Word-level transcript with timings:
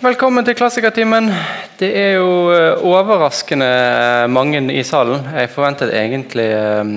Velkommen 0.00 0.46
til 0.46 0.54
Klassikertimen. 0.56 1.26
Det 1.76 1.90
er 1.92 2.14
jo 2.16 2.28
eh, 2.54 2.84
overraskende 2.88 3.66
mange 4.32 4.62
i 4.72 4.80
salen. 4.80 5.26
Jeg 5.36 5.50
forventet 5.52 5.90
egentlig 5.92 6.46
eh, 6.56 6.92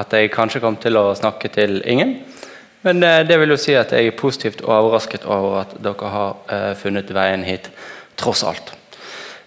at 0.00 0.14
jeg 0.16 0.30
kanskje 0.32 0.62
kom 0.64 0.78
til 0.80 0.96
å 0.96 1.10
snakke 1.12 1.50
til 1.52 1.82
ingen. 1.84 2.14
Men 2.88 3.04
eh, 3.04 3.18
det 3.28 3.36
vil 3.36 3.52
jo 3.52 3.58
si 3.60 3.74
at 3.76 3.92
jeg 3.92 4.08
er 4.08 4.16
positivt 4.16 4.64
overrasket 4.64 5.26
over 5.28 5.58
at 5.66 5.74
dere 5.84 6.12
har 6.14 6.72
funnet 6.80 7.12
veien 7.12 7.44
hit, 7.44 7.68
tross 8.16 8.46
alt. 8.48 8.72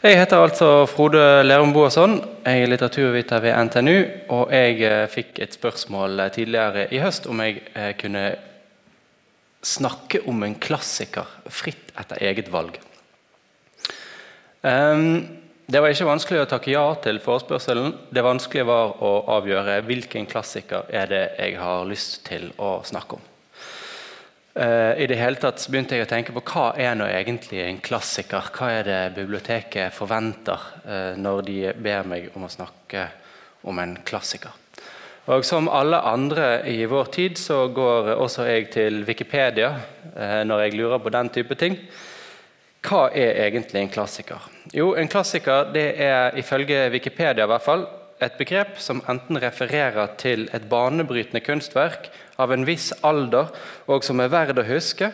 Jeg 0.06 0.20
heter 0.22 0.38
altså 0.38 0.70
Frode 0.92 1.24
Lerum 1.48 1.74
Boasson. 1.74 2.20
Jeg 2.46 2.68
er 2.68 2.70
litteraturviter 2.70 3.42
ved 3.48 3.64
NTNU. 3.66 3.98
Og 4.38 4.54
jeg 4.54 5.10
fikk 5.16 5.42
et 5.42 5.58
spørsmål 5.58 6.22
tidligere 6.38 6.86
i 6.94 7.02
høst 7.02 7.26
om 7.34 7.42
jeg 7.42 7.64
kunne 7.98 8.28
snakke 9.66 10.22
om 10.30 10.44
en 10.44 10.56
klassiker 10.62 11.28
fritt 11.52 11.92
etter 12.00 12.22
eget 12.24 12.52
valg. 12.52 12.80
Um, 14.62 15.40
det 15.70 15.82
var 15.84 15.94
ikke 15.94 16.08
vanskelig 16.08 16.44
å 16.44 16.50
takke 16.50 16.72
ja 16.74 16.86
til 17.04 17.20
forespørselen. 17.24 17.94
Det 18.10 18.24
vanskelige 18.26 18.68
var 18.68 18.96
å 19.06 19.12
avgjøre 19.36 19.80
hvilken 19.88 20.26
klassiker 20.30 20.88
er 20.90 21.12
det 21.12 21.26
jeg 21.38 21.60
har 21.62 21.86
lyst 21.88 22.24
til 22.28 22.50
å 22.58 22.80
snakke 22.88 23.20
om. 23.20 23.28
Uh, 24.60 24.98
I 24.98 25.06
det 25.08 25.20
hele 25.20 25.40
tatt 25.40 25.62
begynte 25.70 25.96
jeg 25.96 26.08
å 26.08 26.10
tenke 26.10 26.34
på 26.36 26.44
hva 26.50 26.72
er 26.80 26.98
nå 26.98 27.06
egentlig 27.06 27.62
en 27.64 27.84
klassiker? 27.86 28.50
Hva 28.56 28.72
er 28.80 28.88
det 28.88 29.02
biblioteket 29.20 29.94
forventer 29.96 30.66
uh, 30.88 31.14
når 31.20 31.46
de 31.48 31.60
ber 31.78 32.10
meg 32.10 32.32
om 32.34 32.48
å 32.48 32.52
snakke 32.52 33.06
om 33.70 33.80
en 33.80 34.00
klassiker? 34.08 34.56
Og 35.30 35.46
Som 35.46 35.68
alle 35.70 36.00
andre 36.10 36.64
i 36.66 36.86
vår 36.90 37.12
tid 37.14 37.38
så 37.38 37.68
går 37.70 38.16
også 38.16 38.48
jeg 38.48 38.70
til 38.74 39.04
Wikipedia 39.06 39.76
eh, 40.16 40.42
når 40.42 40.64
jeg 40.64 40.80
lurer 40.80 41.04
på 41.04 41.12
den 41.14 41.30
type 41.30 41.54
ting. 41.56 41.76
Hva 42.82 43.12
er 43.14 43.38
egentlig 43.46 43.84
en 43.84 43.92
klassiker? 43.94 44.48
Jo, 44.74 44.96
En 44.98 45.08
klassiker 45.12 45.70
det 45.74 46.02
er 46.02 46.34
ifølge 46.40 46.90
Wikipedia 46.90 47.46
i 47.46 47.52
hvert 47.52 47.66
fall, 47.66 47.86
et 48.20 48.42
begrep 48.42 48.82
som 48.82 49.04
enten 49.08 49.38
refererer 49.38 50.18
til 50.18 50.50
et 50.52 50.66
banebrytende 50.70 51.46
kunstverk 51.46 52.10
av 52.42 52.52
en 52.52 52.66
viss 52.66 52.90
alder 53.06 53.54
og 53.86 54.04
som 54.04 54.20
er 54.20 54.34
verd 54.34 54.58
å 54.58 54.66
huske, 54.66 55.12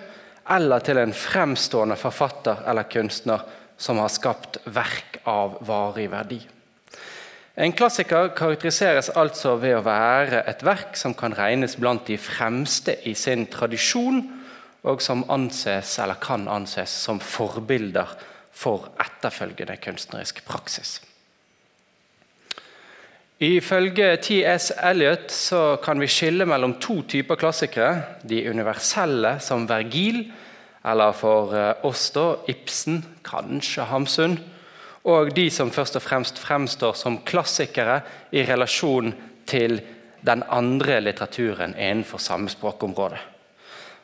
eller 0.50 0.80
til 0.80 1.02
en 1.02 1.12
fremstående 1.12 2.00
forfatter 2.00 2.64
eller 2.70 2.88
kunstner 2.88 3.44
som 3.78 4.00
har 4.00 4.14
skapt 4.14 4.62
verk 4.64 5.20
av 5.28 5.60
varig 5.68 6.08
verdi. 6.14 6.46
En 7.56 7.72
klassiker 7.72 8.34
karakteriseres 8.36 9.14
altså 9.16 9.54
ved 9.62 9.78
å 9.78 9.84
være 9.86 10.42
et 10.52 10.64
verk 10.68 10.98
som 11.00 11.14
kan 11.16 11.36
regnes 11.38 11.78
blant 11.80 12.04
de 12.10 12.18
fremste 12.20 12.98
i 13.08 13.14
sin 13.16 13.46
tradisjon, 13.48 14.20
og 14.86 15.02
som 15.02 15.24
anses, 15.32 15.96
eller 16.04 16.20
kan 16.22 16.50
anses 16.52 16.92
som 16.92 17.22
forbilder 17.24 18.12
for 18.52 18.90
etterfølgende 19.02 19.78
kunstnerisk 19.82 20.44
praksis. 20.46 21.00
Ifølge 23.40 24.14
T.S. 24.24 24.70
Eliot 24.76 25.32
så 25.32 25.78
kan 25.84 26.00
vi 26.00 26.12
skille 26.12 26.46
mellom 26.48 26.76
to 26.80 27.02
typer 27.08 27.40
klassikere. 27.40 28.20
De 28.24 28.44
universelle, 28.52 29.38
som 29.44 29.66
Vergil, 29.68 30.26
eller 30.86 31.16
for 31.18 31.56
eh, 31.56 31.88
oss 31.88 32.12
da 32.16 32.34
Ibsen, 32.52 33.02
kanskje 33.26 33.88
Hamsun 33.90 34.38
og 35.06 35.36
de 35.36 35.50
som 35.54 35.72
først 35.72 36.00
og 36.00 36.02
fremst 36.02 36.40
fremstår 36.42 36.96
som 36.98 37.20
klassikere 37.26 38.00
i 38.34 38.42
relasjon 38.46 39.14
til 39.46 39.80
den 40.26 40.42
andre 40.50 41.00
litteraturen 41.02 41.76
innenfor 41.78 42.18
samme 42.18 42.50
språkområde. 42.50 43.20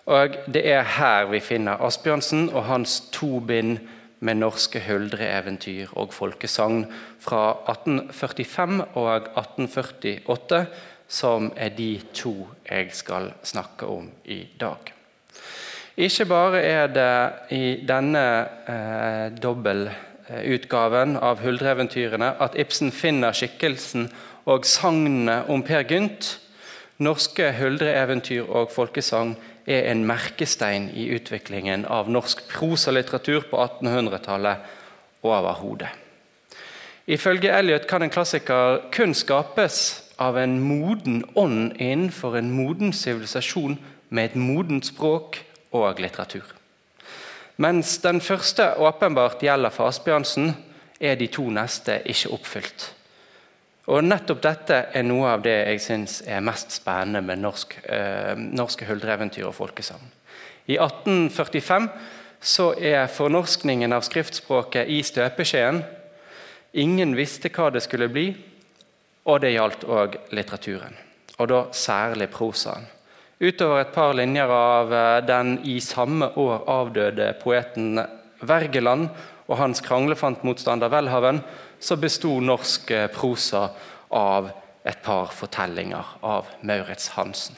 Og 0.05 0.35
Det 0.53 0.65
er 0.69 0.83
her 0.83 1.25
vi 1.25 1.39
finner 1.39 1.81
Asbjørnsen 1.81 2.49
og 2.49 2.65
hans 2.65 2.99
to 3.11 3.39
bind 3.39 3.77
med 4.19 4.37
norske 4.37 4.81
huldreeventyr 4.85 5.93
og 5.97 6.13
folkesagn 6.13 6.85
fra 7.19 7.57
1845 7.69 8.85
og 8.93 9.15
1848, 9.15 10.65
som 11.07 11.51
er 11.55 11.69
de 11.69 12.01
to 12.13 12.49
jeg 12.69 12.89
skal 12.93 13.31
snakke 13.43 13.85
om 13.85 14.09
i 14.25 14.47
dag. 14.59 14.93
Ikke 15.97 16.25
bare 16.25 16.61
er 16.61 16.87
det 16.87 17.31
i 17.57 17.85
denne 17.87 18.25
eh, 18.67 19.33
utgaven 20.45 21.17
av 21.17 21.41
Huldreeventyrene 21.43 22.33
at 22.41 22.57
Ibsen 22.59 22.91
finner 22.91 23.35
skikkelsen 23.35 24.09
og 24.49 24.65
sagnene 24.65 25.43
om 25.51 25.63
Per 25.63 25.83
Gynt. 25.89 26.37
Norske 27.01 27.47
huldreeventyr 27.57 28.45
og 28.45 28.69
folkesagn 28.73 29.35
er 29.65 29.87
en 29.91 30.03
merkestein 30.05 30.89
i 30.93 31.07
utviklingen 31.15 31.85
av 31.89 32.09
norsk 32.09 32.43
prosalitteratur 32.51 33.47
på 33.49 33.57
1800-tallet 33.57 34.69
overhodet. 35.25 35.89
Ifølge 37.07 37.51
Elliot 37.57 37.87
kan 37.89 38.05
en 38.05 38.13
klassiker 38.13 38.85
kun 38.93 39.15
skapes 39.17 39.79
av 40.21 40.37
en 40.37 40.59
moden 40.61 41.23
ånd 41.35 41.73
innenfor 41.81 42.37
en 42.37 42.51
moden 42.53 42.93
sivilisasjon 42.93 43.79
med 44.09 44.31
et 44.31 44.35
modent 44.37 44.85
språk 44.85 45.41
og 45.73 46.01
litteratur. 46.03 46.45
Mens 47.61 47.97
den 48.01 48.21
første 48.21 48.71
åpenbart 48.81 49.43
gjelder 49.43 49.69
for 49.69 49.91
Asbjørnsen, 49.91 50.55
er 51.01 51.17
de 51.19 51.27
to 51.29 51.43
neste 51.53 51.99
ikke 52.09 52.31
oppfylt. 52.33 52.85
Og 53.91 54.05
Nettopp 54.05 54.39
dette 54.41 54.77
er 54.93 55.05
noe 55.05 55.27
av 55.33 55.43
det 55.45 55.53
jeg 55.57 55.81
syns 55.83 56.19
er 56.25 56.43
mest 56.45 56.73
spennende 56.73 57.21
med 57.25 57.41
norsk, 57.41 57.75
eh, 57.83 58.33
norske 58.37 58.85
huldreeventyr 58.85 59.45
og 59.49 59.55
folkesagn. 59.57 60.09
I 60.67 60.77
1845 60.77 61.89
så 62.41 62.71
er 62.77 63.11
fornorskningen 63.11 63.93
av 63.93 64.05
skriftspråket 64.05 64.89
i 64.89 65.01
støpeskjeen. 65.03 65.83
Ingen 66.73 67.15
visste 67.17 67.49
hva 67.49 67.69
det 67.73 67.83
skulle 67.83 68.09
bli, 68.09 68.27
og 69.25 69.41
det 69.41 69.53
gjaldt 69.53 69.85
òg 69.85 70.17
litteraturen. 70.31 70.97
Og 71.37 71.49
da 71.49 71.63
særlig 71.73 72.29
prosaen. 72.29 72.87
Utover 73.41 73.81
et 73.81 73.93
par 73.93 74.13
linjer 74.13 74.51
av 74.53 74.91
eh, 74.93 75.19
den 75.25 75.55
i 75.65 75.79
samme 75.81 76.27
år 76.37 76.61
avdøde 76.69 77.31
poeten 77.41 77.97
Wergeland 78.45 79.07
og 79.47 79.57
hans 79.57 79.81
kranglefantmotstander 79.81 80.91
Welhaven, 80.93 81.41
så 81.81 81.97
besto 81.97 82.35
norsk 82.37 82.91
eh, 82.93 83.07
prosa 83.09 83.71
av 84.13 84.51
et 84.85 85.01
par 85.01 85.33
fortellinger 85.33 86.13
av 86.21 86.53
Maurits 86.61 87.15
Hansen. 87.15 87.57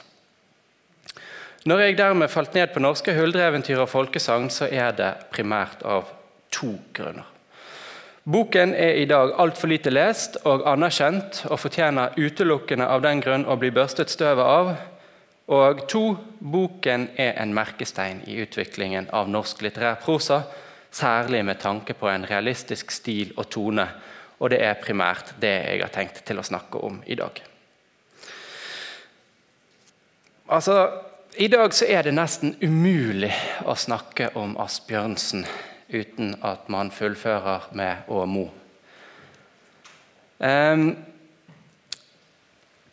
Når 1.68 1.80
jeg 1.80 1.98
dermed 2.00 2.32
falt 2.32 2.56
ned 2.56 2.72
på 2.72 2.80
norske 2.80 3.12
huldreeventyr 3.16 3.84
og 3.84 3.88
folkesagn, 3.92 4.50
så 4.52 4.68
er 4.68 4.96
det 4.96 5.12
primært 5.32 5.84
av 5.84 6.08
to 6.52 6.74
grunner. 6.96 7.28
Boken 8.24 8.72
er 8.72 8.96
i 8.96 9.04
dag 9.08 9.34
altfor 9.40 9.68
lite 9.68 9.92
lest 9.92 10.38
og 10.48 10.64
anerkjent 10.68 11.42
og 11.50 11.60
fortjener 11.60 12.16
utelukkende 12.16 12.88
av 12.88 13.04
den 13.04 13.20
grunn 13.20 13.44
å 13.44 13.56
bli 13.60 13.68
børstet 13.72 14.12
støvet 14.12 14.44
av. 14.48 14.74
Og 15.46 15.88
to, 15.88 16.16
Boken 16.40 17.08
er 17.20 17.36
en 17.42 17.52
merkestein 17.54 18.22
i 18.26 18.38
utviklingen 18.40 19.10
av 19.12 19.28
norsk 19.28 19.60
litterær 19.64 19.98
prosa, 20.00 20.40
særlig 20.94 21.42
med 21.44 21.60
tanke 21.60 21.94
på 21.98 22.08
en 22.08 22.24
realistisk 22.28 22.90
stil 22.94 23.34
og 23.36 23.50
tone. 23.52 23.84
Og 24.40 24.50
det 24.50 24.62
er 24.64 24.80
primært 24.80 25.34
det 25.40 25.52
jeg 25.52 25.82
har 25.82 25.92
tenkt 25.92 26.22
til 26.24 26.40
å 26.40 26.46
snakke 26.46 26.80
om 26.80 27.02
i 27.06 27.18
dag. 27.18 27.42
Altså, 30.48 30.88
I 31.36 31.48
dag 31.48 31.72
så 31.74 31.86
er 31.88 32.06
det 32.06 32.14
nesten 32.14 32.54
umulig 32.62 33.32
å 33.66 33.74
snakke 33.74 34.30
om 34.38 34.56
Asbjørnsen 34.60 35.46
uten 35.88 36.36
at 36.42 36.68
man 36.72 36.92
fullfører 36.94 37.72
med 37.72 38.08
Å 38.08 38.26
Mo. 38.26 38.44
Um, 40.38 40.94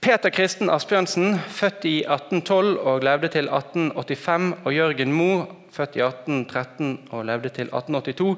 Peter 0.01 0.31
Kristen 0.33 0.69
Asbjørnsen, 0.73 1.35
født 1.53 1.83
i 1.85 1.99
1812 1.99 2.77
og 2.89 3.03
levde 3.05 3.27
til 3.35 3.45
1885, 3.45 4.53
og 4.65 4.73
Jørgen 4.73 5.11
Moe, 5.13 5.43
født 5.71 5.99
i 5.99 6.01
1813 6.01 7.09
og 7.11 7.25
levde 7.25 7.49
til 7.49 7.69
1882, 7.69 8.31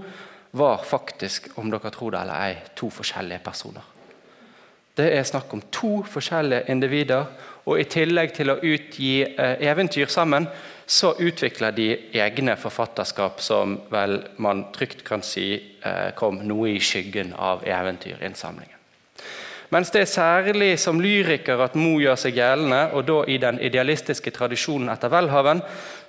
var 0.59 0.83
faktisk, 0.83 1.47
om 1.55 1.71
dere 1.71 1.91
tror 1.95 2.11
det 2.11 2.19
eller 2.25 2.49
ei, 2.49 2.57
to 2.75 2.89
forskjellige 2.91 3.39
personer. 3.45 3.87
Det 4.97 5.07
er 5.15 5.23
snakk 5.23 5.55
om 5.55 5.63
to 5.71 5.93
forskjellige 6.03 6.67
individer, 6.75 7.31
og 7.63 7.79
i 7.79 7.87
tillegg 7.87 8.35
til 8.35 8.51
å 8.51 8.59
utgi 8.59 9.13
eh, 9.23 9.55
eventyr 9.63 10.11
sammen, 10.11 10.49
så 10.85 11.15
utvikler 11.15 11.71
de 11.71 11.89
egne 12.19 12.59
forfatterskap 12.59 13.39
som 13.39 13.79
vel 13.91 14.19
man 14.35 14.67
trygt 14.75 15.07
kan 15.07 15.23
si 15.23 15.47
eh, 15.55 16.11
kom 16.19 16.43
noe 16.43 16.75
i 16.75 16.79
skyggen 16.83 17.31
av 17.39 17.63
eventyrinnsamlingen. 17.63 18.72
Mens 19.73 19.89
det 19.89 20.03
er 20.03 20.09
særlig 20.11 20.73
som 20.77 20.99
lyriker 21.01 21.61
at 21.65 21.73
Mo 21.79 21.95
gjør 21.97 22.17
seg 22.19 22.35
gjeldende, 22.37 22.81
og 22.93 23.07
da 23.07 23.15
i 23.25 23.39
den 23.41 23.57
idealistiske 23.57 24.29
tradisjonen 24.35 24.91
etter 24.93 25.09
Welhaven, 25.09 25.63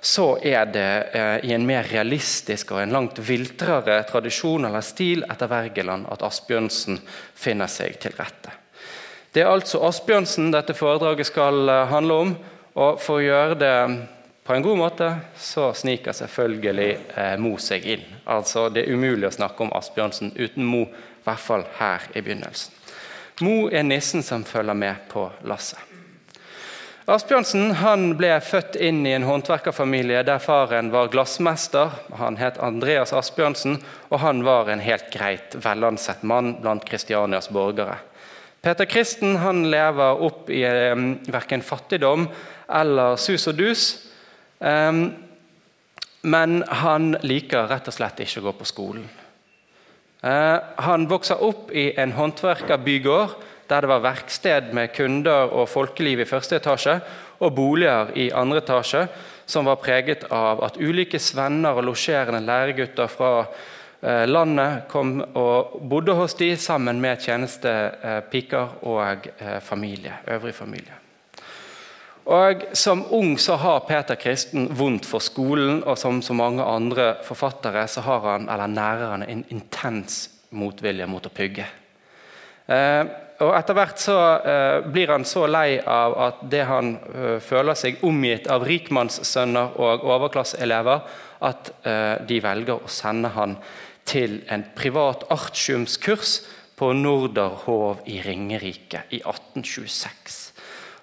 så 0.05 0.35
er 0.37 0.67
det 0.69 0.91
eh, 1.17 1.47
i 1.49 1.53
en 1.55 1.65
mer 1.65 1.87
realistisk 1.89 2.75
og 2.75 2.83
en 2.83 2.93
langt 2.93 3.17
viltrere 3.25 4.03
tradisjon 4.05 4.69
eller 4.69 4.85
stil 4.85 5.25
etter 5.25 5.49
Wergeland 5.49 6.05
at 6.13 6.27
Asbjørnsen 6.27 6.99
finner 7.33 7.71
seg 7.71 7.97
til 8.03 8.13
rette. 8.19 8.53
Det 9.33 9.41
er 9.41 9.49
altså 9.49 9.81
Asbjørnsen 9.87 10.53
dette 10.53 10.77
foredraget 10.77 11.31
skal 11.31 11.65
eh, 11.65 11.87
handle 11.89 12.21
om. 12.27 12.37
og 12.77 13.01
For 13.01 13.17
å 13.17 13.25
gjøre 13.25 13.57
det 13.63 13.77
På 14.45 14.53
en 14.53 14.61
god 14.61 14.77
måte 14.77 15.07
så 15.41 15.71
sniker 15.73 16.13
selvfølgelig 16.13 16.91
eh, 17.17 17.33
Mo 17.41 17.57
seg 17.57 17.85
inn. 17.95 18.05
Altså, 18.29 18.69
Det 18.69 18.85
er 18.85 18.93
umulig 18.93 19.25
å 19.25 19.33
snakke 19.33 19.65
om 19.65 19.73
Asbjørnsen 19.73 20.35
uten 20.37 20.63
Mo, 20.69 20.85
i 20.85 21.25
hvert 21.25 21.41
fall 21.41 21.65
her 21.79 22.05
i 22.13 22.21
begynnelsen. 22.21 22.84
Mo 23.43 23.67
er 23.67 23.83
nissen 23.83 24.23
som 24.23 24.45
følger 24.47 24.77
med 24.77 25.07
på 25.11 25.27
lasset. 25.43 25.79
Asbjørnsen 27.05 28.15
ble 28.17 28.31
født 28.41 28.79
inn 28.81 29.03
i 29.05 29.11
en 29.13 29.27
håndverkerfamilie 29.27 30.23
der 30.25 30.39
faren 30.41 30.87
var 30.89 31.11
glassmester. 31.13 31.91
Han 32.17 32.39
het 32.39 32.57
Andreas 32.57 33.13
Asbjørnsen, 33.13 33.77
og 34.09 34.23
han 34.23 34.41
var 34.47 34.71
en 34.73 34.81
helt 34.81 35.11
greit 35.13 35.53
velansett 35.61 36.23
mann 36.25 36.55
blant 36.63 36.87
Kristianias 36.87 37.51
borgere. 37.53 37.99
Peter 38.65 38.89
Kristen 38.89 39.37
lever 39.69 40.23
opp 40.25 40.49
i 40.49 40.63
eh, 40.65 40.95
verken 41.29 41.61
fattigdom 41.61 42.25
eller 42.73 43.21
sus 43.21 43.45
og 43.51 43.59
dus. 43.59 43.83
Eh, 44.57 45.03
men 46.25 46.57
han 46.81 47.11
liker 47.21 47.69
rett 47.69 47.91
og 47.91 47.99
slett 47.99 48.25
ikke 48.25 48.41
å 48.41 48.47
gå 48.47 48.55
på 48.63 48.71
skolen. 48.71 49.05
Eh, 50.23 50.57
han 50.87 51.07
vokser 51.09 51.43
opp 51.43 51.71
i 51.71 51.91
en 51.99 52.15
håndverkerbygård 52.15 53.35
der 53.69 53.81
det 53.81 53.89
var 53.89 54.03
verksted 54.03 54.73
med 54.77 54.93
kunder 54.93 55.49
og 55.49 55.69
folkeliv 55.69 56.19
i 56.21 56.27
første 56.29 56.59
etasje, 56.59 56.99
og 57.41 57.55
boliger 57.57 58.11
i 58.15 58.27
andre 58.29 58.61
etasje, 58.61 59.07
som 59.49 59.65
var 59.65 59.81
preget 59.81 60.27
av 60.31 60.61
at 60.63 60.77
ulike 60.77 61.19
svenner 61.19 61.73
og 61.73 61.87
losjerende 61.89 62.43
læregutter 62.45 63.09
fra 63.09 63.31
Eh, 64.05 64.27
landet 64.27 64.83
kom 64.91 65.17
og 65.33 65.79
bodde 65.89 66.13
hos 66.13 66.35
de 66.37 66.51
sammen 66.61 66.99
med 67.01 67.23
tjenestepiker 67.23 68.75
og 68.85 69.29
eh, 69.39 69.57
familie, 69.61 70.13
øvrig 70.27 70.53
familie. 70.53 71.04
Og 72.25 72.63
Som 72.73 73.03
ung 73.13 73.37
så 73.37 73.55
har 73.55 73.83
Peter 73.85 74.15
Kristen 74.15 74.69
vondt 74.73 75.05
for 75.05 75.21
skolen, 75.21 75.83
og 75.85 75.97
som 75.97 76.21
så 76.25 76.33
mange 76.33 76.63
andre 76.63 77.15
forfattere 77.23 77.87
så 77.87 78.01
har 78.01 78.23
han, 78.25 78.49
eller 78.49 78.67
nærer 78.67 79.11
han 79.11 79.23
en 79.23 79.43
intens 79.53 80.29
motvilje 80.49 81.05
mot 81.05 81.25
å 81.25 81.33
pugge. 81.33 81.67
Eh, 82.65 83.03
og 83.45 83.51
Etter 83.59 83.77
hvert 83.77 84.01
så 84.01 84.15
eh, 84.41 84.87
blir 84.89 85.11
han 85.11 85.25
så 85.27 85.43
lei 85.45 85.77
av 85.77 86.15
at 86.23 86.41
det 86.49 86.63
han 86.65 86.95
eh, 87.13 87.37
føler 87.43 87.77
seg 87.77 88.01
omgitt 88.07 88.49
av 88.49 88.65
rikmannssønner 88.65 89.77
og 89.77 90.07
overklasseelever, 90.15 91.05
at 91.45 91.67
de 92.25 92.37
velger 92.41 92.79
å 92.79 92.89
sende 92.89 93.29
han 93.35 93.57
til 94.07 94.39
en 94.49 94.63
privat 94.73 95.27
artiumskurs 95.35 96.39
på 96.79 96.93
Norderhov 96.95 98.01
i 98.09 98.21
Ringerike 98.23 99.03
i 99.13 99.19
1826. 99.19 100.44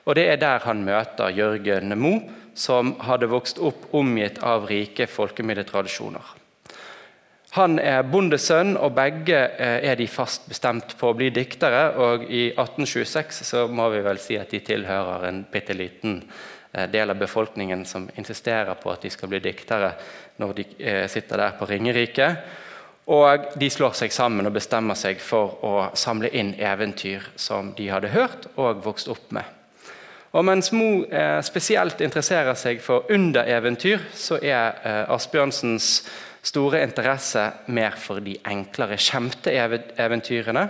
Og 0.05 0.15
Det 0.15 0.29
er 0.29 0.37
der 0.37 0.65
han 0.65 0.85
møter 0.85 1.31
Jørgen 1.31 1.99
Moe, 1.99 2.23
som 2.55 2.97
hadde 3.01 3.31
vokst 3.33 3.59
opp 3.63 3.89
omgitt 3.97 4.43
av 4.45 4.67
rike 4.69 5.07
folkemiddeltradisjoner. 5.09 6.39
Han 7.53 7.77
er 7.79 8.07
bondesønn, 8.09 8.79
og 8.81 8.95
begge 8.97 9.37
eh, 9.37 9.83
er 9.91 9.99
de 10.01 10.07
fast 10.09 10.47
bestemt 10.49 10.95
på 10.97 11.11
å 11.11 11.17
bli 11.17 11.29
diktere. 11.35 11.83
og 12.01 12.25
I 12.25 12.47
1826 12.55 13.43
så 13.45 13.67
må 13.69 13.91
vi 13.93 14.01
vel 14.05 14.21
si 14.21 14.39
at 14.41 14.51
de 14.51 14.63
tilhører 14.65 15.29
en 15.29 15.43
bitte 15.53 15.77
liten 15.77 16.23
eh, 16.73 16.89
del 16.89 17.13
av 17.13 17.21
befolkningen 17.21 17.85
som 17.85 18.09
insisterer 18.17 18.73
på 18.81 18.93
at 18.93 19.05
de 19.05 19.13
skal 19.13 19.29
bli 19.29 19.43
diktere 19.45 19.93
når 20.41 20.55
de 20.57 20.67
eh, 20.79 21.05
sitter 21.13 21.45
der 21.45 21.59
på 21.59 21.69
Ringerike. 21.69 22.31
Og 23.13 23.53
de 23.61 23.69
slår 23.69 23.99
seg 24.01 24.17
sammen 24.17 24.49
og 24.49 24.57
bestemmer 24.57 24.97
seg 24.97 25.21
for 25.21 25.59
å 25.61 25.75
samle 25.93 26.33
inn 26.33 26.55
eventyr 26.57 27.35
som 27.37 27.75
de 27.77 27.93
hadde 27.93 28.15
hørt 28.17 28.49
og 28.57 28.81
vokst 28.87 29.13
opp 29.13 29.29
med. 29.29 29.45
Og 30.33 30.45
Mens 30.49 30.71
Mo 30.73 31.03
eh, 31.05 31.43
spesielt 31.45 32.01
interesserer 32.01 32.57
seg 32.57 32.81
for 32.81 33.05
undereventyr, 33.13 34.01
så 34.17 34.39
er 34.41 34.79
eh, 34.81 35.13
Asbjørnsens 35.13 35.89
store 36.43 36.81
interesse 36.83 37.43
mer 37.69 37.99
for 38.01 38.23
de 38.25 38.39
enklere, 38.49 38.97
kjemte 38.97 39.53
eventyrene. 39.53 40.65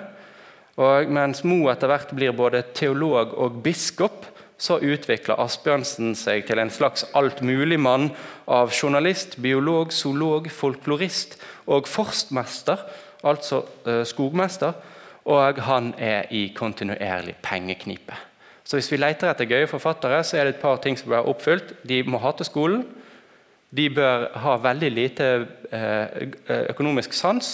Og 0.83 1.13
mens 1.13 1.45
Mo 1.47 1.69
etter 1.71 1.91
hvert 1.93 2.11
blir 2.17 2.35
både 2.35 2.65
teolog 2.75 3.37
og 3.39 3.61
biskop, 3.63 4.27
så 4.63 4.81
utvikler 4.83 5.41
Asbjørnsen 5.43 6.17
seg 6.19 6.45
til 6.47 6.61
en 6.63 6.71
slags 6.71 7.07
altmuligmann 7.19 8.11
av 8.51 8.75
journalist, 8.75 9.39
biolog, 9.43 9.95
zoolog, 9.95 10.51
folklorist 10.51 11.39
og 11.71 11.87
forstmester, 11.91 12.83
altså 13.23 13.63
eh, 13.87 14.03
skogmester. 14.11 14.75
Og 15.31 15.63
han 15.69 15.95
er 16.03 16.27
i 16.35 16.49
kontinuerlig 16.51 17.37
pengeknipe. 17.47 18.32
Så 18.65 18.79
hvis 18.79 18.91
vi 18.93 19.01
leter 19.01 19.31
etter 19.31 19.49
gøye 19.51 19.71
forfattere, 19.71 20.23
så 20.25 20.39
er 20.39 20.47
det 20.47 20.57
et 20.57 20.63
par 20.63 20.79
ting 20.83 20.99
som 20.99 21.11
bør 21.11 21.29
oppfylt. 21.33 21.75
De 21.89 22.03
må 22.07 22.21
hate 22.23 22.47
skolen. 22.47 22.85
De 23.75 23.89
bør 23.91 24.29
ha 24.39 24.57
veldig 24.63 24.91
lite 24.93 25.29
uh, 25.73 26.59
økonomisk 26.71 27.17
sans. 27.17 27.51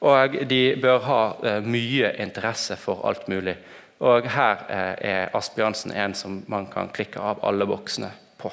Og 0.00 0.34
de 0.50 0.62
bør 0.80 1.04
ha 1.06 1.20
uh, 1.38 1.58
mye 1.62 2.14
interesse 2.22 2.76
for 2.80 3.06
alt 3.08 3.28
mulig. 3.28 3.56
Og 4.00 4.30
her 4.32 4.64
eh, 4.68 4.94
er 5.10 5.36
Asbjørnsen 5.36 5.92
en 5.92 6.14
som 6.16 6.40
man 6.48 6.66
kan 6.72 6.88
klikke 6.88 7.20
av 7.20 7.42
alle 7.44 7.66
boksene 7.68 8.08
på. 8.40 8.52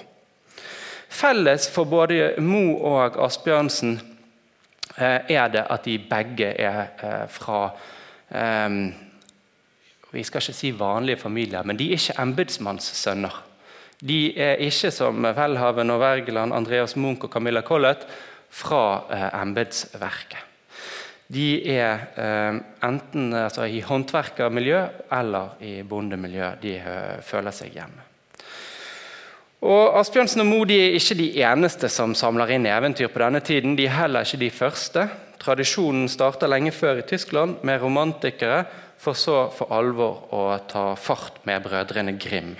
Felles 1.07 1.69
for 1.71 1.87
både 1.87 2.33
Mo 2.43 2.75
og 2.83 3.15
Asbjørnsen 3.23 3.95
eh, 4.97 5.21
er 5.31 5.47
det 5.53 5.63
at 5.63 5.87
de 5.87 5.95
begge 6.09 6.51
er 6.51 6.81
eh, 6.99 7.23
fra 7.31 7.61
Vi 10.17 10.25
skal 10.25 10.41
ikke 10.41 10.57
si 10.57 10.71
vanlige 10.73 11.21
familier, 11.21 11.65
men 11.65 11.77
de 11.77 11.91
er 11.91 11.99
ikke 11.99 12.17
embetsmannssønner. 12.23 13.35
De 14.01 14.19
er 14.37 14.63
ikke 14.65 14.89
som 14.93 15.25
Welhaven 15.25 15.93
og 15.93 16.01
Wergeland, 16.01 16.53
Andreas 16.57 16.95
Munch 16.97 17.25
og 17.25 17.33
Camilla 17.33 17.61
Collett 17.61 18.07
fra 18.49 19.05
embetsverket. 19.41 20.43
De 21.27 21.47
er 21.69 22.05
eh, 22.15 22.57
enten 22.87 23.33
altså, 23.35 23.67
i 23.67 23.81
håndverkermiljø 23.83 24.81
eller 25.19 25.57
i 25.59 25.81
bondemiljø. 25.83 26.53
De 26.61 26.75
uh, 26.79 27.17
føler 27.25 27.51
seg 27.51 27.75
hjemme. 27.75 28.05
Og 29.67 29.97
Asbjørnsen 29.99 30.45
og 30.45 30.47
Moe 30.47 30.69
er 30.71 30.95
ikke 30.95 31.17
de 31.19 31.27
eneste 31.43 31.89
som 31.91 32.13
samler 32.15 32.55
inn 32.55 32.69
eventyr 32.69 33.11
på 33.11 33.21
denne 33.25 33.41
tiden. 33.43 33.75
De 33.75 33.89
er 33.89 33.97
heller 33.97 34.23
ikke 34.23 34.39
de 34.45 34.51
første. 34.53 35.07
Tradisjonen 35.41 36.07
starta 36.09 36.47
lenge 36.47 36.71
før 36.71 37.01
i 37.01 37.07
Tyskland 37.09 37.59
med 37.67 37.81
romantikere, 37.81 38.63
for 38.97 39.17
så 39.17 39.47
for 39.53 39.73
alvor 39.73 40.27
å 40.33 40.43
ta 40.69 40.89
fart 40.99 41.43
med 41.47 41.63
brødrene 41.65 42.17
Grim 42.21 42.55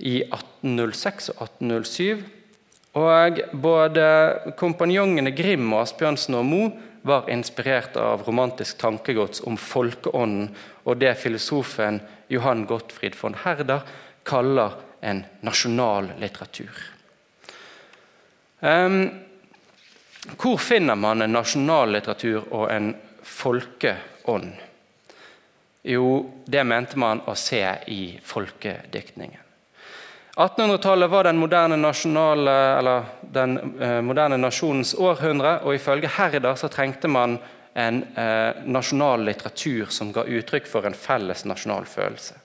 i 0.00 0.20
1806 0.24 1.30
og 1.34 1.42
1807. 1.46 2.22
Og 3.00 3.40
både 3.62 4.04
kompanjongene 4.58 5.32
Grim 5.36 5.68
og 5.72 5.84
Asbjørnsen 5.84 6.38
og 6.40 6.46
Moe 6.48 6.70
var 7.06 7.30
inspirert 7.32 7.96
av 7.96 8.26
romantisk 8.26 8.80
tankegods 8.80 9.44
om 9.48 9.56
folkeånden 9.56 10.50
og 10.84 10.98
det 11.00 11.14
filosofen 11.20 12.00
Johan 12.32 12.66
Gottfried 12.68 13.16
von 13.20 13.38
Herder 13.44 13.86
kaller 14.26 14.76
en 15.00 15.22
nasjonal 15.46 16.10
litteratur. 16.20 16.74
Um, 18.60 19.06
hvor 20.36 20.58
finner 20.60 20.98
man 21.00 21.24
en 21.24 21.32
nasjonal 21.32 21.94
litteratur 21.94 22.42
og 22.50 22.66
en 22.74 22.92
folkeånd? 23.24 24.52
Jo, 25.82 26.30
det 26.44 26.64
mente 26.64 26.98
man 26.98 27.22
å 27.24 27.34
se 27.34 27.62
i 27.86 28.18
folkediktningen. 28.24 29.40
1800-tallet 30.36 31.10
var 31.10 31.24
den 31.24 31.36
moderne, 31.36 31.76
den 33.22 33.56
eh, 33.82 34.00
moderne, 34.00 34.36
nasjonens 34.40 34.94
århundre, 34.94 35.58
og 35.64 35.74
ifølge 35.74 36.08
Herder 36.16 36.54
så 36.56 36.70
trengte 36.72 37.08
man 37.08 37.38
en 37.74 38.02
eh, 38.16 38.60
nasjonal 38.64 39.24
litteratur 39.26 39.90
som 39.92 40.12
ga 40.12 40.24
uttrykk 40.24 40.68
for 40.68 40.86
en 40.86 40.96
felles 40.96 41.44
nasjonal 41.44 41.88
følelse. 41.88 42.38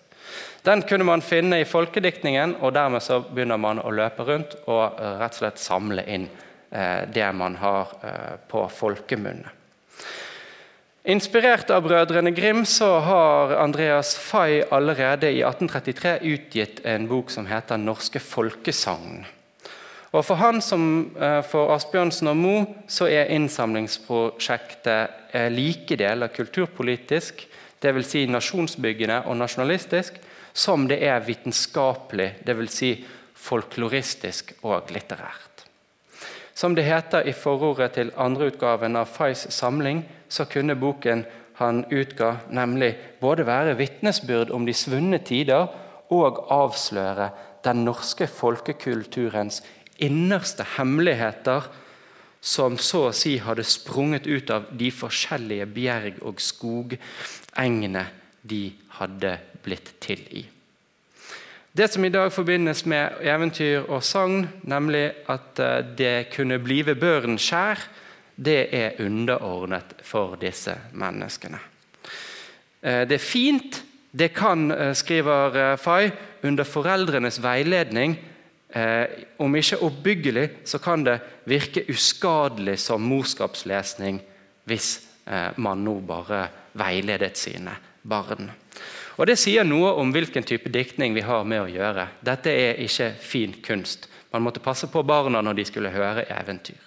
Den 0.65 0.81
kunne 0.89 1.05
man 1.07 1.21
finne 1.21 1.61
i 1.61 1.67
folkediktningen, 1.69 2.57
og 2.59 2.73
dermed 2.75 3.03
så 3.05 3.21
begynner 3.29 3.61
man 3.61 3.79
å 3.79 3.93
løpe 3.93 4.25
rundt 4.27 4.57
og 4.65 4.99
eh, 4.99 5.15
rett 5.21 5.37
og 5.37 5.43
slett 5.43 5.63
samle 5.63 6.07
inn 6.07 6.27
det 6.75 7.27
man 7.31 7.53
har 7.61 7.91
på 8.51 8.65
folkemunne. 8.73 9.54
Inspirert 11.05 11.69
av 11.69 11.83
brødrene 11.85 12.31
Grim 12.33 12.63
så 12.65 12.88
har 13.05 13.51
Andreas 13.62 14.15
Fay 14.17 14.63
allerede 14.74 15.29
i 15.29 15.43
1833 15.45 16.13
utgitt 16.25 16.79
en 16.81 17.05
bok 17.05 17.29
som 17.29 17.45
heter 17.45 17.77
'Norske 17.77 18.19
folkesagn'. 18.19 19.25
Og 20.12 20.25
For 20.25 20.35
han 20.35 20.62
som 20.62 21.12
eh, 21.21 21.41
for 21.41 21.75
Asbjørnsen 21.75 22.27
og 22.27 22.38
Mo 22.38 22.65
så 22.88 23.05
er 23.05 23.29
innsamlingsprosjektet 23.35 25.09
eh, 25.33 25.51
like 25.51 25.95
deler 25.95 26.27
kulturpolitisk, 26.27 27.47
dvs. 27.81 28.09
Si 28.09 28.25
nasjonsbyggende 28.25 29.21
og 29.25 29.38
nasjonalistisk, 29.38 30.13
som 30.53 30.88
det 30.88 31.03
er 31.03 31.19
vitenskapelig, 31.19 32.35
dvs. 32.47 32.71
Si 32.71 33.05
folkloristisk 33.35 34.53
og 34.63 34.89
litterært. 34.89 35.65
Som 36.55 36.75
det 36.75 36.83
heter 36.83 37.27
i 37.27 37.33
forordet 37.33 37.91
til 37.91 38.12
andreutgaven 38.17 38.95
av 38.95 39.05
Fays 39.05 39.47
samling, 39.53 40.05
så 40.29 40.46
kunne 40.50 40.75
boken 40.75 41.25
han 41.60 41.86
utga, 41.91 42.36
nemlig 42.51 42.96
både 43.22 43.46
være 43.48 43.77
vitnesbyrd 43.79 44.51
om 44.51 44.65
de 44.67 44.74
svunne 44.75 45.22
tider 45.24 45.67
og 46.12 46.46
avsløre 46.51 47.29
den 47.65 47.86
norske 47.88 48.27
folkekulturens 48.27 49.62
innerste 50.03 50.65
hemmeligheter 50.75 51.70
som 52.46 52.75
så 52.77 53.08
å 53.10 53.13
si 53.15 53.38
hadde 53.41 53.63
sprunget 53.65 54.27
ut 54.27 54.51
av 54.53 54.67
de 54.77 54.91
forskjellige 54.94 55.65
bjerg- 55.74 56.22
og 56.27 56.41
skogengene 56.44 58.05
de 58.46 58.67
hadde 59.00 59.32
blitt 59.65 59.96
til 60.03 60.22
i. 60.29 60.44
Det 61.75 61.89
som 61.91 62.05
i 62.05 62.12
dag 62.13 62.29
forbindes 62.32 62.86
med 62.88 63.17
eventyr 63.25 63.89
og 63.89 64.03
sagn, 64.05 64.46
nemlig 64.63 65.10
at 65.27 65.60
eh, 65.60 65.82
det 65.98 66.29
kunne 66.36 66.62
blive 66.63 66.96
børen 66.96 67.36
skjær, 67.41 67.82
det 68.35 68.59
er 68.75 69.01
underordnet 69.03 69.95
for 70.03 70.35
disse 70.41 70.75
menneskene. 70.93 71.59
Eh, 72.81 73.03
det 73.07 73.19
er 73.19 73.23
fint, 73.23 73.83
det 74.11 74.33
kan, 74.33 74.71
eh, 74.71 74.93
skriver 74.93 75.77
Fay, 75.77 76.11
under 76.43 76.63
foreldrenes 76.63 77.41
veiledning 77.43 78.17
Eh, 78.75 79.07
om 79.37 79.55
ikke 79.55 79.77
oppbyggelig, 79.87 80.49
så 80.67 80.79
kan 80.83 81.03
det 81.03 81.19
virke 81.47 81.85
uskadelig 81.87 82.79
som 82.83 83.05
morskapslesning 83.07 84.17
hvis 84.67 84.89
eh, 85.31 85.53
man 85.55 85.83
nå 85.85 85.93
bare 86.03 86.41
veiledet 86.75 87.37
sine 87.39 87.77
barn. 88.03 88.49
Og 89.15 89.29
Det 89.29 89.37
sier 89.39 89.63
noe 89.63 89.93
om 89.95 90.11
hvilken 90.11 90.43
type 90.43 90.67
diktning 90.73 91.15
vi 91.15 91.23
har 91.23 91.47
med 91.47 91.61
å 91.63 91.71
gjøre. 91.71 92.09
Dette 92.19 92.51
er 92.51 92.81
ikke 92.83 93.13
fin 93.23 93.55
kunst. 93.63 94.09
Man 94.33 94.43
måtte 94.43 94.59
passe 94.59 94.91
på 94.91 95.05
barna 95.07 95.39
når 95.39 95.61
de 95.61 95.67
skulle 95.71 95.95
høre 95.95 96.27
eventyr. 96.27 96.84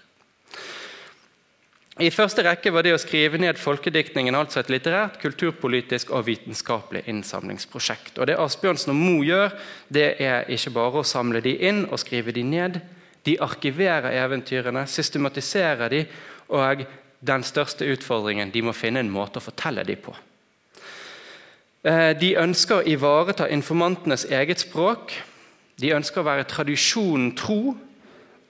I 1.98 2.12
første 2.14 2.44
rekke 2.46 2.70
var 2.70 2.84
det 2.86 2.92
å 2.94 3.00
skrive 3.02 3.40
ned 3.42 3.58
folkediktningen 3.58 4.36
altså 4.38 4.60
et 4.60 4.68
litterært, 4.70 5.16
kulturpolitisk 5.18 6.12
og 6.14 6.28
vitenskapelig 6.28 7.02
innsamlingsprosjekt. 7.10 8.20
Og 8.20 8.28
Det 8.30 8.36
Asbjørnsen 8.38 8.92
og 8.92 9.00
Mo 9.00 9.24
gjør, 9.26 9.56
det 9.90 10.12
er 10.22 10.46
ikke 10.46 10.76
bare 10.76 11.02
å 11.02 11.08
samle 11.08 11.42
de 11.42 11.56
inn 11.66 11.88
og 11.88 11.98
skrive 11.98 12.30
de 12.36 12.44
ned. 12.46 12.78
De 13.26 13.34
arkiverer 13.42 14.14
eventyrene, 14.14 14.86
systematiserer 14.86 15.90
de, 15.90 16.04
og 16.54 16.86
den 17.18 17.42
største 17.42 17.90
utfordringen 17.90 18.54
de 18.54 18.62
må 18.62 18.76
finne 18.78 19.02
en 19.02 19.10
måte 19.10 19.42
å 19.42 19.46
fortelle 19.48 19.82
de 19.82 19.98
på. 19.98 20.14
Eh, 21.82 22.14
de 22.14 22.36
ønsker 22.38 22.78
å 22.78 22.86
ivareta 22.86 23.50
informantenes 23.50 24.28
eget 24.30 24.62
språk. 24.62 25.18
De 25.82 25.96
ønsker 25.98 26.22
å 26.22 26.30
være 26.30 26.46
tradisjonen 26.46 27.34
tro, 27.34 27.74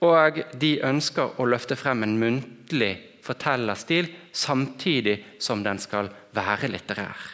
og 0.05 0.43
de 0.53 0.75
ønsker 0.85 1.41
å 1.41 1.49
løfte 1.49 1.73
frem 1.75 2.05
en 2.05 2.19
muntlig 2.21 3.08
fortellerstil 3.29 4.09
samtidig 4.33 5.19
som 5.39 5.63
den 5.63 5.79
skal 5.79 6.09
være 6.35 6.71
litterær. 6.73 7.27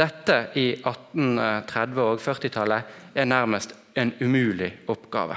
Dette 0.00 0.36
i 0.56 0.72
1830- 0.80 2.02
og 2.02 2.20
40-tallet 2.22 3.14
er 3.14 3.28
nærmest 3.28 3.74
en 3.96 4.12
umulig 4.20 4.72
oppgave. 4.88 5.36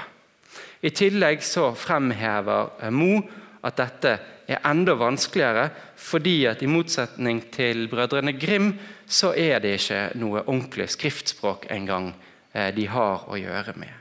I 0.84 0.92
tillegg 0.92 1.44
så 1.44 1.72
fremhever 1.76 2.92
Moe 2.92 3.22
Mo 3.22 3.42
at 3.64 3.80
dette 3.80 4.12
er 4.52 4.60
enda 4.68 4.96
vanskeligere 5.00 5.70
fordi 6.00 6.36
at 6.50 6.64
i 6.64 6.68
motsetning 6.68 7.40
til 7.54 7.88
brødrene 7.92 8.36
Grim 8.36 8.74
så 9.08 9.32
er 9.38 9.62
det 9.64 9.78
ikke 9.78 10.02
noe 10.20 10.44
ordentlig 10.44 10.90
skriftspråk 10.92 11.70
engang 11.72 12.12
eh, 12.52 12.74
de 12.76 12.88
har 12.92 13.24
å 13.32 13.40
gjøre 13.40 13.76
med. 13.80 13.92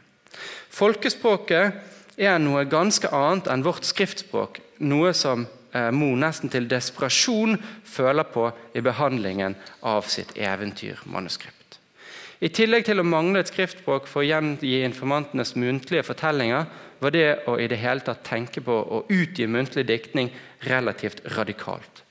Folkespråket 0.73 2.19
er 2.19 2.39
noe 2.43 2.65
ganske 2.67 3.09
annet 3.15 3.49
enn 3.53 3.65
vårt 3.65 3.87
skriftspråk, 3.87 4.59
noe 4.83 5.13
som 5.15 5.47
Mo 5.73 6.11
nesten 6.21 6.53
til 6.53 6.67
desperasjon 6.69 7.57
føler 7.89 8.29
på 8.29 8.51
i 8.77 8.83
behandlingen 8.85 9.57
av 9.89 10.05
sitt 10.13 10.35
eventyrmanuskript. 10.37 11.79
I 12.43 12.51
tillegg 12.51 12.89
til 12.89 12.99
å 12.99 13.07
mangle 13.07 13.41
et 13.41 13.51
skriftspråk 13.53 14.09
for 14.11 14.21
å 14.21 14.27
gjengi 14.27 14.81
informantenes 14.83 15.55
muntlige 15.55 16.03
fortellinger, 16.03 16.67
var 17.03 17.15
det 17.15 17.27
å 17.47 17.55
i 17.59 17.69
det 17.71 17.79
hele 17.79 18.03
tatt 18.03 18.25
tenke 18.27 18.63
på 18.67 18.75
å 18.75 19.05
utgi 19.11 19.47
muntlig 19.47 19.85
diktning 19.87 20.31
relativt 20.67 21.23
radikalt. 21.37 22.03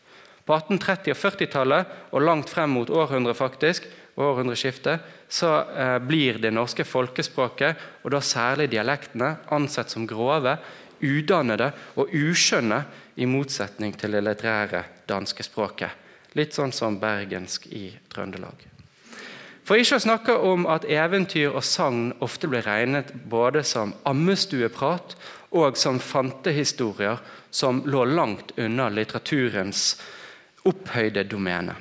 På 0.47 0.55
1830- 0.55 1.13
og 1.13 1.19
40-tallet, 1.19 1.91
og 2.15 2.23
langt 2.23 2.49
frem 2.51 2.71
mot 2.75 2.89
århundret 2.89 3.37
faktisk, 3.37 3.85
århundreskiftet, 4.19 5.03
så 5.31 5.51
eh, 5.75 5.97
blir 6.03 6.39
det 6.43 6.51
norske 6.55 6.87
folkespråket, 6.87 7.83
og 8.03 8.15
da 8.15 8.23
særlig 8.23 8.69
dialektene, 8.71 9.35
ansett 9.51 9.91
som 9.91 10.07
grove, 10.07 10.57
udannede 11.01 11.71
og 11.99 12.11
uskjønne 12.13 12.83
i 13.21 13.29
motsetning 13.29 13.93
til 13.97 14.17
det 14.17 14.23
litterære 14.25 14.83
danske 15.09 15.45
språket. 15.45 15.93
Litt 16.37 16.55
sånn 16.55 16.73
som 16.73 16.97
bergensk 16.99 17.67
i 17.69 17.89
Trøndelag. 18.11 18.67
For 19.67 19.77
ikke 19.77 19.99
å 19.99 20.03
snakke 20.03 20.37
om 20.41 20.65
at 20.71 20.87
eventyr 20.89 21.53
og 21.53 21.63
sagn 21.63 22.09
ofte 22.23 22.49
ble 22.49 22.63
regnet 22.65 23.13
både 23.29 23.61
som 23.67 23.93
ammestueprat 24.09 25.15
og 25.55 25.77
som 25.77 25.99
fantehistorier 26.01 27.21
som 27.51 27.83
lå 27.85 28.05
langt 28.09 28.55
unna 28.57 28.89
litteraturens 28.89 29.99
opphøyde 30.67 31.25
domene. 31.29 31.75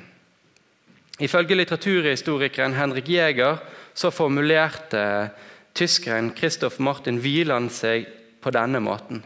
Ifølge 1.21 1.57
litteraturhistorikeren 1.57 2.75
Henrik 2.77 3.09
Jæger 3.09 3.59
så 3.93 4.11
formulerte 4.11 5.31
tyskeren 5.77 6.31
Christoph 6.37 6.81
Martin 6.81 7.21
Wieland 7.21 7.71
seg 7.73 8.07
på 8.41 8.53
denne 8.53 8.81
måten. 8.83 9.21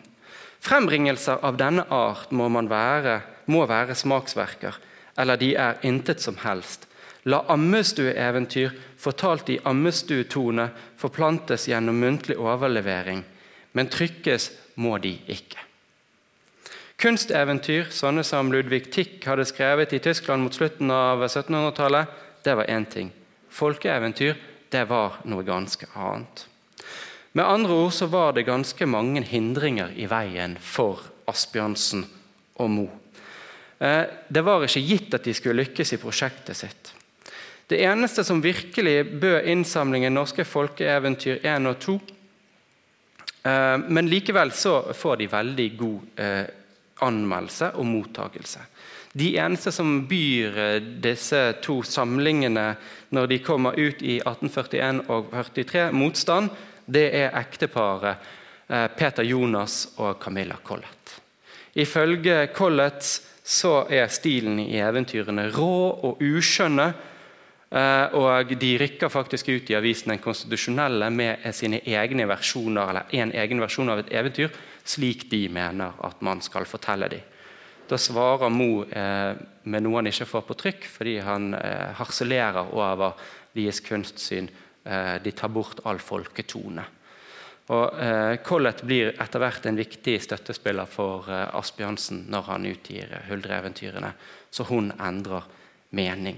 Frembringelser 0.66 1.44
av 1.46 1.60
denne 1.62 1.86
art 1.94 2.32
må, 2.34 2.48
være, 2.50 3.20
må 3.54 3.66
være 3.70 3.94
smaksverker, 3.94 4.80
eller 5.18 5.38
de 5.38 5.52
er 5.62 5.78
intet 5.86 6.24
som 6.24 6.40
helst. 6.42 6.88
La 7.30 7.44
ammestueeventyr 7.54 8.74
fortalt 9.02 9.50
i 9.54 9.60
ammestuetone 9.66 10.68
forplantes 11.02 11.68
gjennom 11.70 12.02
muntlig 12.02 12.38
overlevering, 12.42 13.22
men 13.78 13.92
trykkes 13.94 14.50
må 14.82 14.98
de 15.02 15.14
ikke. 15.30 15.62
Kunsteventyr, 17.02 17.92
sånne 17.94 18.24
som 18.26 18.50
Ludvig 18.54 18.88
Tick 18.94 19.26
hadde 19.28 19.46
skrevet 19.46 19.94
i 19.94 20.02
Tyskland 20.02 20.46
mot 20.46 20.56
slutten 20.56 20.94
av 20.94 21.22
1700-tallet, 21.28 22.10
det 22.46 22.58
var 22.58 22.72
én 22.72 22.90
ting. 22.90 23.14
Folkeeventyr, 23.54 24.38
det 24.72 24.86
var 24.90 25.20
noe 25.30 25.46
ganske 25.46 25.90
annet. 25.94 26.48
Med 27.36 27.46
andre 27.46 27.74
ord 27.74 27.92
så 27.92 28.06
var 28.08 28.32
det 28.34 28.46
ganske 28.48 28.86
mange 28.88 29.20
hindringer 29.28 29.90
i 30.00 30.06
veien 30.08 30.54
for 30.56 31.02
Asbjørnsen 31.28 32.06
og 32.64 32.70
Mo. 32.72 32.86
Eh, 33.80 34.04
det 34.32 34.44
var 34.46 34.64
ikke 34.64 34.84
gitt 34.88 35.18
at 35.18 35.26
de 35.28 35.34
skulle 35.36 35.60
lykkes 35.60 35.90
i 35.92 36.00
prosjektet 36.00 36.56
sitt. 36.56 36.94
Det 37.68 37.82
eneste 37.84 38.24
som 38.24 38.40
virkelig 38.40 39.20
bød 39.20 39.50
innsamlingen 39.52 40.16
norske 40.16 40.46
folkeeventyr 40.48 41.42
1 41.44 41.68
og 41.68 41.82
2, 41.84 41.96
eh, 43.52 43.84
men 43.84 44.08
likevel 44.08 44.54
så 44.56 44.78
får 44.96 45.18
de 45.20 45.28
veldig 45.34 45.66
god 45.82 46.22
eh, 46.24 46.46
anmeldelse 47.04 47.74
og 47.76 47.90
mottagelse. 47.90 48.64
De 49.12 49.34
eneste 49.40 49.74
som 49.76 50.06
byr 50.08 50.80
disse 51.04 51.42
to 51.64 51.82
samlingene 51.84 52.66
når 53.16 53.28
de 53.32 53.42
kommer 53.44 53.76
ut 53.76 54.00
i 54.04 54.22
1841 54.22 55.04
og 55.12 55.36
43, 55.36 55.92
motstand, 55.96 56.50
det 56.86 57.06
er 57.18 57.38
ekteparet 57.40 58.28
eh, 58.68 58.88
Peter 58.98 59.24
Jonas 59.24 59.96
og 59.98 60.20
Camilla 60.22 60.58
Collett. 60.64 61.16
Ifølge 61.76 62.48
Collett 62.56 63.04
så 63.46 63.84
er 63.92 64.08
stilen 64.10 64.60
i 64.64 64.80
eventyrene 64.82 65.50
rå 65.54 65.76
og 66.08 66.24
uskjønne. 66.24 66.88
Eh, 67.76 68.16
og 68.16 68.54
de 68.62 68.72
rykker 68.80 69.12
faktisk 69.12 69.50
ut 69.50 69.70
i 69.70 69.76
avisen 69.76 70.14
Den 70.14 70.22
konstitusjonelle 70.24 71.10
med 71.12 71.46
sine 71.54 71.82
egne 71.82 72.28
versjoner, 72.30 72.90
eller 72.90 73.16
en 73.22 73.34
egen 73.34 73.62
versjon 73.62 73.90
av 73.92 74.02
et 74.02 74.12
eventyr, 74.14 74.54
slik 74.86 75.28
de 75.32 75.48
mener 75.50 75.98
at 76.06 76.22
man 76.22 76.42
skal 76.46 76.66
fortelle 76.70 77.10
dem. 77.12 77.32
Da 77.90 77.98
svarer 78.02 78.50
Mo 78.50 78.82
eh, 78.84 79.38
med 79.70 79.84
noe 79.86 80.00
han 80.00 80.10
ikke 80.10 80.30
får 80.30 80.46
på 80.48 80.58
trykk, 80.62 80.88
fordi 80.90 81.20
han 81.26 81.54
eh, 81.58 81.92
harselerer 82.00 82.74
over 82.74 83.14
deres 83.56 83.82
kunstsyn 83.86 84.50
de 84.86 85.32
tar 85.34 85.50
bort 85.50 85.80
all 85.90 85.98
folketone. 85.98 86.84
Og 87.74 87.98
eh, 87.98 88.38
Collett 88.46 88.84
blir 88.86 89.16
etter 89.18 89.42
hvert 89.42 89.66
en 89.66 89.78
viktig 89.80 90.20
støttespiller 90.22 90.90
for 90.90 91.26
eh, 91.34 91.48
Asbjørnsen 91.58 92.28
når 92.30 92.50
han 92.52 92.68
utgir 92.70 93.10
eh, 93.10 93.24
Huldreeventyrene, 93.32 94.12
så 94.54 94.68
hun 94.70 94.92
endrer 95.02 95.48
mening. 95.98 96.38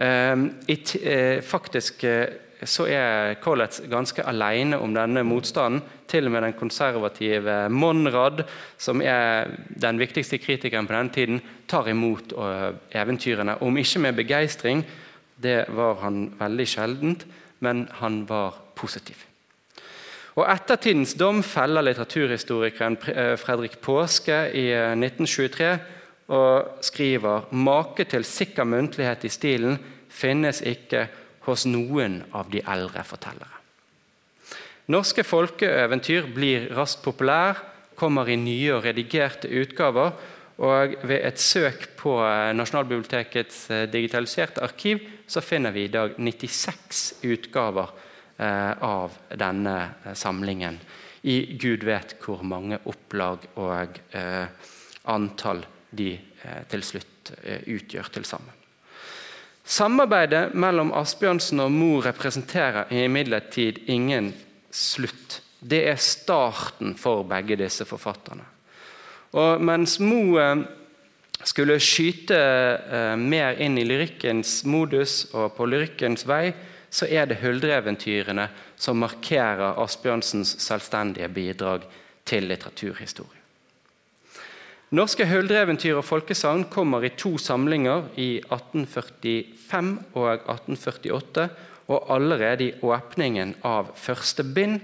Eh, 0.00 0.46
it, 0.72 0.94
eh, 1.02 1.42
faktisk 1.44 2.06
eh, 2.08 2.38
så 2.64 2.86
er 2.88 3.36
Collett 3.40 3.82
ganske 3.88 4.24
alene 4.24 4.78
om 4.80 4.96
denne 4.96 5.24
motstanden. 5.28 5.84
Til 6.10 6.26
og 6.26 6.32
med 6.34 6.42
den 6.42 6.56
konservative 6.58 7.68
Monrad, 7.72 8.42
som 8.80 9.00
er 9.04 9.52
den 9.80 10.00
viktigste 10.00 10.40
kritikeren 10.42 10.88
på 10.88 10.96
denne 10.96 11.14
tiden, 11.14 11.38
tar 11.70 11.88
imot 11.88 12.34
eventyrene. 12.90 13.54
Om 13.62 13.78
ikke 13.78 14.02
med 14.02 14.18
begeistring, 14.18 14.82
det 15.40 15.70
var 15.72 16.02
han 16.02 16.32
veldig 16.40 16.66
sjeldent, 16.68 17.24
men 17.64 17.88
han 18.00 18.24
var 18.28 18.56
positiv. 18.74 19.30
Og 20.38 20.46
Ettertidens 20.46 21.16
dom 21.18 21.42
feller 21.44 21.84
litteraturhistorikeren 21.84 22.96
eh, 23.12 23.34
Fredrik 23.40 23.80
Påske 23.82 24.44
i 24.56 24.68
1923 24.72 25.66
eh, 25.66 25.88
og 26.30 26.84
skriver 26.86 27.48
make 27.58 28.06
til 28.06 28.24
sikker 28.24 28.68
muntlighet 28.68 29.26
i 29.26 29.32
stilen 29.34 29.80
finnes 30.10 30.62
ikke 30.62 31.08
hos 31.48 31.66
noen 31.66 32.20
av 32.36 32.50
de 32.52 32.62
eldre 32.62 33.02
fortellere. 33.06 33.56
Norske 34.90 35.24
folkeeventyr 35.26 36.30
blir 36.34 36.70
raskt 36.74 37.02
populær, 37.04 37.58
kommer 37.98 38.30
i 38.30 38.38
nye 38.38 38.76
og 38.76 38.86
redigerte 38.86 39.50
utgaver. 39.60 40.14
Og 40.60 40.94
ved 41.08 41.24
et 41.24 41.40
søk 41.40 41.86
på 41.98 42.18
eh, 42.22 42.50
Nasjonalbibliotekets 42.56 43.66
digitaliserte 43.92 44.62
arkiv 44.62 45.02
så 45.30 45.40
finner 45.40 45.74
vi 45.74 45.86
i 45.86 45.92
dag 45.92 46.16
96 46.18 47.02
utgaver 47.22 47.90
eh, 48.36 48.72
av 48.82 49.14
denne 49.38 49.76
samlingen. 50.14 50.80
I 51.22 51.36
gud 51.60 51.84
vet 51.84 52.16
hvor 52.24 52.42
mange 52.42 52.78
opplag 52.88 53.44
og 53.60 53.98
antall 55.12 55.60
de 55.92 56.14
til 56.72 56.84
slutt 56.86 57.34
utgjør 57.44 58.08
til 58.14 58.24
sammen. 58.24 58.56
Samarbeidet 59.70 60.54
mellom 60.58 60.90
Asbjørnsen 60.98 61.60
og 61.62 61.70
Mo 61.70 62.00
representerer 62.02 62.88
imidlertid 62.90 63.84
ingen 63.92 64.32
slutt. 64.72 65.42
Det 65.60 65.84
er 65.92 66.00
starten 66.02 66.96
for 66.98 67.22
begge 67.28 67.58
disse 67.60 67.84
forfatterne. 67.86 68.46
Og 69.38 69.62
mens 69.62 70.00
Mo 70.02 70.38
eh, 70.42 70.64
skulle 71.44 71.78
skyte 71.80 72.36
eh, 72.36 73.16
mer 73.16 73.60
inn 73.62 73.78
i 73.80 73.86
lyrikkens 73.86 74.60
modus 74.68 75.24
og 75.32 75.54
på 75.56 75.68
lyrikkens 75.70 76.26
vei, 76.28 76.52
så 76.90 77.06
er 77.06 77.28
det 77.30 77.40
huldreeventyrene 77.40 78.48
som 78.80 78.98
markerer 79.00 79.78
Asbjørnsens 79.80 80.56
selvstendige 80.62 81.28
bidrag 81.32 81.86
til 82.26 82.48
litteraturhistorie. 82.50 83.38
Norske 84.90 85.22
huldreeventyr 85.30 86.00
og 86.00 86.02
folkesagn 86.02 86.64
kommer 86.66 87.04
i 87.06 87.12
to 87.14 87.36
samlinger 87.38 88.08
i 88.18 88.40
1845 88.42 89.92
og 90.18 90.30
1848. 90.34 91.44
Og 91.90 92.10
allerede 92.10 92.64
i 92.64 92.74
åpningen 92.82 93.54
av 93.66 93.92
første 93.98 94.42
bind 94.42 94.80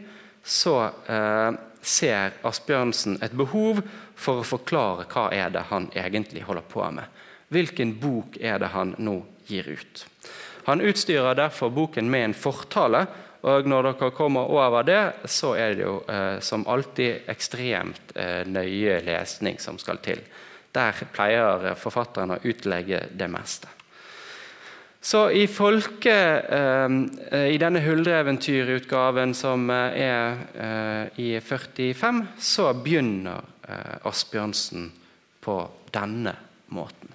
så 0.46 0.76
eh, 1.10 1.58
ser 1.82 2.38
Asbjørnsen 2.46 3.18
et 3.22 3.34
behov 3.34 3.82
for 4.16 4.40
å 4.40 4.48
forklare 4.48 5.06
hva 5.12 5.28
er 5.34 5.52
det 5.54 5.66
han 5.70 5.90
egentlig 5.94 6.44
holder 6.48 6.66
på 6.70 6.84
med. 6.96 7.22
Hvilken 7.52 7.94
bok 8.00 8.38
er 8.40 8.58
det 8.58 8.72
han 8.72 8.94
nå 8.98 9.20
gir 9.46 9.68
ut? 9.68 10.06
Han 10.66 10.82
utstyrer 10.82 11.38
derfor 11.38 11.70
boken 11.70 12.10
med 12.10 12.24
en 12.24 12.34
fortale. 12.34 13.04
Og 13.46 13.68
når 13.68 13.92
dere 13.92 14.10
kommer 14.16 14.50
over 14.50 14.82
det, 14.82 15.02
så 15.30 15.52
er 15.54 15.76
det 15.76 15.84
jo 15.84 16.00
eh, 16.10 16.40
som 16.42 16.64
alltid 16.66 17.28
ekstremt 17.30 18.16
eh, 18.18 18.42
nøye 18.48 18.98
lesning 19.06 19.60
som 19.62 19.78
skal 19.78 20.00
til. 20.02 20.24
Der 20.74 21.06
pleier 21.14 21.76
forfatteren 21.78 22.34
å 22.34 22.40
utlegge 22.42 23.04
det 23.14 23.28
meste. 23.30 23.75
Så 25.06 25.28
i 25.30 25.44
folke, 25.46 26.14
eh, 26.50 27.44
i 27.54 27.58
denne 27.62 27.78
huldreeventyrutgaven 27.84 29.36
som 29.38 29.68
eh, 29.70 30.00
er 30.02 30.40
eh, 30.58 31.20
i 31.22 31.28
45, 31.38 32.24
så 32.42 32.72
begynner 32.74 33.44
eh, 33.68 34.00
Asbjørnsen 34.10 34.88
på 35.46 35.60
denne 35.94 36.32
måten. 36.74 37.14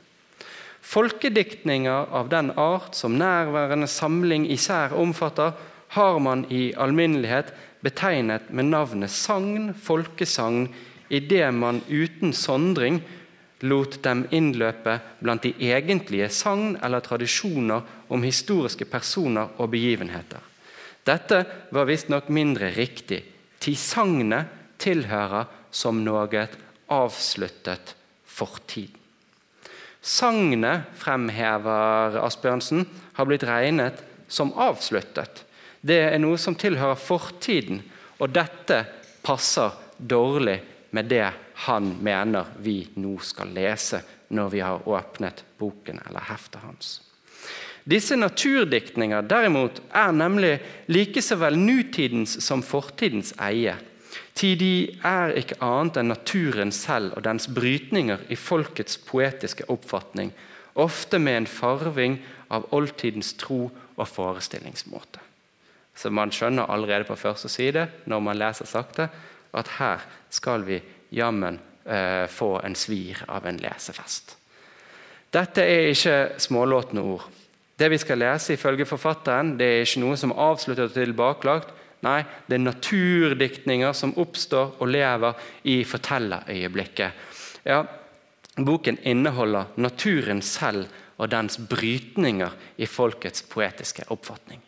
Folkediktninger 0.80 2.16
av 2.16 2.32
den 2.32 2.54
art 2.56 2.96
som 2.96 3.20
nærværende 3.20 3.92
samling 3.92 4.48
især 4.48 4.96
omfatter, 4.96 5.52
har 5.92 6.24
man 6.24 6.46
i 6.48 6.70
alminnelighet 6.72 7.52
betegnet 7.84 8.48
med 8.56 8.72
navnet 8.72 9.12
sagn, 9.12 9.74
folkesagn, 9.76 10.70
idet 11.12 11.52
man 11.52 11.84
uten 11.92 12.32
sondring 12.32 13.04
lot 13.64 14.00
dem 14.04 14.26
innløpe 14.34 14.98
blant 15.20 15.44
de 15.46 15.54
egentlige 15.60 16.30
sagn 16.34 16.78
eller 16.84 17.04
tradisjoner 17.06 17.86
om 18.10 18.24
historiske 18.24 18.86
personer 18.90 19.54
og 19.58 19.72
begivenheter. 19.74 20.42
Dette 21.06 21.44
var 21.74 21.90
visstnok 21.90 22.30
mindre 22.30 22.72
riktig. 22.76 23.24
til 23.62 23.78
sagnet 23.78 24.50
tilhører 24.82 25.46
som 25.72 26.04
noe 26.04 26.48
avsluttet 26.90 27.94
fortid. 28.26 28.90
Sagnet, 30.02 30.90
fremhever 30.98 32.18
Asbjørnsen, 32.26 32.88
har 33.14 33.28
blitt 33.30 33.46
regnet 33.46 34.02
som 34.28 34.54
avsluttet. 34.58 35.44
Det 35.82 36.00
er 36.10 36.18
noe 36.18 36.40
som 36.42 36.56
tilhører 36.58 36.98
fortiden, 36.98 37.84
og 38.18 38.34
dette 38.34 38.82
passer 39.22 39.78
dårlig 39.98 40.58
med 40.90 41.06
det 41.06 41.30
han 41.68 41.96
mener 42.02 42.50
vi 42.58 42.88
nå 42.98 43.18
skal 43.22 43.52
lese 43.54 44.02
når 44.34 44.50
vi 44.50 44.62
har 44.66 44.88
åpnet 44.90 45.44
boken 45.60 46.00
eller 46.08 46.26
heftet 46.32 46.64
hans. 46.64 47.00
Disse 47.84 48.16
naturdiktninger 48.16 49.26
derimot 49.26 49.82
er 49.94 50.12
nemlig 50.14 50.60
like 50.90 51.22
så 51.22 51.38
vel 51.42 51.58
nutidens 51.58 52.38
som 52.46 52.62
fortidens 52.66 53.34
eie. 53.42 53.76
Tid 54.38 54.62
de 54.62 54.74
er 55.06 55.34
ikke 55.38 55.58
annet 55.66 55.98
enn 56.00 56.12
naturen 56.14 56.72
selv 56.74 57.18
og 57.18 57.26
dens 57.26 57.50
brytninger 57.52 58.22
i 58.30 58.38
folkets 58.38 59.00
poetiske 59.06 59.68
oppfatning, 59.70 60.32
ofte 60.74 61.20
med 61.20 61.42
en 61.42 61.50
farving 61.50 62.20
av 62.54 62.70
oldtidens 62.76 63.34
tro 63.42 63.68
og 63.98 64.08
forestillingsmåte. 64.08 65.20
Så 65.96 66.10
man 66.10 66.32
skjønner 66.32 66.70
allerede 66.72 67.10
på 67.10 67.20
første 67.20 67.50
side 67.52 67.88
når 68.10 68.24
man 68.24 68.40
leser 68.40 68.70
sakte, 68.70 69.10
at 69.52 69.76
her 69.78 70.06
skal 70.32 70.64
vi 70.66 70.80
jammen 71.12 71.60
eh, 71.86 72.26
få 72.32 72.56
en 72.64 72.76
svir 72.76 73.20
av 73.28 73.46
en 73.48 73.60
lesefest. 73.62 74.38
Dette 75.32 75.64
er 75.64 75.92
ikke 75.92 76.18
smålåtne 76.44 77.04
ord. 77.14 77.28
Det 77.80 77.88
vi 77.90 78.00
skal 78.02 78.20
lese 78.22 78.56
ifølge 78.56 78.86
forfatteren, 78.86 79.56
det 79.58 79.68
er 79.68 79.86
ikke 79.86 80.04
noe 80.04 80.18
som 80.20 80.34
er 80.34 80.42
avsluttet 80.44 80.92
og 80.92 80.98
tilbakelagt. 80.98 81.72
Nei, 82.06 82.20
det 82.48 82.58
er 82.58 82.64
naturdiktninger 82.66 83.94
som 83.98 84.14
oppstår 84.20 84.76
og 84.82 84.90
lever 84.90 85.38
i 85.70 85.82
fortellerøyeblikket. 85.86 87.30
Ja, 87.70 87.84
boken 88.58 88.98
inneholder 89.08 89.72
naturen 89.82 90.42
selv 90.46 90.90
og 91.22 91.30
dens 91.30 91.60
brytninger 91.70 92.54
i 92.82 92.90
folkets 92.90 93.46
poetiske 93.50 94.08
oppfatning. 94.14 94.62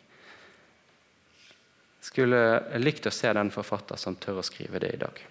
Skulle 2.04 2.40
likt 2.78 3.08
å 3.10 3.14
se 3.14 3.32
den 3.34 3.50
forfatter 3.50 3.98
som 3.98 4.16
tør 4.20 4.38
å 4.42 4.46
skrive 4.46 4.82
det 4.82 4.94
i 4.94 5.00
dag. 5.02 5.22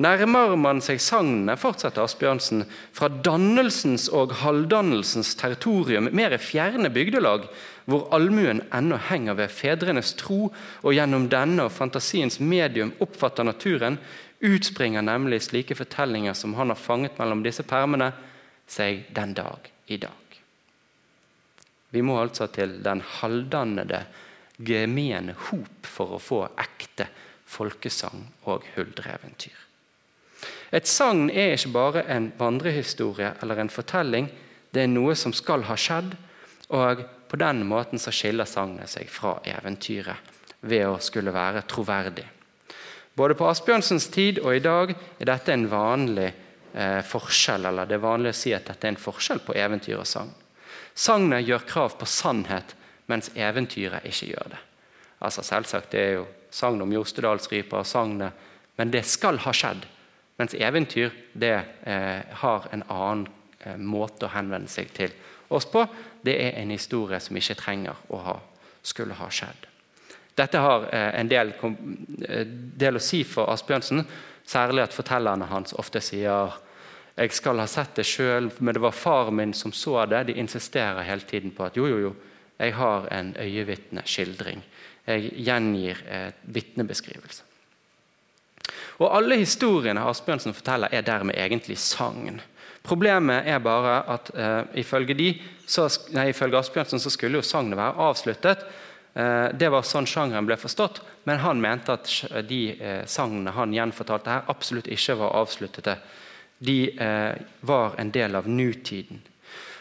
Nærmer 0.00 0.54
man 0.56 0.78
seg 0.80 1.00
sagnene, 1.02 1.56
fortsetter 1.60 2.06
Asbjørnsen, 2.06 2.62
fra 2.96 3.10
dannelsens 3.10 4.06
og 4.16 4.32
halvdannelsens 4.40 5.34
territorium, 5.36 6.08
mer 6.16 6.36
fjerne 6.40 6.88
bygdelag, 6.94 7.48
hvor 7.90 8.06
allmuen 8.14 8.62
ennå 8.76 9.00
henger 9.10 9.36
ved 9.36 9.52
fedrenes 9.52 10.14
tro 10.16 10.46
og 10.48 10.94
gjennom 10.94 11.26
denne 11.32 11.66
og 11.66 11.74
fantasiens 11.74 12.38
medium 12.40 12.94
oppfatter 13.02 13.44
naturen, 13.44 13.98
utspringer 14.40 15.04
nemlig 15.04 15.42
slike 15.44 15.76
fortellinger 15.76 16.38
som 16.38 16.54
han 16.56 16.72
har 16.72 16.80
fanget 16.80 17.18
mellom 17.20 17.44
disse 17.44 17.66
permene, 17.68 18.12
seg 18.70 19.04
den 19.12 19.34
dag 19.36 19.66
i 19.90 19.98
dag. 20.00 20.36
Vi 21.90 22.04
må 22.06 22.20
altså 22.22 22.46
til 22.54 22.78
den 22.86 23.02
halvdannede 23.18 24.04
gemene 24.62 25.34
hop 25.48 25.88
for 25.88 26.14
å 26.14 26.22
få 26.22 26.44
ekte 26.62 27.08
folkesang 27.50 28.28
og 28.46 28.68
huldreeventyr. 28.76 29.69
Et 30.70 30.86
sagn 30.86 31.30
er 31.30 31.56
ikke 31.56 31.72
bare 31.74 32.04
en 32.14 32.30
vandrehistorie 32.38 33.32
eller 33.42 33.58
en 33.58 33.72
fortelling. 33.72 34.28
Det 34.70 34.84
er 34.84 34.92
noe 34.92 35.16
som 35.18 35.34
skal 35.34 35.66
ha 35.66 35.76
skjedd, 35.78 36.12
og 36.70 37.02
på 37.30 37.38
den 37.42 37.64
måten 37.66 37.98
så 37.98 38.12
skiller 38.14 38.46
sagnet 38.46 38.90
seg 38.90 39.10
fra 39.10 39.38
eventyret 39.46 40.30
ved 40.60 40.86
å 40.86 40.98
skulle 41.02 41.34
være 41.34 41.64
troverdig. 41.70 42.26
Både 43.18 43.34
på 43.34 43.48
Asbjørnsens 43.50 44.06
tid 44.14 44.38
og 44.44 44.54
i 44.54 44.62
dag 44.62 44.92
er 44.94 45.28
dette 45.28 45.52
en 45.52 45.66
vanlig 45.70 46.28
eh, 46.30 47.00
forskjell, 47.06 47.66
eller 47.66 47.88
det 47.88 47.98
er 47.98 48.04
vanlig 48.04 48.32
å 48.34 48.38
si 48.38 48.54
at 48.54 48.70
dette 48.70 48.86
er 48.86 48.94
en 48.94 49.02
forskjell 49.02 49.42
på 49.44 49.56
eventyr 49.58 49.98
og 49.98 50.08
sagn. 50.08 50.30
Sagnet 50.94 51.46
gjør 51.48 51.66
krav 51.66 51.96
på 51.98 52.06
sannhet, 52.06 52.76
mens 53.10 53.32
eventyret 53.34 54.06
ikke 54.06 54.30
gjør 54.30 54.52
det. 54.54 54.60
Altså 55.26 55.42
Selvsagt 55.44 55.90
det 55.92 56.02
er 56.02 56.12
jo 56.20 56.26
sagn 56.54 56.80
om 56.82 56.92
Jostedalsrypa 56.94 57.82
og 57.82 57.88
sagnet, 57.88 58.46
men 58.78 58.92
det 58.94 59.02
skal 59.08 59.40
ha 59.44 59.52
skjedd. 59.54 59.82
Mens 60.40 60.56
eventyr 60.56 61.12
det 61.36 61.56
eh, 61.84 62.20
har 62.40 62.68
en 62.72 62.84
annen 62.88 63.26
eh, 63.60 63.76
måte 63.76 64.24
å 64.24 64.32
henvende 64.32 64.72
seg 64.72 64.88
til 64.96 65.12
oss 65.52 65.66
på. 65.68 65.82
Det 66.24 66.32
er 66.32 66.56
en 66.62 66.72
historie 66.72 67.20
som 67.20 67.36
ikke 67.36 67.58
trenger 67.60 67.98
å 68.08 68.22
ha, 68.24 68.38
skulle 68.80 69.18
ha 69.18 69.28
skjedd. 69.28 69.66
Dette 70.40 70.62
har 70.64 70.86
eh, 70.88 71.10
en 71.20 71.28
del, 71.28 71.52
kom, 71.60 71.76
del, 72.16 72.96
å 72.96 73.04
si 73.04 73.20
for 73.28 73.52
Asbjørnsen, 73.52 74.00
særlig 74.48 74.86
at 74.86 74.96
fortellerne 74.96 75.50
hans 75.50 75.76
ofte 75.76 76.00
sier 76.00 76.56
jeg 77.20 77.34
skal 77.36 77.60
ha 77.60 77.66
sett 77.68 77.98
det 77.98 78.06
sjøl, 78.08 78.48
men 78.64 78.72
det 78.72 78.80
var 78.80 78.96
far 78.96 79.28
min 79.34 79.52
som 79.52 79.74
så 79.76 80.06
det. 80.08 80.22
De 80.30 80.38
insisterer 80.40 81.04
hele 81.04 81.26
tiden 81.28 81.52
på 81.52 81.66
at 81.66 81.76
jo, 81.76 81.84
jo, 81.90 81.98
jo, 82.06 82.14
jeg 82.56 82.72
har 82.78 83.10
en 83.12 83.34
øyevitneskildring. 83.36 84.64
Jeg 85.04 85.32
gjengir 85.44 86.00
eh, 86.08 86.32
vitnebeskrivelse. 86.56 87.49
Og 89.00 89.08
Alle 89.16 89.40
historiene 89.40 90.04
Asbjørnsen 90.04 90.54
forteller, 90.54 90.92
er 90.92 91.04
dermed 91.06 91.38
egentlig 91.38 91.78
sagn. 91.80 92.40
Problemet 92.84 93.48
er 93.48 93.60
bare 93.64 93.96
at 94.12 94.30
uh, 94.36 94.76
ifølge, 94.78 95.16
de, 95.16 95.30
så, 95.68 95.86
nei, 96.16 96.30
ifølge 96.30 96.60
Asbjørnsen 96.60 97.00
så 97.00 97.12
skulle 97.12 97.40
jo 97.40 97.46
sagnet 97.46 97.78
være 97.80 98.08
avsluttet. 98.08 98.64
Uh, 99.16 99.48
det 99.56 99.70
var 99.72 99.88
sånn 99.88 100.08
sjangeren 100.08 100.48
ble 100.48 100.56
forstått. 100.60 101.02
men 101.24 101.40
han 101.40 101.60
mente 101.60 101.92
at 101.92 102.08
de 102.48 102.60
eh, 102.80 103.02
sangene 103.04 103.52
han 103.52 103.74
gjenfortalte 103.74 104.30
her, 104.30 104.46
absolutt 104.48 104.88
ikke 104.88 105.18
var 105.20 105.34
avsluttede. 105.36 105.98
De 106.58 106.92
var 107.60 107.94
en 108.00 108.10
del 108.10 108.34
av 108.36 108.48
nutiden. 108.48 109.20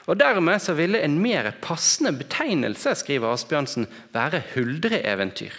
Og 0.07 0.19
Dermed 0.19 0.59
så 0.61 0.75
ville 0.75 0.99
en 0.99 1.15
mer 1.21 1.51
passende 1.61 2.11
betegnelse 2.19 2.93
skriver 2.99 3.31
Asbjørnsen, 3.31 3.87
være 4.11 4.43
huldreeventyr. 4.53 5.55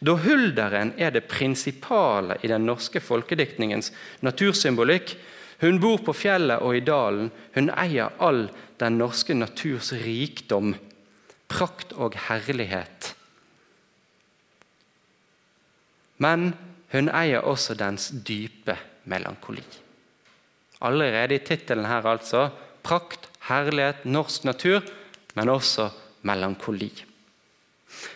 Da 0.00 0.16
hulderen 0.20 0.92
er 1.00 1.14
det 1.14 1.28
prinsipale 1.30 2.36
i 2.42 2.50
den 2.50 2.66
norske 2.68 3.00
folkediktningens 3.00 3.92
natursymbolikk, 4.26 5.14
hun 5.60 5.80
bor 5.80 6.02
på 6.04 6.12
fjellet 6.12 6.60
og 6.60 6.76
i 6.76 6.84
dalen, 6.84 7.30
hun 7.56 7.70
eier 7.72 8.12
all 8.20 8.46
den 8.80 8.98
norske 9.00 9.34
naturs 9.34 9.94
rikdom, 9.96 10.74
prakt 11.48 11.94
og 11.96 12.18
herlighet. 12.26 13.14
Men 16.20 16.50
hun 16.92 17.08
eier 17.08 17.44
også 17.44 17.76
dens 17.76 18.10
dype 18.26 18.76
melankoli. 19.08 19.64
Allerede 20.84 21.38
i 21.38 21.44
tittelen 21.44 21.88
her, 21.88 22.04
altså. 22.04 22.50
Prakt, 22.84 23.30
herlighet, 23.48 24.04
norsk 24.04 24.44
natur, 24.44 24.84
men 25.34 25.48
også 25.48 25.88
melankoli. 26.28 26.92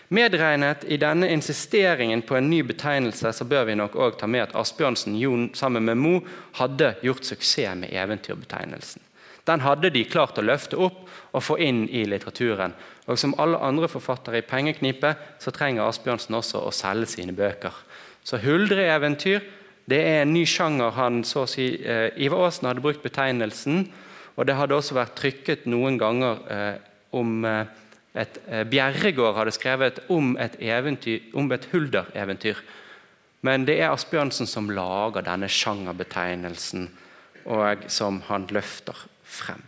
Medregnet 0.09 0.85
i 0.91 0.97
denne 0.99 1.29
insisteringen 1.31 2.23
på 2.27 2.37
en 2.37 2.49
ny 2.51 2.63
betegnelse 2.67 3.33
så 3.33 3.45
bør 3.47 3.69
vi 3.69 3.77
nok 3.79 3.95
også 3.95 4.23
ta 4.23 4.27
med 4.27 4.49
at 4.49 4.57
Asbjørnsen 4.59 5.15
Jon, 5.19 5.51
sammen 5.55 5.87
med 5.87 6.01
Mo 6.01 6.17
hadde 6.59 6.97
gjort 7.07 7.25
suksess 7.25 7.79
med 7.79 7.95
eventyrbetegnelsen. 7.95 9.03
Den 9.47 9.63
hadde 9.65 9.91
de 9.91 10.03
klart 10.05 10.39
å 10.39 10.45
løfte 10.45 10.79
opp 10.79 11.07
og 11.33 11.43
få 11.43 11.57
inn 11.63 11.85
i 11.89 12.05
litteraturen. 12.05 12.75
Og 13.07 13.19
Som 13.19 13.35
alle 13.39 13.59
andre 13.59 13.89
forfattere 13.89 14.43
i 14.43 14.47
pengeknipe 14.47 15.15
så 15.39 15.51
trenger 15.55 15.87
Asbjørnsen 15.87 16.35
også 16.35 16.61
å 16.67 16.75
selge 16.75 17.07
sine 17.15 17.33
bøker. 17.33 17.75
Så 18.23 18.39
huldreeventyr 18.43 19.41
det 19.91 19.99
er 20.07 20.23
en 20.23 20.35
ny 20.35 20.45
sjanger 20.47 20.93
han 20.95 21.25
så 21.27 21.45
å 21.45 21.49
si, 21.51 21.67
eh, 21.83 22.11
Ivar 22.17 22.47
Aasen 22.47 22.69
hadde 22.69 22.83
brukt 22.85 23.03
betegnelsen. 23.03 23.89
Og 24.37 24.47
det 24.47 24.55
hadde 24.55 24.77
også 24.77 24.95
vært 24.95 25.17
trykket 25.19 25.67
noen 25.67 25.99
ganger 25.99 26.39
eh, 26.51 26.77
om 27.13 27.45
eh, 27.45 27.67
et, 28.15 28.39
eh, 28.49 28.65
Bjerregård 28.65 29.37
hadde 29.37 29.55
skrevet 29.55 29.99
om 30.11 30.37
et, 30.37 30.57
et 30.61 31.67
huldereventyr. 31.73 32.57
Men 33.43 33.65
det 33.65 33.81
er 33.81 33.91
Asbjørnsen 33.93 34.47
som 34.47 34.71
lager 34.71 35.23
denne 35.25 35.49
sjangerbetegnelsen, 35.49 36.91
og 37.47 37.85
som 37.89 38.21
han 38.29 38.47
løfter 38.51 39.07
frem. 39.25 39.63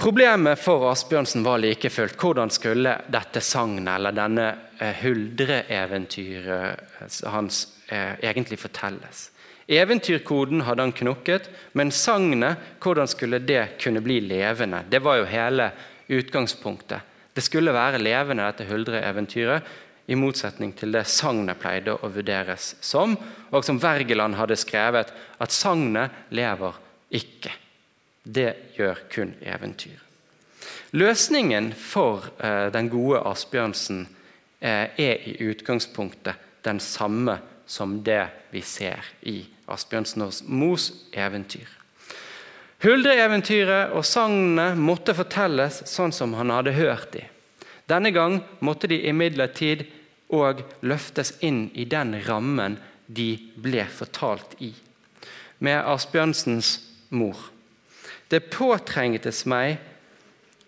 Problemet 0.00 0.58
for 0.58 0.88
Asbjørnsen 0.88 1.44
var 1.44 1.58
like 1.60 1.90
fullt 1.92 2.16
hvordan 2.16 2.50
skulle 2.50 2.94
dette 3.12 3.40
sagnet, 3.44 3.94
eller 3.98 4.16
denne 4.16 4.46
eh, 4.78 4.94
huldreeventyret 5.02 6.80
eh, 7.02 7.30
hans, 7.34 7.66
egentlig 7.90 8.58
fortelles. 8.62 9.30
Eventyrkoden 9.70 10.64
hadde 10.66 10.82
han 10.82 10.92
knokket, 10.92 11.46
men 11.78 11.92
sagnet, 11.94 12.58
hvordan 12.82 13.08
skulle 13.08 13.38
det 13.38 13.78
kunne 13.78 14.02
bli 14.02 14.18
levende? 14.24 14.82
Det 14.90 14.98
var 15.04 15.20
jo 15.20 15.28
hele 15.30 15.70
utgangspunktet. 16.10 17.06
Det 17.34 17.44
skulle 17.46 17.72
være 17.72 18.00
levende, 18.02 18.48
dette 18.50 18.66
huldreeventyret, 18.66 19.70
i 20.10 20.16
motsetning 20.18 20.72
til 20.74 20.90
det 20.90 21.04
sagnet 21.06 21.60
pleide 21.62 21.94
å 21.94 22.08
vurderes 22.10 22.72
som, 22.82 23.14
og 23.54 23.62
som 23.62 23.78
Wergeland 23.78 24.34
hadde 24.34 24.58
skrevet, 24.58 25.12
at 25.38 25.54
sagnet 25.54 26.34
lever 26.34 26.80
ikke. 27.14 27.52
Det 28.26 28.74
gjør 28.74 29.04
kun 29.12 29.36
eventyr. 29.38 30.00
Løsningen 30.98 31.70
for 31.78 32.26
eh, 32.42 32.66
den 32.74 32.90
gode 32.90 33.22
Asbjørnsen 33.30 34.02
eh, 34.58 34.90
er 34.98 35.22
i 35.30 35.36
utgangspunktet 35.46 36.66
den 36.66 36.82
samme 36.82 37.38
som 37.70 38.00
det 38.02 38.24
vi 38.50 38.62
ser 38.66 39.04
i 39.22 39.44
Asbjørnsen 39.70 40.24
og 40.26 40.34
Mos 40.50 40.90
eventyr. 41.14 41.68
Huldreeventyret 42.80 43.92
og 43.94 44.06
sagnene 44.08 44.72
måtte 44.80 45.14
fortelles 45.14 45.82
sånn 45.86 46.14
som 46.16 46.34
han 46.38 46.50
hadde 46.50 46.74
hørt 46.78 47.12
de. 47.14 47.26
Denne 47.90 48.10
gang 48.14 48.40
måtte 48.64 48.88
de 48.90 48.98
imidlertid 49.10 49.84
òg 50.34 50.62
løftes 50.86 51.34
inn 51.44 51.68
i 51.74 51.84
den 51.84 52.14
rammen 52.26 52.78
de 53.06 53.34
ble 53.60 53.84
fortalt 53.90 54.56
i. 54.64 54.72
Med 55.60 55.82
Asbjørnsens 55.84 56.78
mor. 57.10 57.36
Det 58.30 58.46
påtrengtes 58.54 59.44
meg 59.50 59.78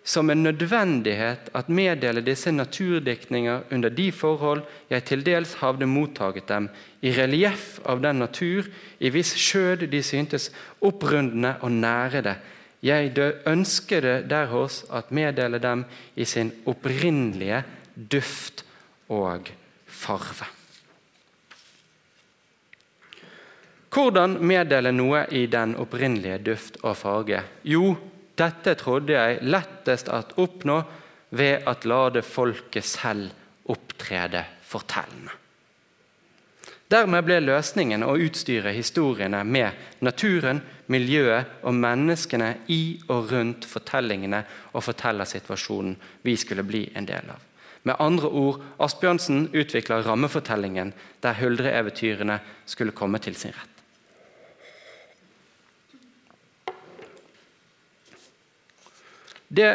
som 0.05 0.31
en 0.31 0.43
nødvendighet 0.43 1.51
at 1.55 1.69
meddele 1.69 2.21
disse 2.27 2.51
naturdiktninger 2.53 3.61
under 3.71 3.89
de 3.89 4.13
forhold 4.13 4.63
jeg 4.91 5.05
til 5.05 5.23
dels 5.27 5.55
havde 5.61 5.87
mottaget 5.87 6.49
dem, 6.49 6.69
i 7.03 7.13
relieff 7.15 7.79
av 7.87 8.03
den 8.03 8.19
natur 8.23 8.67
i 9.01 9.11
viss 9.15 9.37
skjød 9.39 9.87
de 9.91 10.03
syntes 10.03 10.51
opprundende 10.83 11.55
og 11.61 11.73
nære 11.73 12.23
det. 12.23 12.37
Jeg 12.83 13.15
ønskede 13.47 14.25
derhos 14.31 14.85
at 14.91 15.13
meddele 15.13 15.59
dem 15.63 15.85
i 16.17 16.25
sin 16.25 16.51
opprinnelige 16.67 17.63
duft 17.95 18.65
og 19.09 19.47
farve. 19.87 20.49
Hvordan 23.93 24.39
meddele 24.41 24.91
noe 24.93 25.27
i 25.31 25.45
den 25.47 25.77
opprinnelige 25.77 26.39
duft 26.39 26.79
og 26.83 26.97
farge? 26.97 27.43
Jo, 27.65 27.95
dette 28.43 28.75
trodde 28.81 29.15
jeg 29.15 29.45
lettest 29.47 30.11
at 30.13 30.35
oppnå 30.43 30.81
ved 31.39 31.69
at 31.69 31.87
la 31.89 32.03
det 32.13 32.25
folket 32.27 32.85
selv 32.85 33.31
opptrede 33.73 34.45
fortellende. 34.67 35.39
Dermed 36.93 37.25
ble 37.25 37.39
løsningen 37.41 38.03
å 38.05 38.19
utstyre 38.21 38.75
historiene 38.77 39.41
med 39.49 40.03
naturen, 40.05 40.59
miljøet 40.93 41.63
og 41.65 41.79
menneskene 41.79 42.51
i 42.75 42.83
og 43.09 43.33
rundt 43.33 43.65
fortellingene 43.65 44.43
og 44.75 44.85
fortellersituasjonen 44.85 45.97
vi 46.27 46.37
skulle 46.37 46.67
bli 46.69 46.83
en 46.93 47.09
del 47.09 47.33
av. 47.33 47.41
Med 47.89 47.97
andre 47.99 48.29
ord, 48.29 48.61
Asbjørnsen 48.79 49.49
utvikla 49.57 50.03
rammefortellingen 50.05 50.93
der 51.25 51.39
huldreeventyrene 51.41 52.39
skulle 52.69 52.95
komme 52.95 53.23
til 53.25 53.41
sin 53.41 53.57
rett. 53.57 53.72
Det 59.53 59.73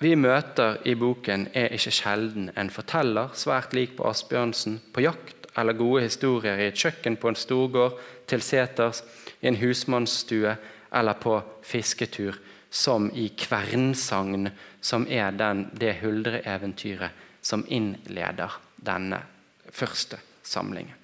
vi 0.00 0.14
møter 0.16 0.80
i 0.88 0.94
boken, 0.96 1.48
er 1.56 1.72
ikke 1.72 1.92
sjelden 1.92 2.50
en 2.56 2.72
forteller, 2.72 3.32
svært 3.36 3.72
lik 3.76 3.96
på 3.96 4.04
Asbjørnsen, 4.08 4.78
på 4.92 5.04
jakt 5.04 5.48
eller 5.58 5.76
gode 5.76 6.04
historier 6.04 6.60
i 6.60 6.68
et 6.70 6.78
kjøkken 6.78 7.16
på 7.20 7.30
en 7.30 7.38
storgård, 7.38 7.96
til 8.28 8.44
seters, 8.44 9.02
i 9.40 9.48
en 9.48 9.58
husmannsstue 9.60 10.54
eller 10.92 11.18
på 11.20 11.40
fisketur, 11.66 12.36
som 12.70 13.08
i 13.16 13.30
Kvernsagn, 13.34 14.50
som 14.80 15.06
er 15.10 15.32
den, 15.34 15.66
det 15.74 15.96
huldreeventyret 16.04 17.26
som 17.42 17.64
innleder 17.68 18.60
denne 18.76 19.24
første 19.72 20.20
samlingen. 20.46 20.94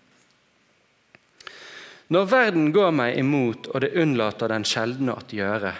Når 2.12 2.28
verden 2.30 2.70
går 2.70 2.92
meg 2.94 3.16
imot, 3.18 3.66
og 3.72 3.82
det 3.82 3.96
unnlater 3.98 4.52
den 4.52 4.64
sjeldne 4.68 5.16
at 5.18 5.32
gjøre, 5.34 5.72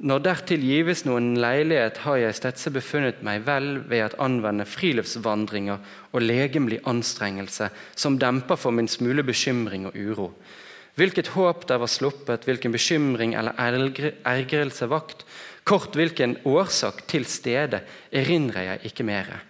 når 0.00 0.22
dertil 0.24 0.62
gives 0.64 1.02
noen 1.04 1.34
leilighet, 1.36 1.98
har 2.06 2.16
jeg 2.22 2.36
stedse 2.38 2.70
befunnet 2.72 3.18
meg 3.26 3.42
vel 3.44 3.82
ved 3.90 4.06
at 4.06 4.16
anvende 4.22 4.64
friluftsvandringer 4.64 5.82
og 6.16 6.24
legemlig 6.24 6.78
anstrengelse, 6.88 7.68
som 7.92 8.16
demper 8.20 8.56
for 8.56 8.72
min 8.72 8.88
smule 8.88 9.24
bekymring 9.26 9.84
og 9.90 9.98
uro. 10.00 10.30
Hvilket 10.96 11.34
håp 11.36 11.66
der 11.68 11.82
var 11.82 11.92
sluppet, 11.92 12.48
hvilken 12.48 12.72
bekymring 12.72 13.36
eller 13.36 13.60
ergrelse 13.60 14.88
vakt, 14.88 15.26
kort 15.68 15.94
hvilken 15.96 16.38
årsak 16.48 17.04
til 17.08 17.28
stede, 17.28 17.82
erindrer 18.10 18.72
jeg 18.72 18.90
ikke 18.90 19.04
mere. 19.04 19.44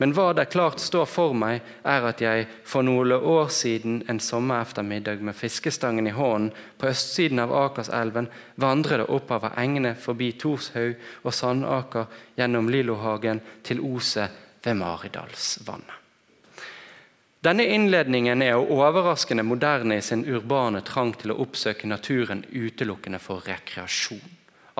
Men 0.00 0.14
hva 0.16 0.30
det 0.32 0.46
klart 0.48 0.80
står 0.80 1.04
for 1.12 1.34
meg, 1.36 1.60
er 1.84 2.06
at 2.08 2.22
jeg 2.24 2.46
for 2.64 2.86
noen 2.86 3.12
år 3.12 3.50
siden 3.52 3.98
en 4.08 4.20
sommerettermiddag 4.24 5.20
med 5.20 5.36
fiskestangen 5.36 6.08
i 6.08 6.14
hånden 6.16 6.54
på 6.80 6.88
østsiden 6.88 7.42
av 7.42 7.52
Akerselven 7.52 8.30
vandret 8.64 9.12
oppover 9.12 9.58
engene 9.60 9.92
forbi 10.00 10.32
Torshaug 10.40 10.96
og 11.20 11.34
Sandaker 11.36 12.08
gjennom 12.40 12.70
Lillohagen 12.72 13.42
til 13.62 13.82
Oset 13.84 14.64
ved 14.64 14.80
Maridalsvannet. 14.80 15.96
Denne 17.44 17.64
innledningen 17.64 18.42
er 18.44 18.56
overraskende 18.56 19.44
moderne 19.44 19.96
i 19.96 20.04
sin 20.04 20.26
urbane 20.28 20.80
trang 20.84 21.14
til 21.16 21.32
å 21.32 21.38
oppsøke 21.44 21.88
naturen 21.88 22.42
utelukkende 22.52 23.20
for 23.20 23.44
rekreasjon. 23.48 24.24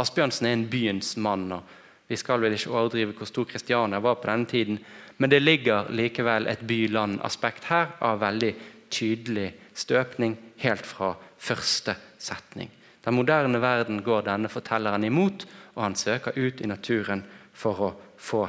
Asbjørnsen 0.01 0.49
er 0.49 0.57
en 0.57 0.67
byens 0.69 1.15
mann. 1.17 1.47
og 1.53 1.63
Vi 2.09 2.17
skal 2.17 2.41
vel 2.41 2.57
ikke 2.57 2.73
overdrive 2.75 3.17
hvor 3.17 3.29
stor 3.29 3.49
Kristiania 3.49 4.01
var 4.01 4.21
på 4.21 4.29
denne 4.29 4.49
tiden, 4.49 4.81
men 5.21 5.31
det 5.31 5.43
ligger 5.43 5.91
likevel 5.93 6.49
et 6.49 6.63
by-land-aspekt 6.65 7.67
her 7.69 7.91
av 8.01 8.23
veldig 8.23 8.55
tydelig 8.91 9.51
støpning 9.77 10.37
helt 10.63 10.87
fra 10.89 11.13
første 11.37 11.95
setning. 12.19 12.71
Den 13.05 13.17
moderne 13.17 13.61
verden 13.61 14.01
går 14.05 14.25
denne 14.29 14.49
fortelleren 14.49 15.05
imot, 15.05 15.45
og 15.77 15.83
han 15.85 15.97
søker 15.97 16.37
ut 16.37 16.61
i 16.61 16.69
naturen 16.69 17.23
for 17.53 17.85
å 17.85 17.91
få 18.17 18.47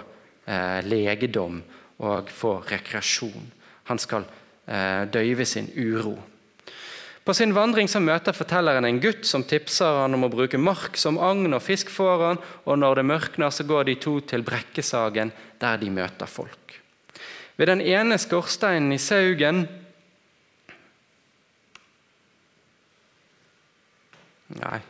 eh, 0.48 0.80
legedom 0.88 1.60
og 2.08 2.32
få 2.32 2.58
rekreasjon. 2.72 3.52
Han 3.92 4.00
skal 4.00 4.26
eh, 4.66 5.04
døyve 5.12 5.46
sin 5.46 5.68
uro. 5.76 6.16
På 7.26 7.34
sin 7.38 7.54
vandring 7.54 7.90
så 7.90 8.02
møter 8.02 8.34
fortelleren 8.34 8.88
en 8.88 9.02
gutt 9.02 9.28
som 9.30 9.44
tipser 9.46 10.00
han 10.02 10.18
om 10.18 10.26
å 10.26 10.32
bruke 10.34 10.58
mark 10.58 10.98
som 10.98 11.20
agn 11.22 11.54
og 11.54 11.62
fisk 11.62 11.92
får 11.94 12.24
han, 12.26 12.42
og 12.66 12.80
når 12.82 13.02
det 13.02 13.10
mørkner, 13.12 13.54
så 13.54 13.66
går 13.70 13.92
de 13.92 13.96
to 14.02 14.16
til 14.26 14.46
Brekkesagen, 14.46 15.34
der 15.62 15.78
de 15.78 15.92
møter 15.94 16.30
folk. 16.30 16.80
Ved 17.62 17.70
den 17.70 17.84
ene 17.86 18.18
skorsteinen 18.18 18.96
i 18.96 19.02
Saugen 19.02 19.68
Nei, 24.52 24.82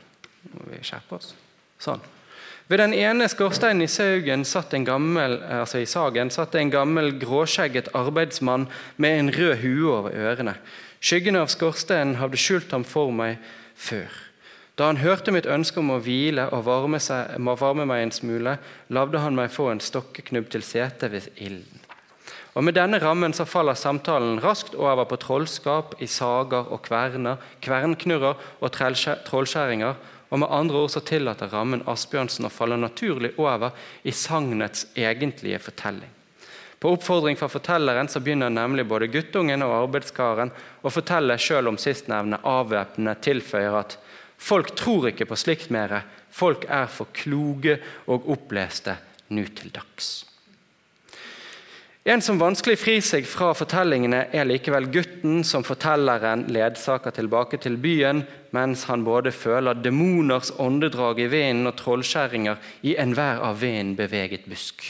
nå 0.49 0.63
må 0.63 0.71
vi 0.71 0.79
skjerpe 0.81 1.19
oss. 1.19 1.35
Sånn. 1.81 2.01
Ved 2.71 2.79
den 2.79 2.93
ene 2.95 3.27
skorsteinen 3.29 3.83
i 3.83 3.89
saugen 3.91 4.45
satt 4.47 4.71
en 4.73 4.85
gammel, 4.87 5.35
altså 5.43 5.81
i 5.81 5.89
sagen 5.89 6.31
satt 6.31 6.55
en 6.55 6.71
gammel 6.71 7.11
gråskjegget 7.19 7.91
arbeidsmann 7.97 8.69
med 8.95 9.17
en 9.19 9.31
rød 9.35 9.57
hue 9.61 9.91
over 9.91 10.15
ørene. 10.15 10.55
Skyggene 11.01 11.41
av 11.41 11.49
skorsteinen 11.49 12.19
hadde 12.21 12.37
skjult 12.37 12.71
ham 12.75 12.85
for 12.85 13.09
meg 13.15 13.39
før. 13.73 14.11
Da 14.77 14.87
han 14.87 15.01
hørte 15.01 15.33
mitt 15.33 15.49
ønske 15.49 15.81
om 15.81 15.91
å 15.93 15.99
hvile 16.01 16.45
og 16.53 16.63
varme, 16.65 16.99
seg, 17.01 17.33
varme 17.59 17.87
meg 17.89 18.05
en 18.05 18.13
smule, 18.15 18.55
lavde 18.93 19.21
han 19.21 19.35
meg 19.37 19.51
få 19.53 19.71
en 19.71 19.81
stokkeknubb 19.81 20.51
til 20.53 20.63
sete 20.65 21.09
ved 21.11 21.27
ilden. 21.35 21.81
Og 22.53 22.65
Med 22.67 22.75
denne 22.75 22.99
rammen 22.99 23.33
så 23.33 23.45
faller 23.47 23.79
samtalen 23.79 24.41
raskt 24.43 24.75
over 24.75 25.05
på 25.07 25.19
trollskap 25.23 25.95
i 26.03 26.07
sager 26.07 26.67
og 26.67 26.81
kverner, 26.83 27.39
kvernknurrer 27.63 28.35
og 28.59 28.73
trollskjæringer, 28.75 29.95
og 30.31 30.39
med 30.39 30.51
andre 30.51 30.83
ord 30.83 30.91
så 30.93 31.03
tillater 31.03 31.51
rammen 31.51 31.83
Asbjørnsen 31.87 32.47
å 32.47 32.51
falle 32.51 32.77
naturlig 32.79 33.33
over 33.39 33.71
i 34.03 34.11
sagnets 34.15 34.85
egentlige 34.95 35.59
fortelling. 35.59 36.20
På 36.81 36.95
oppfordring 36.95 37.37
fra 37.37 37.45
fortelleren 37.49 38.07
så 38.09 38.19
begynner 38.19 38.49
nemlig 38.49 38.87
både 38.89 39.11
guttungen 39.13 39.61
og 39.61 39.75
arbeidskaren 39.83 40.49
å 40.81 40.89
fortelle 40.89 41.35
selv 41.37 41.69
om 41.69 41.77
sistnevnte 41.77 42.39
avvæpnende 42.41 43.13
tilføyer 43.21 43.75
at 43.83 43.99
folk 44.41 44.73
tror 44.79 45.11
ikke 45.11 45.27
på 45.29 45.37
slikt 45.37 45.69
mere, 45.69 46.01
folk 46.33 46.65
er 46.65 46.87
for 46.89 47.11
kloge 47.13 47.75
og 48.09 48.25
oppleste 48.33 48.95
nå 49.29 49.43
til 49.53 49.69
dags. 49.75 50.09
En 52.01 52.23
som 52.25 52.39
vanskelig 52.41 52.79
frir 52.81 53.03
seg 53.05 53.27
fra 53.29 53.51
fortellingene, 53.53 54.23
er 54.33 54.47
likevel 54.49 54.87
gutten 54.89 55.43
som 55.45 55.61
fortelleren 55.61 56.47
ledsager 56.49 57.13
tilbake 57.13 57.59
til 57.61 57.77
byen, 57.77 58.23
mens 58.57 58.87
han 58.89 59.05
både 59.05 59.29
føler 59.29 59.77
demoners 59.77 60.49
åndedrag 60.57 61.21
i 61.21 61.29
vinden 61.29 61.69
og 61.69 61.77
trollskjæringer 61.77 62.73
i 62.89 62.97
enhver 63.05 63.45
av 63.45 63.61
vinden 63.61 63.93
beveget 64.01 64.49
busk. 64.49 64.81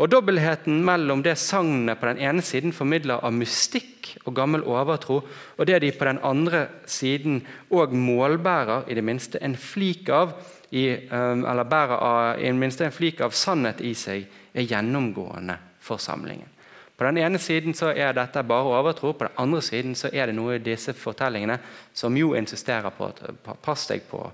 Og 0.00 0.08
Dobbeltheten 0.08 0.78
mellom 0.84 1.20
det 1.20 1.34
sagnet 1.36 1.98
på 2.00 2.08
den 2.08 2.22
ene 2.24 2.40
siden 2.44 2.72
formidler 2.72 3.20
av 3.20 3.34
mystikk 3.36 4.14
og 4.24 4.32
gammel 4.38 4.62
overtro, 4.64 5.18
og 5.58 5.68
det 5.68 5.82
de 5.84 5.90
på 5.92 6.08
den 6.08 6.22
andre 6.24 6.62
siden 6.88 7.42
òg 7.68 7.92
målbærer 7.92 8.88
i 8.88 8.96
det 8.96 9.04
minste 9.04 9.42
en 9.44 9.58
flik 9.60 10.08
av 10.08 10.32
i, 10.70 10.86
um, 11.10 11.44
eller 11.44 11.68
bærer 11.68 11.98
av, 11.98 12.40
i 12.40 12.48
det 12.48 12.56
minste 12.56 12.88
en 12.88 12.96
flik 12.96 13.20
av 13.20 13.36
sannhet 13.36 13.84
i 13.84 13.92
seg, 13.92 14.24
er 14.54 14.66
gjennomgående 14.70 15.58
for 15.84 16.00
samlingen. 16.00 16.48
På 16.96 17.04
den 17.04 17.20
ene 17.20 17.38
siden 17.40 17.76
er 17.92 18.16
dette 18.16 18.42
bare 18.44 18.72
overtro, 18.80 19.12
på 19.12 19.28
den 19.28 19.36
andre 19.36 19.60
siden 19.64 19.94
er 20.12 20.26
det 20.26 20.36
noe 20.36 20.56
i 20.56 20.64
disse 20.64 20.96
fortellingene 20.96 21.58
som 21.92 22.16
jo 22.16 22.34
insisterer 22.36 22.92
på 22.96 23.08
at 23.08 23.54
pass 23.64 23.86
deg 23.88 24.08
på 24.08 24.24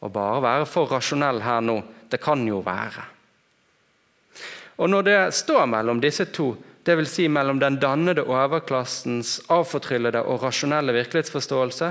å 0.00 0.08
bare 0.08 0.42
være 0.44 0.66
for 0.68 0.88
rasjonell 0.88 1.40
her 1.44 1.60
nå. 1.60 1.80
Det 2.08 2.20
kan 2.20 2.44
jo 2.48 2.60
være. 2.64 3.19
Og 4.80 4.88
når 4.88 5.02
det 5.04 5.18
står 5.36 5.66
mellom 5.68 6.00
disse 6.00 6.24
to, 6.32 6.54
dvs. 6.88 7.10
Si 7.12 7.26
mellom 7.28 7.58
den 7.60 7.76
dannede 7.80 8.24
overklassens 8.24 9.38
avfortryllede 9.52 10.22
og 10.24 10.40
rasjonelle 10.42 10.94
virkelighetsforståelse 10.96 11.90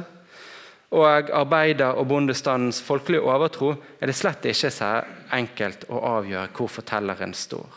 og 0.98 1.30
arbeider- 1.30 2.00
og 2.02 2.08
bondestandens 2.10 2.82
folkelige 2.82 3.22
overtro, 3.22 3.76
er 4.02 4.10
det 4.10 4.16
slett 4.18 4.48
ikke 4.50 4.72
så 4.74 5.04
enkelt 5.38 5.86
å 5.90 6.02
avgjøre 6.16 6.50
hvor 6.58 6.72
fortelleren 6.80 7.36
står. 7.38 7.70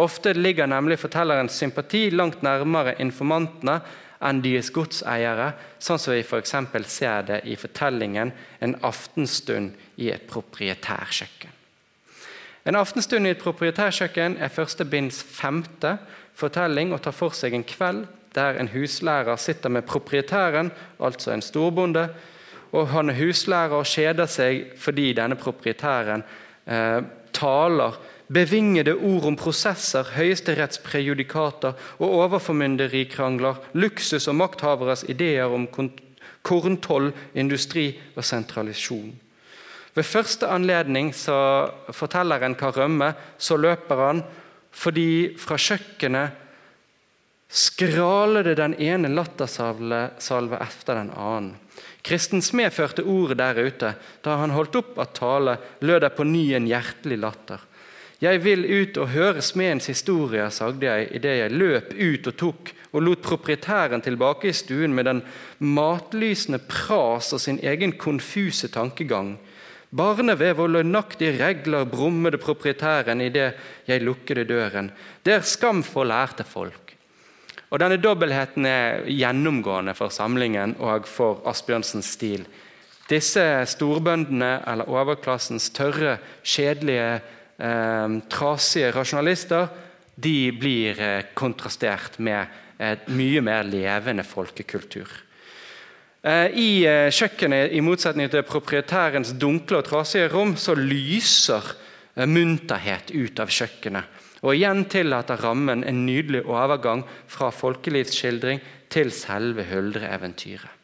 Ofte 0.00 0.34
ligger 0.36 0.68
nemlig 0.68 1.00
fortellerens 1.00 1.56
sympati 1.56 2.10
langt 2.12 2.44
nærmere 2.44 2.98
informantene 3.00 3.80
enn 4.20 4.42
deres 4.44 4.68
godseiere, 4.72 5.54
sånn 5.80 5.98
som 5.98 6.12
vi 6.14 6.20
f.eks. 6.20 6.52
ser 6.86 7.22
det 7.22 7.40
i 7.44 7.56
fortellingen 7.56 8.32
'En 8.60 8.76
aftenstund 8.82 9.72
i 9.96 10.10
et 10.10 10.28
proprietærkjøkken'. 10.28 11.59
En 12.66 12.76
aftenstund 12.76 13.26
i 13.26 13.30
et 13.30 13.40
proprietærkjøkken 13.40 14.36
er 14.40 14.52
første 14.52 14.84
binds 14.84 15.22
femte 15.24 15.96
fortelling 16.34 16.92
og 16.92 17.02
tar 17.02 17.16
for 17.16 17.36
seg 17.36 17.56
en 17.56 17.64
kveld 17.64 18.04
der 18.34 18.60
en 18.60 18.68
huslærer 18.70 19.36
sitter 19.36 19.68
med 19.68 19.82
proprietæren, 19.82 20.70
altså 21.00 21.32
en 21.32 21.42
storbonde. 21.42 22.08
og 22.72 22.88
Han 22.88 23.10
er 23.10 23.14
huslærer 23.14 23.74
og 23.74 23.86
kjeder 23.86 24.26
seg 24.26 24.72
fordi 24.78 25.12
denne 25.12 25.34
proprietæren 25.36 26.22
eh, 26.66 27.02
taler 27.32 27.98
bevingede 28.32 28.94
ord 28.94 29.24
om 29.24 29.36
prosesser, 29.36 30.04
høyesterettsprejudikater 30.14 31.72
og 31.98 32.10
overformynderikrangler, 32.10 33.54
luksus 33.72 34.28
og 34.28 34.34
makthaveres 34.34 35.04
ideer 35.08 35.44
om 35.50 35.66
korntoll, 36.42 37.12
industri 37.34 37.98
og 38.16 38.24
sentralisasjon. 38.24 39.18
Ved 39.94 40.06
første 40.06 40.46
anledning 40.46 41.10
så 41.16 41.70
fortelleren 41.94 42.54
hva 42.58 42.70
rømme, 42.74 43.14
så 43.38 43.58
løper 43.58 44.04
han 44.06 44.22
fordi 44.70 45.34
fra 45.40 45.58
kjøkkenet 45.58 46.36
skraler 47.50 48.46
det 48.46 48.60
den 48.60 48.76
ene 48.78 49.10
lattersalve 49.10 50.60
etter 50.62 50.94
den 51.00 51.10
annen. 51.10 51.56
Kristen 52.06 52.42
Smed 52.42 52.70
førte 52.72 53.02
ordet 53.02 53.40
der 53.40 53.58
ute. 53.58 53.90
Da 54.22 54.36
han 54.40 54.54
holdt 54.54 54.78
opp 54.78 55.00
at 55.02 55.16
tale, 55.18 55.56
lød 55.82 56.00
det 56.04 56.14
på 56.16 56.24
ny 56.24 56.44
en 56.56 56.68
hjertelig 56.70 57.18
latter. 57.20 57.66
Jeg 58.20 58.42
vil 58.44 58.66
ut 58.68 58.98
og 59.00 59.12
høre 59.14 59.42
smedens 59.42 59.88
historie, 59.88 60.44
sagde 60.52 60.84
jeg 60.86 61.08
idet 61.16 61.36
jeg 61.38 61.56
løp 61.56 61.94
ut 61.96 62.26
og 62.28 62.36
tok 62.36 62.72
og 62.92 63.04
lot 63.06 63.22
proprietæren 63.24 64.02
tilbake 64.04 64.50
i 64.50 64.56
stuen 64.56 64.94
med 64.94 65.08
den 65.08 65.22
matlysende 65.58 66.60
pras 66.68 67.32
og 67.32 67.40
sin 67.40 67.60
egen 67.64 67.96
konfuse 67.96 68.68
tankegang. 68.68 69.38
Barnevev 69.90 70.60
og 70.62 70.70
lønnaktige 70.70 71.34
regler 71.40 71.88
brummede 71.90 72.38
proprietæren 72.38 73.20
idet 73.24 73.56
jeg 73.88 74.02
lukkede 74.06 74.44
døren. 74.46 74.92
Det 75.26 75.34
er 75.34 75.46
skam 75.46 75.82
for 75.82 76.06
lærte 76.06 76.44
folk. 76.46 76.94
Og 77.70 77.78
Denne 77.78 77.98
dobbeltheten 78.02 78.66
er 78.66 79.04
gjennomgående 79.06 79.94
for 79.94 80.10
samlingen 80.14 80.76
og 80.78 81.06
for 81.10 81.42
Asbjørnsens 81.46 82.14
stil. 82.16 82.46
Disse 83.10 83.42
storbøndene, 83.66 84.60
eller 84.70 84.90
overklassens 84.90 85.70
tørre, 85.74 86.18
kjedelige, 86.44 87.20
eh, 87.58 88.18
trasige 88.30 88.92
rasjonalister, 88.94 89.66
de 90.14 90.52
blir 90.52 91.00
eh, 91.00 91.24
kontrastert 91.34 92.18
med 92.18 92.46
et 92.78 93.08
mye 93.08 93.40
mer 93.40 93.62
levende 93.62 94.22
folkekultur. 94.22 95.10
Eh, 96.20 96.50
I 96.52 96.70
eh, 96.84 97.08
kjøkkenet, 97.08 97.72
i 97.72 97.80
motsetning 97.80 98.28
til 98.28 98.44
proprietærens 98.44 99.32
dunkle 99.40 99.78
og 99.80 99.86
trasige 99.88 100.28
rom, 100.28 100.52
så 100.60 100.74
lyser 100.76 101.64
eh, 102.14 102.28
munterhet 102.28 103.14
ut 103.14 103.40
av 103.40 103.48
kjøkkenet. 103.48 104.18
Og 104.44 104.52
igjen 104.56 104.84
tillater 104.88 105.40
rammen 105.40 105.84
en 105.84 106.04
nydelig 106.04 106.42
overgang 106.48 107.06
fra 107.28 107.48
folkelivsskildring 107.52 108.60
til 108.92 109.12
selve 109.12 109.64
huldreeventyret. 109.68 110.76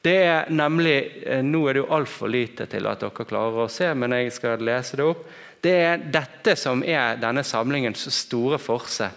Det 0.00 0.16
er 0.24 0.46
nemlig, 0.48 0.96
Nå 1.44 1.58
er 1.68 1.76
det 1.76 1.80
jo 1.82 1.90
altfor 1.92 2.30
lite 2.32 2.64
til 2.72 2.86
at 2.88 3.02
dere 3.02 3.24
klarer 3.28 3.66
å 3.66 3.68
se, 3.68 3.90
men 3.92 4.14
jeg 4.16 4.32
skal 4.32 4.62
lese 4.64 4.96
det 4.96 5.04
opp. 5.04 5.26
Det 5.60 5.74
er 5.76 6.06
dette 6.08 6.54
som 6.56 6.80
er 6.80 7.20
denne 7.20 7.44
samlingens 7.44 8.06
store 8.16 8.56
forse. 8.56 9.10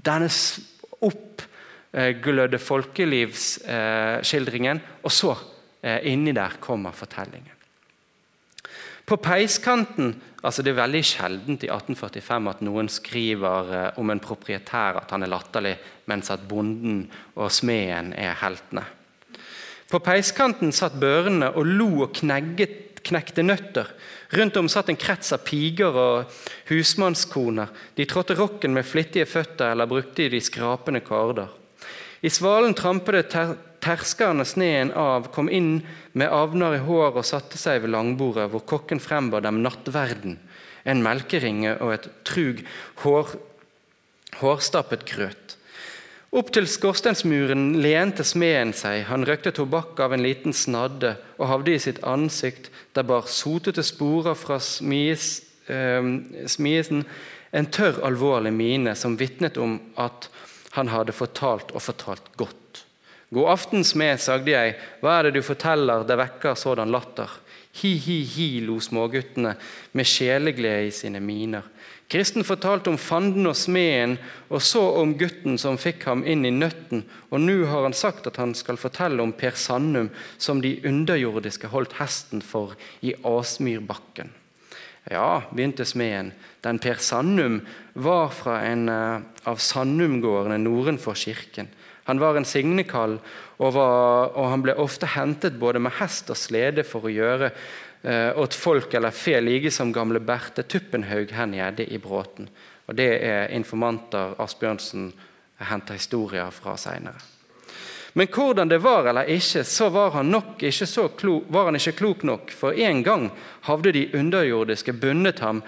Denne 0.00 0.30
opp 1.04 1.44
Eh, 1.92 2.16
glødde 2.24 2.56
folkelivsskildringen, 2.56 4.80
og 5.04 5.12
så 5.12 5.36
eh, 5.84 6.00
inni 6.08 6.32
der 6.32 6.56
kommer 6.60 6.92
fortellingen. 6.96 7.52
På 9.04 9.16
peiskanten 9.20 10.22
altså 10.42 10.62
Det 10.62 10.70
er 10.72 10.80
veldig 10.80 11.04
sjeldent 11.04 11.62
i 11.62 11.68
1845 11.68 12.50
at 12.50 12.60
noen 12.64 12.88
skriver 12.88 13.72
eh, 13.76 13.98
om 14.00 14.10
en 14.10 14.20
proprietær 14.24 14.96
at 15.02 15.10
han 15.12 15.22
er 15.22 15.28
latterlig, 15.34 15.76
mens 16.08 16.30
at 16.32 16.48
bonden 16.48 17.12
og 17.36 17.52
smeden 17.52 18.12
er 18.16 18.40
heltene. 18.40 18.84
På 19.92 19.98
peiskanten 20.00 20.72
satt 20.72 20.96
børnene 20.96 21.52
og 21.52 21.66
lo 21.66 22.02
og 22.06 22.14
knegget, 22.16 23.04
knekte 23.04 23.42
nøtter. 23.44 23.86
Rundt 24.32 24.56
om 24.56 24.68
satt 24.68 24.88
en 24.88 24.96
krets 24.96 25.32
av 25.36 25.44
piger 25.44 25.92
og 25.92 26.24
husmannskoner. 26.72 27.68
De 28.00 28.04
trådte 28.08 28.34
rokken 28.40 28.72
med 28.72 28.88
flittige 28.88 29.28
føtter 29.28 29.72
eller 29.74 29.90
brukte 29.90 30.32
de 30.32 30.40
skrapende 30.40 31.04
karder. 31.04 31.60
I 32.22 32.30
svalen 32.30 32.74
trampet 32.78 33.32
ter 33.34 33.56
terskerne 33.82 34.44
sneen 34.46 34.92
av, 34.94 35.26
kom 35.34 35.50
inn 35.50 35.80
med 36.14 36.30
avner 36.30 36.76
i 36.76 36.82
hår 36.86 37.18
og 37.18 37.26
satte 37.26 37.58
seg 37.58 37.82
ved 37.82 37.90
langbordet, 37.90 38.46
hvor 38.52 38.62
kokken 38.62 39.02
frembar 39.02 39.42
dem 39.42 39.62
nattverden. 39.64 40.38
en 40.84 40.98
melkeringe 41.02 41.76
og 41.78 41.92
et 41.94 42.06
trug 42.26 42.64
hår, 43.04 43.36
hårstappet 44.40 45.04
grøt. 45.06 45.56
Opp 46.32 46.48
til 46.50 46.66
skorstensmuren 46.66 47.76
lente 47.84 48.24
smeden 48.24 48.72
seg, 48.74 49.04
han 49.06 49.22
røkte 49.28 49.52
tobakk 49.54 50.00
av 50.00 50.14
en 50.16 50.24
liten 50.24 50.56
snadde 50.56 51.12
og 51.36 51.46
havde 51.50 51.74
i 51.76 51.82
sitt 51.84 52.00
ansikt, 52.02 52.70
der 52.96 53.06
bar 53.06 53.28
sotete 53.30 53.84
sporer 53.84 54.34
fra 54.34 54.58
smies, 54.58 55.42
eh, 55.68 56.02
smiesen, 56.50 57.04
en 57.52 57.68
tørr, 57.68 58.00
alvorlig 58.02 58.52
mine 58.56 58.96
som 58.96 59.18
vitnet 59.20 59.58
om 59.60 59.78
at 60.00 60.30
han 60.76 60.88
hadde 60.88 61.14
fortalt 61.16 61.72
og 61.76 61.84
fortalt 61.84 62.32
godt. 62.40 62.84
God 63.32 63.48
aften, 63.48 63.84
smed, 63.84 64.20
sagde 64.20 64.52
jeg, 64.52 64.76
hva 65.00 65.18
er 65.18 65.28
det 65.28 65.38
du 65.38 65.44
forteller, 65.44 66.04
det 66.04 66.18
vekker 66.20 66.56
sådan 66.58 66.92
latter. 66.92 67.30
Hi, 67.80 67.94
hi, 67.96 68.18
hi, 68.28 68.48
lo 68.60 68.76
småguttene 68.84 69.54
med 69.96 70.08
sjeleglede 70.08 70.90
i 70.90 70.92
sine 70.92 71.22
miner. 71.24 71.64
Kristen 72.12 72.44
fortalte 72.44 72.92
om 72.92 72.98
fanden 73.00 73.48
og 73.48 73.56
smeden, 73.56 74.18
og 74.52 74.60
så 74.60 74.82
om 75.00 75.14
gutten 75.16 75.56
som 75.60 75.78
fikk 75.80 76.04
ham 76.10 76.26
inn 76.28 76.44
i 76.44 76.52
nøtten, 76.52 77.06
og 77.32 77.40
nå 77.40 77.62
har 77.70 77.86
han 77.86 77.96
sagt 77.96 78.28
at 78.28 78.36
han 78.36 78.52
skal 78.56 78.76
fortelle 78.76 79.24
om 79.24 79.32
Per 79.32 79.56
Sannum, 79.56 80.10
som 80.36 80.60
de 80.60 80.74
underjordiske 80.84 81.72
holdt 81.72 81.96
hesten 82.02 82.44
for 82.44 82.76
i 83.00 83.14
Asmyrbakken. 83.24 84.28
Ja, 85.08 85.40
begynte 85.48 85.88
smeden, 85.88 86.34
den 86.62 86.78
Per 86.82 87.00
Sannum 87.02 87.60
var 87.94 88.32
fra 88.34 88.60
en 88.66 88.88
uh, 88.88 89.22
av 89.50 89.58
Sannumgårdene 89.62 90.60
nordenfor 90.62 91.18
kirken. 91.18 91.70
Han 92.06 92.18
var 92.18 92.38
en 92.38 92.46
signekall, 92.46 93.16
og, 93.62 93.72
var, 93.76 94.32
og 94.34 94.50
han 94.50 94.62
ble 94.64 94.74
ofte 94.82 95.06
hentet 95.14 95.58
både 95.58 95.82
med 95.82 95.94
hest 96.00 96.30
og 96.34 96.38
slede 96.38 96.82
for 96.86 97.06
å 97.06 97.12
gjøre 97.12 97.52
Eh, 98.02 98.38
åt 98.38 98.54
folk 98.54 98.94
eller 98.94 99.10
fe 99.10 99.40
like 99.40 99.70
som 99.70 99.92
gamle 99.92 100.20
Berthe 100.20 100.62
Tuppenhaug 100.62 101.30
her 101.30 101.46
nede 101.46 101.86
i 101.86 101.98
Bråten. 101.98 102.48
Og 102.86 102.94
Det 102.94 103.22
er 103.22 103.52
informanter 103.54 104.34
Asbjørnsen 104.42 105.12
henter 105.56 105.94
historier 105.94 106.50
fra 106.50 106.74
seinere. 106.76 107.22
Men 108.14 108.26
hvordan 108.26 108.68
det 108.68 108.82
var 108.82 109.06
eller 109.06 109.30
ikke, 109.30 109.62
så 109.64 109.88
var 109.88 110.10
han, 110.10 110.26
nok 110.26 110.62
ikke, 110.62 111.08
klok, 111.16 111.44
var 111.48 111.64
han 111.64 111.76
ikke 111.76 111.92
klok 111.92 112.22
nok. 112.22 112.50
For 112.50 112.72
en 112.72 113.02
gang 113.02 113.30
havde 113.62 113.92
de 113.92 114.10
underjordiske 114.14 114.92
bundet 114.92 115.38
ham 115.38 115.62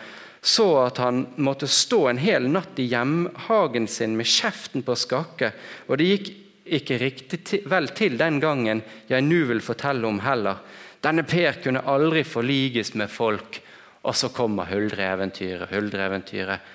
så 0.45 0.67
at 0.83 0.99
han 1.01 1.23
måtte 1.41 1.65
stå 1.71 2.03
en 2.11 2.21
hel 2.21 2.51
natt 2.53 2.77
i 2.77 2.85
hjemhagen 2.91 3.87
sin 3.89 4.13
med 4.19 4.29
kjeften 4.29 4.85
på 4.85 4.97
skakke. 5.01 5.55
Og 5.89 5.97
det 5.97 6.09
gikk 6.11 6.27
ikke 6.65 6.99
riktig 7.01 7.63
vel 7.69 7.89
til 7.97 8.19
den 8.21 8.43
gangen 8.45 8.83
jeg 9.09 9.25
nå 9.25 9.39
vil 9.49 9.63
fortelle 9.65 10.05
om 10.05 10.21
heller. 10.21 10.61
Denne 11.01 11.25
Per 11.29 11.63
kunne 11.65 11.85
aldri 11.89 12.27
forliges 12.29 12.93
med 12.93 13.09
folk. 13.13 13.61
Og 14.05 14.17
så 14.17 14.29
kommer 14.37 14.69
huldreeventyret, 14.69 15.71
huldreeventyret. 15.73 16.73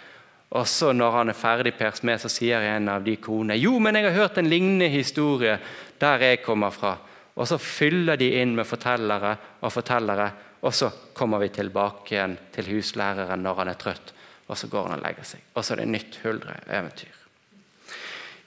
Og 0.58 0.66
så 0.66 0.90
når 0.98 1.14
han 1.14 1.30
er 1.30 1.38
ferdig, 1.38 1.76
Per 1.78 1.94
Smed, 1.94 2.18
så 2.24 2.30
sier 2.34 2.66
en 2.72 2.90
av 2.90 3.06
de 3.06 3.20
konene 3.22 3.60
jo, 3.62 3.76
men 3.78 4.00
jeg 4.00 4.08
har 4.08 4.18
hørt 4.18 4.42
en 4.42 4.50
lignende 4.50 4.90
historie 4.90 5.60
der 6.02 6.26
jeg 6.26 6.42
kommer 6.42 6.74
fra. 6.74 6.96
Og 7.38 7.46
så 7.48 7.62
fyller 7.62 8.18
de 8.18 8.32
inn 8.42 8.56
med 8.58 8.66
fortellere 8.66 9.36
og 9.62 9.74
fortellere, 9.78 10.32
og 10.62 10.74
så 10.76 10.90
kommer 11.16 11.40
vi 11.44 11.52
tilbake 11.56 12.16
igjen 12.16 12.36
til 12.56 12.74
huslæreren 12.74 13.44
når 13.44 13.62
han 13.62 13.72
er 13.72 13.80
trøtt. 13.80 14.14
Og 14.50 14.58
så 14.58 14.68
går 14.68 14.88
han 14.88 14.98
og 14.98 15.06
legger 15.06 15.28
seg. 15.30 15.46
Og 15.54 15.64
så 15.64 15.76
er 15.76 15.84
det 15.84 15.92
nytt 15.94 16.20
huldreeventyr. 16.24 17.16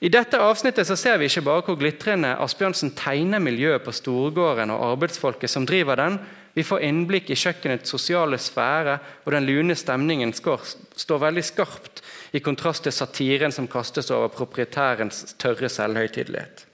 I 0.03 0.09
dette 0.11 0.39
avsnittet 0.43 0.87
så 0.87 0.97
ser 0.99 1.15
vi 1.15 1.29
ikke 1.29 1.45
bare 1.45 1.63
hvor 1.63 1.77
glitrende 1.79 2.33
Asbjørnsen 2.43 2.91
tegner 2.99 3.39
miljøet 3.39 3.85
på 3.85 3.93
Storgården 3.95 4.73
og 4.73 4.83
arbeidsfolket 4.91 5.51
som 5.51 5.63
driver 5.65 5.95
den. 5.95 6.17
Vi 6.53 6.65
får 6.67 6.83
innblikk 6.85 7.31
i 7.31 7.37
kjøkkenets 7.39 7.89
sosiale 7.89 8.37
sfære, 8.37 8.97
og 9.23 9.31
den 9.33 9.47
lune 9.47 9.77
stemningen 9.79 10.35
står 10.35 11.23
veldig 11.23 11.45
skarpt 11.47 12.03
i 12.35 12.43
kontrast 12.43 12.83
til 12.83 12.93
satiren 12.93 13.55
som 13.55 13.69
kastes 13.71 14.11
over 14.11 14.27
proprietærens 14.35 15.37
tørre 15.41 15.71
selvhøytidelighet. 15.71 16.67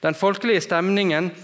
Den 0.00 0.14
folkelige 0.16 0.62
stemningen 0.64 1.34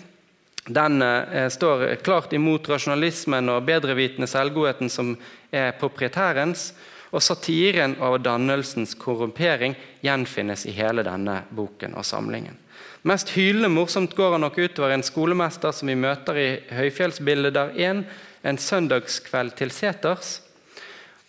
den 0.66 1.02
eh, 1.02 1.48
står 1.48 1.94
klart 1.94 2.33
imot 2.33 2.68
rasjonalismen 2.68 3.48
og 3.52 3.64
bedrevitende 3.68 4.26
selvgodheten 4.31 4.90
som 4.90 5.14
er 5.55 5.74
proprietærens. 5.81 6.72
Og 7.14 7.22
satiren 7.22 7.94
av 8.02 8.18
dannelsens 8.20 8.96
korrumpering 8.98 9.76
gjenfinnes 10.05 10.66
i 10.66 10.74
hele 10.74 11.05
denne 11.07 11.38
boken 11.55 11.94
og 11.96 12.05
samlingen. 12.05 12.59
Mest 13.07 13.31
hylende 13.37 13.70
morsomt 13.70 14.16
går 14.18 14.35
han 14.35 14.42
nok 14.42 14.59
utover 14.59 14.90
en 14.90 15.07
skolemester 15.07 15.70
som 15.72 15.87
vi 15.88 15.94
møter 15.94 16.40
i 16.42 16.48
Høyfjellsbildet 16.74 17.55
der 17.55 17.70
1, 17.79 18.02
en 18.42 18.59
søndagskveld 18.59 19.55
til 19.57 19.70
seters. 19.70 20.40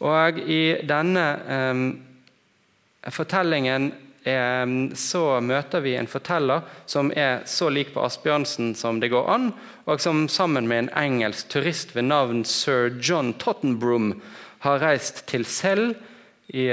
Og 0.02 0.42
i 0.42 0.82
denne 0.90 1.28
eh, 1.54 1.86
fortellingen 3.14 3.92
så 4.98 5.24
møter 5.40 5.84
vi 5.86 5.94
en 5.96 6.10
forteller 6.10 6.66
som 6.90 7.12
er 7.16 7.46
så 7.48 7.70
lik 7.72 7.94
på 7.94 8.04
Asbjørnsen 8.04 8.74
som 8.76 9.00
det 9.00 9.12
går 9.14 9.30
an, 9.32 9.52
og 9.88 10.02
som 10.04 10.26
sammen 10.32 10.68
med 10.68 10.84
en 10.84 10.92
engelsk 11.00 11.52
turist 11.54 11.96
ved 11.96 12.10
navn 12.10 12.44
sir 12.48 12.92
John 13.00 13.34
Tottenbroom 13.40 14.16
har 14.66 14.82
reist 14.84 15.24
til 15.30 15.46
Sel 15.48 15.94
i 16.52 16.68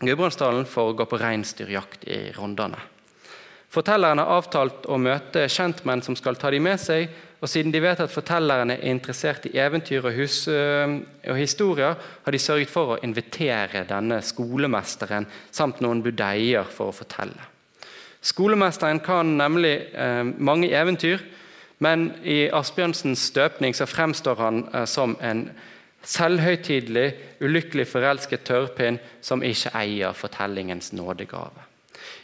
Gudbrandsdalen 0.00 0.66
for 0.68 0.90
å 0.90 0.98
gå 0.98 1.06
på 1.08 1.20
reinsdyrjakt 1.20 2.04
i 2.04 2.20
Rondane. 2.36 2.80
Fortelleren 3.72 4.20
har 4.22 4.38
avtalt 4.38 4.86
å 4.88 4.96
møte 5.00 5.48
kjentmenn 5.52 6.04
som 6.04 6.16
skal 6.16 6.38
ta 6.40 6.52
dem 6.52 6.64
med 6.64 6.80
seg. 6.80 7.10
Og 7.40 7.48
Siden 7.48 7.72
de 7.72 7.82
vet 7.84 8.00
at 8.00 8.12
fortelleren 8.12 8.72
er 8.72 8.84
interessert 8.88 9.44
i 9.50 9.58
eventyr 9.60 10.06
og, 10.08 10.14
hus, 10.16 10.46
og 10.48 11.36
historier, 11.36 11.94
har 12.24 12.32
de 12.32 12.40
sørget 12.40 12.72
for 12.72 12.94
å 12.94 13.00
invitere 13.04 13.84
denne 13.88 14.22
skolemesteren 14.24 15.28
samt 15.52 15.82
noen 15.84 16.00
budeier 16.02 16.64
for 16.64 16.92
å 16.92 16.96
fortelle. 16.96 17.52
Skolemesteren 18.24 19.02
kan 19.04 19.36
nemlig 19.38 19.74
eh, 19.92 20.24
mange 20.24 20.72
eventyr, 20.72 21.20
men 21.84 22.08
i 22.24 22.46
Asbjørnsens 22.48 23.28
støpning 23.30 23.76
så 23.76 23.86
fremstår 23.86 24.40
han 24.40 24.64
eh, 24.72 24.88
som 24.88 25.18
en 25.20 25.50
Selvhøytidelig, 26.06 27.16
ulykkelig 27.42 27.88
forelsket 27.90 28.44
tørrpinn 28.46 29.00
som 29.26 29.42
ikke 29.42 29.72
eier 29.74 30.14
fortellingens 30.14 30.92
nådegave. 30.94 31.65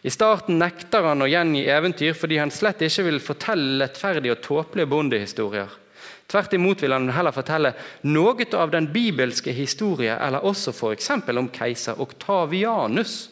I 0.03 0.11
starten 0.11 0.59
nekter 0.59 1.07
han 1.07 1.23
å 1.23 1.31
gjengi 1.31 1.66
eventyr 1.71 2.16
fordi 2.18 2.40
han 2.42 2.51
slett 2.55 2.83
ikke 2.83 3.07
vil 3.07 3.21
fortelle 3.23 3.79
lettferdige 3.85 4.37
og 4.37 4.42
tåpelige 4.45 4.90
bondehistorier. 4.90 5.79
Tvert 6.33 6.55
imot 6.57 6.83
vil 6.83 6.95
han 6.95 7.11
heller 7.12 7.35
fortelle 7.35 7.75
noe 8.09 8.47
av 8.57 8.71
den 8.73 8.88
bibelske 8.92 9.53
historie, 9.53 10.14
eller 10.16 10.45
også 10.49 10.73
f.eks. 10.73 11.11
om 11.29 11.51
keiser 11.53 12.01
Oktavianus. 12.01 13.29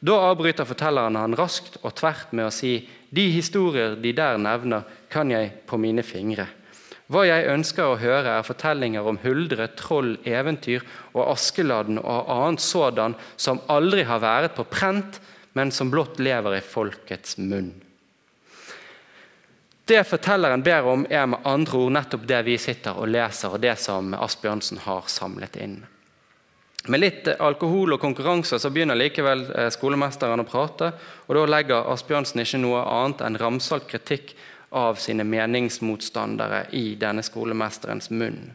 Da 0.00 0.16
avbryter 0.30 0.68
fortelleren 0.68 1.16
han 1.16 1.36
raskt 1.36 1.76
og 1.82 1.94
tvert 1.98 2.32
med 2.32 2.48
å 2.48 2.54
si 2.54 2.78
de 3.10 3.26
historier 3.32 3.96
de 4.00 4.12
der 4.16 4.38
nevner, 4.40 4.84
kan 5.12 5.30
jeg 5.30 5.52
på 5.68 5.78
mine 5.80 6.02
fingre. 6.04 6.48
Hva 7.06 7.22
jeg 7.22 7.46
ønsker 7.52 7.86
å 7.86 7.98
høre, 8.00 8.32
er 8.34 8.46
fortellinger 8.46 9.06
om 9.06 9.20
huldre, 9.22 9.68
troll, 9.78 10.16
eventyr 10.26 10.82
og 11.12 11.28
Askeladden 11.36 12.00
og 12.00 12.32
annet 12.32 12.64
sådan 12.64 13.14
som 13.38 13.62
aldri 13.70 14.02
har 14.08 14.24
vært 14.24 14.56
på 14.56 14.66
prent, 14.66 15.20
men 15.56 15.72
som 15.72 15.90
blott 15.90 16.18
lever 16.20 16.58
i 16.58 16.60
folkets 16.60 17.38
munn. 17.40 17.72
Det 19.88 20.02
fortelleren 20.04 20.62
ber 20.62 20.84
om, 20.84 21.06
er 21.08 21.24
med 21.26 21.46
andre 21.48 21.78
ord 21.78 21.94
nettopp 21.96 22.26
det 22.28 22.42
vi 22.44 22.58
sitter 22.60 22.98
og 23.00 23.08
leser, 23.08 23.54
og 23.54 23.62
det 23.64 23.72
som 23.80 24.12
Asbjørnsen 24.18 24.82
har 24.84 25.08
samlet 25.08 25.56
inn. 25.56 25.78
Med 26.92 27.00
litt 27.00 27.30
alkohol 27.40 27.96
og 27.96 28.02
konkurranse 28.02 28.58
så 28.60 28.70
begynner 28.74 29.00
likevel 29.00 29.46
eh, 29.48 29.70
skolemesteren 29.72 30.44
å 30.44 30.46
prate, 30.46 30.90
og 31.24 31.38
da 31.38 31.46
legger 31.48 31.88
Asbjørnsen 31.94 32.44
ikke 32.44 32.60
noe 32.60 32.84
annet 32.84 33.24
enn 33.24 33.40
ramsalt 33.40 33.88
kritikk 33.88 34.36
av 34.76 35.00
sine 35.00 35.24
meningsmotstandere 35.24 36.66
i 36.76 36.84
denne 37.00 37.24
skolemesterens 37.24 38.12
munn. 38.12 38.52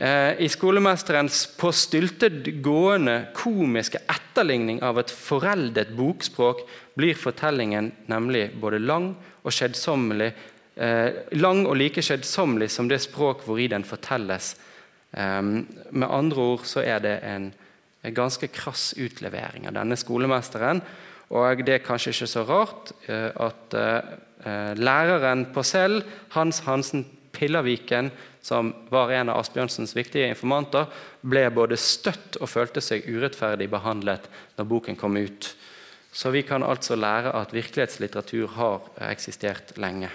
Eh, 0.00 0.40
I 0.40 0.48
skolemesterens 0.48 1.42
på 1.60 1.68
styltet 1.76 2.46
gående 2.64 3.26
komiske 3.36 4.00
etterligning 4.08 4.78
av 4.80 4.96
et 5.02 5.10
foreldet 5.12 5.90
bokspråk 5.92 6.62
blir 6.96 7.18
fortellingen 7.20 7.90
nemlig 8.08 8.46
både 8.62 8.80
lang 8.80 9.10
og 9.42 9.52
skjedsommelig 9.52 10.30
eh, 10.80 11.20
lang 11.36 11.66
og 11.66 11.76
like 11.76 12.00
skjedsommelig 12.00 12.70
som 12.72 12.88
det 12.88 13.02
språk 13.04 13.44
hvori 13.44 13.68
den 13.68 13.84
fortelles. 13.84 14.54
Eh, 15.12 15.42
med 15.44 16.08
andre 16.08 16.48
ord 16.54 16.64
så 16.64 16.80
er 16.80 17.04
det 17.04 17.18
en, 17.20 17.52
ganske 18.00 18.48
krass 18.48 18.94
utlevering 18.96 19.66
av 19.68 19.74
denne 19.76 19.98
skolemesteren. 20.00 20.80
Og 21.36 21.60
det 21.66 21.74
er 21.74 21.82
kanskje 21.84 22.14
ikke 22.14 22.28
så 22.32 22.46
rart 22.48 22.94
at 23.12 23.76
læreren 24.80 25.42
på 25.52 25.60
Sel, 25.68 25.98
Hans 26.32 26.62
Hansen 26.64 27.04
Pillerviken, 27.32 28.10
som 28.42 28.72
var 28.88 29.12
en 29.14 29.28
av 29.28 29.40
Asbjørnsens 29.42 29.94
viktige 29.96 30.28
informanter, 30.30 30.88
ble 31.22 31.44
både 31.54 31.78
støtt 31.80 32.40
og 32.40 32.50
følte 32.50 32.82
seg 32.84 33.06
urettferdig 33.08 33.68
behandlet 33.70 34.26
når 34.58 34.70
boken 34.70 34.98
kom 35.00 35.18
ut. 35.20 35.52
Så 36.12 36.32
vi 36.34 36.42
kan 36.42 36.64
altså 36.66 36.96
lære 36.98 37.34
at 37.38 37.54
virkelighetslitteratur 37.54 38.50
har 38.56 38.90
eksistert 39.10 39.76
lenge. 39.78 40.10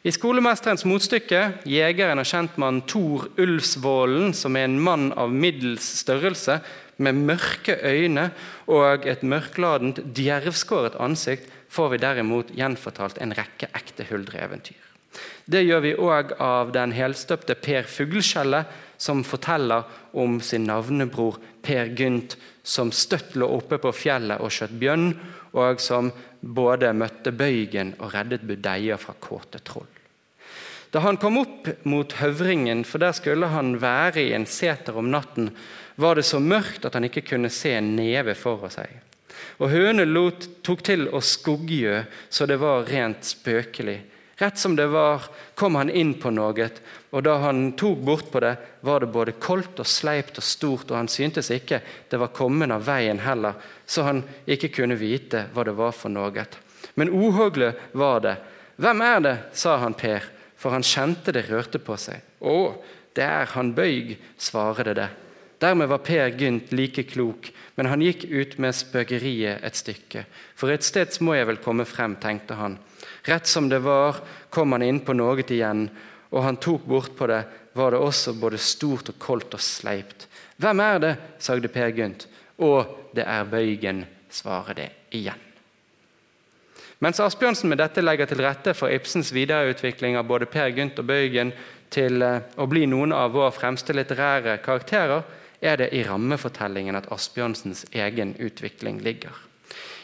I 0.00 0.12
skolemesterens 0.16 0.86
motstykke, 0.88 1.40
jegeren 1.68 2.22
og 2.22 2.28
kjentmannen 2.28 2.86
Tor 2.88 3.26
Ulvsvålen, 3.36 4.32
som 4.32 4.56
er 4.56 4.64
en 4.64 4.78
mann 4.80 5.10
av 5.12 5.28
middels 5.28 5.84
størrelse, 6.00 6.56
med 7.00 7.16
mørke 7.16 7.76
øyne 7.84 8.30
og 8.68 9.04
et 9.08 9.22
mørkladent, 9.24 10.00
djervskåret 10.16 10.96
ansikt, 11.00 11.48
får 11.68 11.92
vi 11.92 12.00
derimot 12.02 12.54
gjenfortalt 12.56 13.20
en 13.20 13.36
rekke 13.36 13.68
ekte 13.76 14.08
huldreeventyr. 14.08 14.89
Det 15.50 15.64
gjør 15.66 15.80
vi 15.82 15.96
òg 15.98 16.36
av 16.38 16.70
den 16.74 16.92
helstøpte 16.94 17.56
Per 17.58 17.88
Fugleskjellet, 17.90 18.68
som 19.00 19.24
forteller 19.26 19.88
om 20.12 20.36
sin 20.44 20.68
navnebror 20.68 21.40
Per 21.64 21.90
Gynt, 21.98 22.36
som 22.62 22.92
støtt 22.94 23.34
lå 23.40 23.48
oppe 23.56 23.80
på 23.82 23.90
fjellet 23.96 24.38
og 24.38 24.52
skjøt 24.54 24.76
bjørn, 24.78 25.08
og 25.58 25.80
som 25.82 26.12
både 26.40 26.92
møtte 26.94 27.32
Bøygen 27.34 27.96
og 27.98 28.12
reddet 28.14 28.44
budeia 28.46 28.98
fra 29.00 29.16
kåte 29.18 29.58
troll. 29.66 29.88
Da 30.90 31.02
han 31.02 31.18
kom 31.22 31.38
opp 31.38 31.68
mot 31.86 32.14
Høvringen, 32.18 32.84
for 32.86 33.02
der 33.02 33.14
skulle 33.14 33.50
han 33.50 33.76
være 33.82 34.22
i 34.22 34.32
en 34.36 34.46
seter 34.46 34.98
om 34.98 35.10
natten, 35.10 35.50
var 35.96 36.18
det 36.18 36.26
så 36.26 36.38
mørkt 36.42 36.86
at 36.86 36.94
han 36.94 37.06
ikke 37.06 37.26
kunne 37.32 37.50
se 37.50 37.74
en 37.78 37.94
neve 37.98 38.36
for 38.38 38.70
seg. 38.70 39.00
Og 39.58 39.70
høne 39.70 40.06
tok 40.62 40.82
til 40.86 41.08
å 41.10 41.20
skoggjø 41.22 42.04
så 42.30 42.46
det 42.46 42.58
var 42.62 42.86
rent 42.86 43.26
spøkelig. 43.26 43.98
Rett 44.40 44.58
som 44.58 44.72
det 44.76 44.86
var, 44.86 45.26
kom 45.54 45.74
han 45.76 45.90
inn 45.92 46.14
på 46.16 46.30
noe, 46.32 46.68
og 47.12 47.24
da 47.26 47.34
han 47.42 47.74
tok 47.76 47.98
bort 48.08 48.30
på 48.32 48.40
det, 48.40 48.54
var 48.80 49.04
det 49.04 49.10
både 49.12 49.34
koldt 49.36 49.82
og 49.82 49.88
sleipt 49.88 50.40
og 50.40 50.46
stort, 50.46 50.86
og 50.88 50.96
han 50.96 51.10
syntes 51.12 51.50
ikke 51.52 51.82
det 52.08 52.20
var 52.22 52.32
kommet 52.32 52.72
av 52.72 52.86
veien 52.86 53.20
heller, 53.20 53.58
så 53.84 54.06
han 54.08 54.22
ikke 54.48 54.72
kunne 54.78 54.96
vite 54.96 55.44
hva 55.52 55.66
det 55.68 55.76
var 55.76 55.92
for 55.92 56.08
noe. 56.08 56.46
Men 56.96 57.12
uhogle 57.12 57.74
var 57.92 58.24
det. 58.24 58.36
Hvem 58.80 59.04
er 59.04 59.20
det? 59.26 59.36
sa 59.52 59.76
han 59.84 59.92
Per, 59.92 60.24
for 60.56 60.72
han 60.72 60.88
kjente 60.88 61.36
det 61.36 61.44
rørte 61.50 61.76
på 61.76 62.00
seg. 62.00 62.24
Å, 62.40 62.80
det 63.12 63.26
er 63.28 63.52
han 63.52 63.74
Bøyg, 63.76 64.16
svarte 64.40 64.96
det. 64.96 65.10
Dermed 65.60 65.92
var 65.92 66.00
Per 66.00 66.32
Gynt 66.40 66.72
like 66.72 67.04
klok, 67.12 67.50
men 67.76 67.92
han 67.92 68.00
gikk 68.00 68.24
ut 68.24 68.56
med 68.56 68.72
spøkeriet 68.72 69.60
et 69.60 69.76
stykke. 69.76 70.24
For 70.56 70.72
et 70.72 70.86
sted 70.86 71.20
må 71.20 71.36
jeg 71.36 71.50
vel 71.50 71.60
komme 71.60 71.84
frem, 71.84 72.16
tenkte 72.16 72.56
han. 72.56 72.80
Rett 73.28 73.46
som 73.46 73.68
det 73.68 73.82
var, 73.84 74.22
kom 74.50 74.72
han 74.72 74.84
inn 74.86 75.02
på 75.04 75.16
noe 75.16 75.42
igjen, 75.42 75.88
og 76.30 76.44
han 76.46 76.60
tok 76.62 76.86
bort 76.88 77.16
på 77.18 77.26
det, 77.30 77.42
var 77.72 77.92
det 77.92 78.00
også 78.02 78.34
både 78.38 78.58
stort 78.58 79.12
og 79.12 79.18
koldt 79.22 79.54
og 79.54 79.62
sleipt. 79.62 80.26
Hvem 80.60 80.80
er 80.84 80.98
det? 81.02 81.12
sagde 81.38 81.70
Per 81.72 81.92
Gynt. 81.94 82.26
Å, 82.60 82.72
det 83.16 83.24
er 83.24 83.46
Bøygen, 83.48 84.04
svarer 84.30 84.76
det 84.76 84.88
igjen. 85.16 85.46
Mens 87.00 87.20
Asbjørnsen 87.24 87.70
med 87.72 87.80
dette 87.80 88.02
legger 88.04 88.28
til 88.28 88.42
rette 88.44 88.74
for 88.76 88.92
Ibsens 88.92 89.30
videreutvikling 89.32 90.18
av 90.20 90.26
både 90.28 90.48
Per 90.50 90.68
Gynt 90.76 90.98
og 91.00 91.08
Bøygen 91.08 91.54
til 91.90 92.20
eh, 92.22 92.42
å 92.60 92.66
bli 92.68 92.84
noen 92.90 93.14
av 93.16 93.32
våre 93.32 93.54
fremste 93.56 93.96
litterære 93.96 94.58
karakterer, 94.64 95.24
er 95.60 95.80
det 95.80 95.90
i 95.96 96.04
rammefortellingen 96.04 96.96
at 96.96 97.08
Asbjørnsens 97.12 97.86
egen 97.96 98.34
utvikling 98.40 99.00
ligger. 99.04 99.32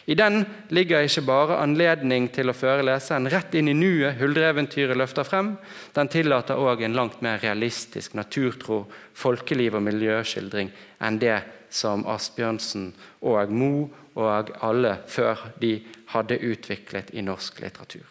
I 0.07 0.15
den 0.15 0.45
ligger 0.71 1.03
ikke 1.03 1.25
bare 1.27 1.57
anledning 1.59 2.29
til 2.31 2.47
å 2.47 2.55
føre 2.55 2.85
leseren 2.87 3.27
rett 3.27 3.55
inn 3.59 3.67
i 3.67 3.75
nuet 3.75 4.15
huldreeventyret 4.21 4.95
løfter 4.95 5.27
frem, 5.27 5.57
den 5.91 6.07
tillater 6.07 6.55
òg 6.55 6.85
en 6.87 6.95
langt 6.95 7.19
mer 7.25 7.41
realistisk, 7.43 8.15
naturtro 8.15 8.85
folkeliv- 9.11 9.75
og 9.75 9.83
miljøskildring 9.83 10.71
enn 11.03 11.19
det 11.19 11.41
som 11.69 12.07
Asbjørnsen 12.07 12.93
og 13.27 13.51
Mo 13.51 13.71
og 14.15 14.55
alle 14.63 14.95
før 15.11 15.49
de 15.59 15.75
hadde 16.15 16.39
utviklet 16.39 17.11
i 17.11 17.25
norsk 17.27 17.59
litteratur. 17.61 18.07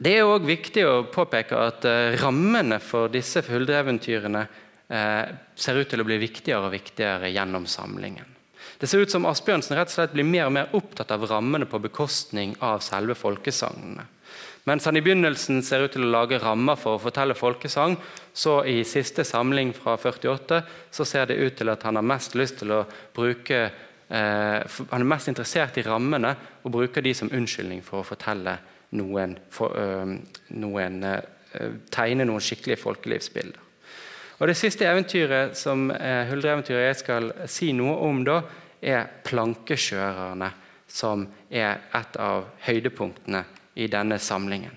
Det 0.00 0.14
er 0.16 0.24
òg 0.24 0.46
viktig 0.48 0.86
å 0.86 1.06
påpeke 1.12 1.58
at 1.60 1.84
eh, 1.84 2.14
rammene 2.22 2.78
for 2.80 3.10
disse 3.12 3.42
huldreeventyrene 3.44 4.46
eh, 4.88 5.24
ser 5.52 5.82
ut 5.82 5.90
til 5.90 6.00
å 6.00 6.06
bli 6.08 6.16
viktigere 6.22 6.70
og 6.70 6.72
viktigere 6.78 7.28
gjennom 7.34 7.66
samlingen. 7.68 8.38
Det 8.80 8.88
ser 8.88 9.02
ut 9.04 9.12
som 9.12 9.26
Asbjørnsen 9.28 9.76
rett 9.76 9.90
og 9.90 9.92
slett 9.92 10.14
blir 10.14 10.24
mer 10.24 10.46
og 10.48 10.54
mer 10.56 10.70
opptatt 10.76 11.10
av 11.12 11.26
rammene 11.28 11.66
på 11.68 11.82
bekostning 11.84 12.54
av 12.64 12.80
selve 12.80 13.12
folkesangene. 13.18 14.06
Mens 14.68 14.86
han 14.88 14.96
i 14.96 15.02
begynnelsen 15.04 15.60
ser 15.64 15.84
ut 15.84 15.92
til 15.92 16.06
å 16.06 16.12
lage 16.14 16.38
rammer 16.40 16.78
for 16.80 16.96
å 16.96 17.02
fortelle 17.02 17.36
folkesang, 17.36 17.98
så 18.32 18.62
i 18.64 18.80
siste 18.88 19.24
samling 19.28 19.74
fra 19.76 19.98
48 20.00 20.62
så 20.96 21.06
ser 21.08 21.28
det 21.28 21.36
ut 21.40 21.58
til 21.60 21.72
at 21.72 21.84
han 21.84 22.00
har 22.00 22.06
mest 22.08 22.36
lyst 22.40 22.60
til 22.62 22.72
å 22.72 22.82
bruke 23.16 23.58
eh, 23.66 24.60
Han 24.90 25.00
er 25.04 25.08
mest 25.12 25.28
interessert 25.28 25.76
i 25.76 25.84
rammene 25.84 26.32
og 26.64 26.72
bruker 26.72 27.04
de 27.04 27.12
som 27.16 27.32
unnskyldning 27.32 27.84
for 27.84 28.00
å 28.00 28.08
fortelle 28.14 28.56
noen, 28.96 29.36
for, 29.52 29.76
øh, 29.76 30.16
noen 30.56 31.04
øh, 31.04 31.76
Tegne 31.90 32.24
noen 32.24 32.40
skikkelige 32.40 32.80
folkelivsbilder. 32.80 33.68
Og 34.40 34.48
Det 34.48 34.56
siste 34.56 34.86
eventyret 34.88 35.56
som 35.58 35.90
eh, 35.90 36.30
jeg 36.32 36.96
skal 36.96 37.32
si 37.50 37.72
noe 37.76 37.96
om, 38.06 38.24
da, 38.24 38.40
er 38.82 39.08
plankekjørerne, 39.26 40.50
som 40.90 41.26
er 41.50 41.86
et 41.94 42.16
av 42.18 42.48
høydepunktene 42.66 43.44
i 43.78 43.86
denne 43.90 44.18
samlingen. 44.18 44.76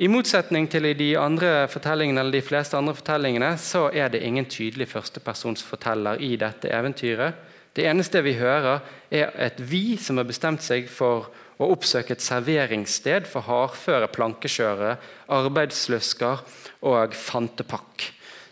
I 0.00 0.08
motsetning 0.08 0.64
til 0.72 0.86
i 0.88 0.94
de, 0.96 1.10
andre 1.20 1.66
fortellingene, 1.68 2.22
eller 2.22 2.38
de 2.38 2.46
fleste 2.46 2.78
andre 2.78 2.94
fortellingene 2.96 3.50
så 3.60 3.90
er 3.92 4.08
det 4.08 4.22
ingen 4.24 4.46
tydelig 4.48 4.86
førstepersonsforteller 4.88 6.22
i 6.24 6.38
dette 6.40 6.70
eventyret. 6.72 7.36
Det 7.76 7.84
eneste 7.84 8.22
vi 8.24 8.32
hører, 8.38 8.80
er 9.12 9.34
et 9.36 9.60
vi 9.60 9.98
som 10.00 10.16
har 10.16 10.28
bestemt 10.30 10.64
seg 10.64 10.88
for 10.88 11.28
å 11.60 11.68
oppsøke 11.74 12.16
et 12.16 12.24
serveringssted 12.24 13.28
for 13.28 13.44
hardføre 13.44 14.08
plankekjørere, 14.14 14.96
arbeidsløsker 15.36 16.40
og 16.88 17.14
fantepakk. 17.14 18.08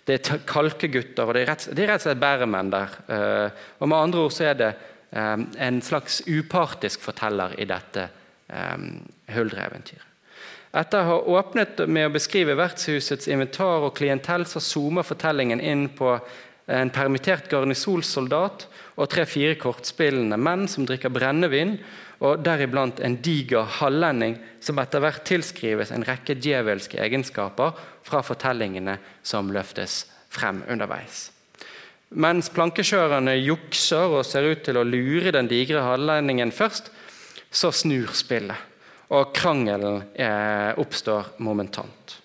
Det 0.08 0.16
er 0.16 0.44
kalkegutter, 0.48 1.26
og 1.26 1.36
det 1.36 1.42
er 1.42 1.50
rett, 1.50 1.68
det 1.76 1.84
er 1.84 1.90
rett 1.92 2.00
og 2.00 2.08
slett 2.08 2.22
bæremenn 2.22 2.70
der. 2.72 2.94
Eh, 3.12 3.64
og 3.78 3.90
med 3.90 3.98
andre 3.98 4.24
ord 4.24 4.32
så 4.32 4.46
er 4.48 4.54
det 4.56 4.68
eh, 5.12 5.34
en 5.68 5.80
slags 5.84 6.22
upartisk 6.24 7.04
forteller 7.04 7.52
i 7.60 7.66
dette 7.68 8.06
eh, 8.48 8.86
huldreeventyret. 9.34 10.06
Etter 10.78 11.00
å 11.00 11.08
ha 11.08 11.18
åpnet 11.38 11.80
med 11.88 12.08
å 12.08 12.12
beskrive 12.12 12.56
vertshusets 12.56 13.28
inventar 13.28 13.84
og 13.86 13.94
klientell, 13.96 14.44
så 14.48 14.60
zoomer 14.64 15.04
fortellingen 15.04 15.60
inn 15.64 15.86
på 15.96 16.16
en 16.68 16.90
permittert 16.92 17.48
garnisolsoldat 17.48 18.66
og 18.98 19.08
tre-fire 19.08 19.56
kortspillende 19.60 20.36
menn 20.40 20.66
som 20.68 20.84
drikker 20.88 21.12
brennevin 21.12 21.78
og 22.24 22.42
deriblant 22.44 23.00
en 23.04 23.16
diger 23.22 23.66
hallending 23.78 24.36
som 24.64 24.78
etter 24.82 25.02
hvert 25.02 25.24
tilskrives 25.28 25.92
en 25.94 26.04
rekke 26.06 26.36
djevelske 26.36 27.00
egenskaper 27.00 27.76
fra 28.06 28.22
fortellingene 28.26 28.98
som 29.22 29.52
løftes 29.54 30.02
frem 30.34 30.64
underveis. 30.68 31.28
Mens 32.08 32.48
plankekjørerne 32.52 33.34
jukser 33.36 34.14
og 34.18 34.24
ser 34.26 34.48
ut 34.48 34.64
til 34.64 34.80
å 34.80 34.86
lure 34.86 35.32
den 35.34 35.48
digre 35.50 35.82
hallendingen 35.84 36.52
først, 36.54 36.88
så 37.50 37.70
snur 37.72 38.12
spillet, 38.16 38.56
og 39.12 39.32
krangelen 39.36 40.02
eh, 40.20 40.72
oppstår 40.80 41.34
momentant. 41.44 42.18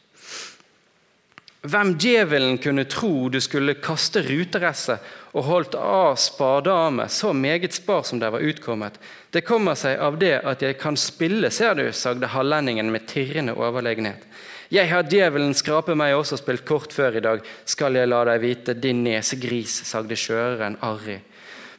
Hvem 1.64 1.94
djevelen 1.96 2.58
kunne 2.60 2.84
tro 2.92 3.30
du 3.32 3.38
skulle 3.40 3.78
kaste 3.80 4.20
ruteresset 4.26 5.00
og 5.32 5.46
holdt 5.48 5.76
av 5.80 6.18
spadearmet, 6.20 7.12
så 7.12 7.32
meget 7.32 7.72
spar 7.72 8.02
som 8.04 8.20
det 8.20 8.34
var 8.34 8.44
utkommet. 8.44 8.98
Det 9.32 9.46
kommer 9.48 9.78
seg 9.80 9.96
av 9.96 10.18
det 10.20 10.42
at 10.44 10.66
jeg 10.66 10.76
kan 10.82 10.98
spille, 11.00 11.48
ser 11.56 11.78
du, 11.80 11.86
sagde 11.96 12.28
hallendingen 12.34 12.92
med 12.92 13.08
tirrende 13.08 13.56
overlegenhet. 13.56 14.26
Jeg 14.76 14.90
har 14.92 15.08
djevelen 15.08 15.56
skrape 15.56 15.96
meg 15.96 16.18
også 16.18 16.42
spilt 16.42 16.66
kort 16.68 16.92
før 16.92 17.16
i 17.16 17.24
dag, 17.24 17.40
skal 17.64 17.96
jeg 17.96 18.10
la 18.12 18.26
deg 18.28 18.44
vite, 18.44 18.76
din 18.76 19.00
nesegris, 19.06 19.78
sagde 19.88 20.18
kjøreren 20.20 20.76
arrig. 20.84 21.22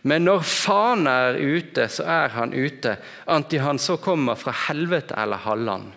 Men 0.09 0.25
når 0.25 0.47
faen 0.49 1.05
er 1.13 1.37
ute, 1.37 1.91
så 1.93 2.09
er 2.09 2.33
han 2.39 2.57
ute, 2.57 2.97
anti 3.29 3.61
han 3.61 3.77
så 3.77 3.99
kommer 4.01 4.41
fra 4.41 4.57
helvete 4.65 5.17
eller 5.21 5.45
halland. 5.45 5.93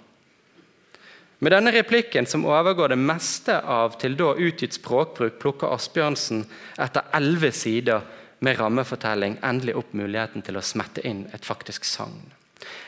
Med 1.39 1.53
denne 1.53 1.71
replikken, 1.71 2.25
som 2.25 2.45
overgår 2.49 2.89
det 2.89 2.97
meste 2.97 3.59
av 3.61 3.99
til 4.01 4.15
da 4.17 4.31
utgitt 4.33 4.79
språkbruk, 4.79 5.35
plukker 5.41 5.73
Asbjørnsen 5.75 6.47
etter 6.81 7.11
elleve 7.17 7.51
sider 7.53 8.01
med 8.41 8.57
rammefortelling 8.57 9.37
endelig 9.45 9.75
opp 9.77 9.93
muligheten 9.97 10.41
til 10.45 10.57
å 10.57 10.65
smette 10.65 11.03
inn 11.05 11.27
et 11.33 11.45
faktisk 11.45 11.85
sagn. 11.85 12.17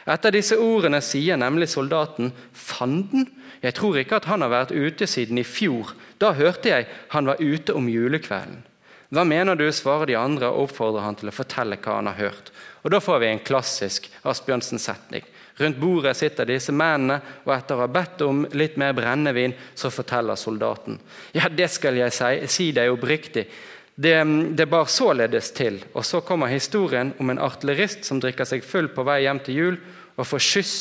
Etter 0.09 0.33
disse 0.33 0.57
ordene 0.57 1.01
sier 1.05 1.37
nemlig 1.37 1.69
soldaten 1.69 2.31
'Fanden'. 2.53 3.29
Jeg 3.61 3.75
tror 3.75 3.97
ikke 3.97 4.15
at 4.15 4.25
han 4.25 4.41
har 4.41 4.49
vært 4.49 4.71
ute 4.71 5.07
siden 5.07 5.37
i 5.37 5.43
fjor. 5.43 5.93
Da 6.17 6.31
hørte 6.33 6.69
jeg 6.69 6.87
han 7.09 7.25
var 7.25 7.37
ute 7.39 7.75
om 7.75 7.89
julekvelden. 7.89 8.63
Hva 9.09 9.23
mener 9.25 9.55
du, 9.55 9.65
svarer 9.73 10.05
de 10.05 10.17
andre 10.17 10.49
og 10.49 10.69
oppfordrer 10.69 11.01
han 11.01 11.15
til 11.15 11.29
å 11.29 11.33
fortelle 11.33 11.77
hva 11.81 11.95
han 11.97 12.07
har 12.07 12.17
hørt. 12.17 12.51
Og 12.83 12.91
Da 12.91 12.99
får 12.99 13.19
vi 13.19 13.27
en 13.27 13.39
klassisk 13.39 14.09
Asbjørnsen-setning. 14.23 15.23
Rundt 15.59 15.79
bordet 15.79 16.15
sitter 16.15 16.47
disse 16.47 16.71
mennene, 16.71 17.17
og 17.43 17.51
etter 17.51 17.75
å 17.75 17.83
ha 17.83 17.89
bedt 17.91 18.21
om 18.23 18.45
litt 18.55 18.77
mer 18.79 18.93
brennevin, 18.95 19.53
så 19.75 19.91
forteller 19.91 20.39
soldaten. 20.39 20.95
Ja, 21.35 21.49
det 21.51 21.67
skal 21.73 21.99
jeg 21.99 22.15
si, 22.15 22.31
si 22.47 22.69
deg 22.75 22.93
oppriktig. 22.93 23.43
Det, 23.99 24.15
det 24.55 24.69
bar 24.71 24.87
således 24.87 25.51
til. 25.51 25.81
Og 25.91 26.05
så 26.07 26.21
kommer 26.23 26.47
historien 26.47 27.11
om 27.19 27.33
en 27.33 27.41
artillerist 27.43 28.07
som 28.07 28.21
drikker 28.23 28.47
seg 28.47 28.63
full 28.63 28.87
på 28.95 29.03
vei 29.03 29.25
hjem 29.25 29.43
til 29.43 29.59
jul 29.59 29.81
og 30.15 30.27
får 30.27 30.45
skyss 30.45 30.77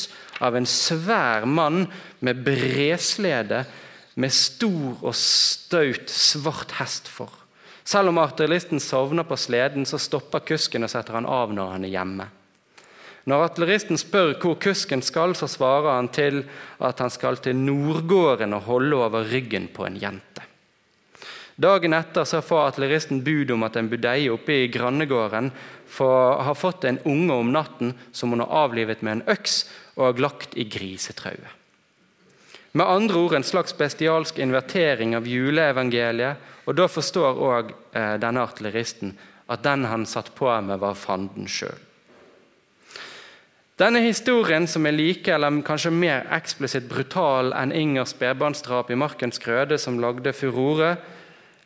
av 0.47 0.55
en 0.55 0.67
svær 0.67 1.43
mann 1.47 1.83
med 2.23 2.39
breslede 2.45 3.65
med 4.19 4.31
stor 4.35 5.03
og 5.03 5.15
staut 5.15 6.11
svart 6.11 6.77
hest 6.79 7.11
for. 7.11 7.31
Selv 7.83 8.11
om 8.11 8.19
artilleristen 8.21 8.79
sovner 8.83 9.27
på 9.27 9.35
sleden, 9.39 9.87
så 9.87 9.99
stopper 9.99 10.43
kusken 10.45 10.85
og 10.85 10.91
setter 10.91 11.19
han 11.19 11.27
av 11.27 11.51
når 11.55 11.71
han 11.75 11.87
er 11.87 11.95
hjemme. 11.95 12.27
Når 13.29 13.45
artilleristen 13.45 13.99
spør 13.99 14.33
hvor 14.41 14.57
kusken 14.61 15.03
skal, 15.05 15.35
så 15.37 15.47
svarer 15.49 15.91
han 15.93 16.09
til 16.13 16.41
at 16.81 17.01
han 17.03 17.11
skal 17.13 17.37
til 17.43 17.57
Nordgården 17.57 18.55
og 18.57 18.65
holde 18.65 19.01
over 19.05 19.27
ryggen 19.29 19.67
på 19.73 19.85
en 19.85 19.99
jente. 20.01 20.45
Dagen 21.59 21.93
etter 21.93 22.23
så 22.23 22.39
får 22.41 22.69
artilleristen 22.69 23.19
bud 23.23 23.51
om 23.51 23.65
at 23.67 23.75
en 23.75 23.89
budeie 23.91 24.31
oppe 24.31 24.61
i 24.63 24.69
grannegården 24.71 25.51
har 25.99 26.55
fått 26.55 26.87
en 26.87 27.01
unge 27.03 27.35
om 27.35 27.51
natten 27.51 27.93
som 28.15 28.31
hun 28.31 28.45
har 28.45 28.53
avlivet 28.63 29.03
med 29.03 29.17
en 29.17 29.25
øks 29.35 29.65
og 29.97 30.05
har 30.05 30.23
lagt 30.23 30.55
i 30.55 30.63
grisetrauet. 30.71 31.59
Med 32.71 32.85
andre 32.85 33.17
ord 33.17 33.35
en 33.35 33.43
slags 33.43 33.73
bestialsk 33.75 34.39
invertering 34.39 35.15
av 35.17 35.27
juleevangeliet. 35.27 36.37
Og 36.69 36.77
da 36.77 36.85
forstår 36.85 37.39
òg 37.41 37.71
eh, 37.97 38.15
denne 38.21 38.45
artilleristen 38.45 39.15
at 39.49 39.63
den 39.65 39.87
han 39.89 40.05
satt 40.05 40.29
på 40.37 40.51
med, 40.61 40.77
var 40.77 40.93
fanden 40.93 41.49
sjøl. 41.49 41.88
Denne 43.79 44.01
historien, 44.03 44.65
som 44.67 44.83
er 44.89 44.91
like 44.91 45.31
eller 45.31 45.61
kanskje 45.63 45.93
mer 45.95 46.25
eksplisitt 46.35 46.89
brutal 46.91 47.53
enn 47.55 47.71
Ingers 47.71 48.11
spedbarnsdrap 48.11 48.89
i 48.91 48.97
Markens 48.99 49.39
Krøde, 49.39 49.77
som 49.79 50.01
lagde 50.03 50.33
furore, 50.35 50.97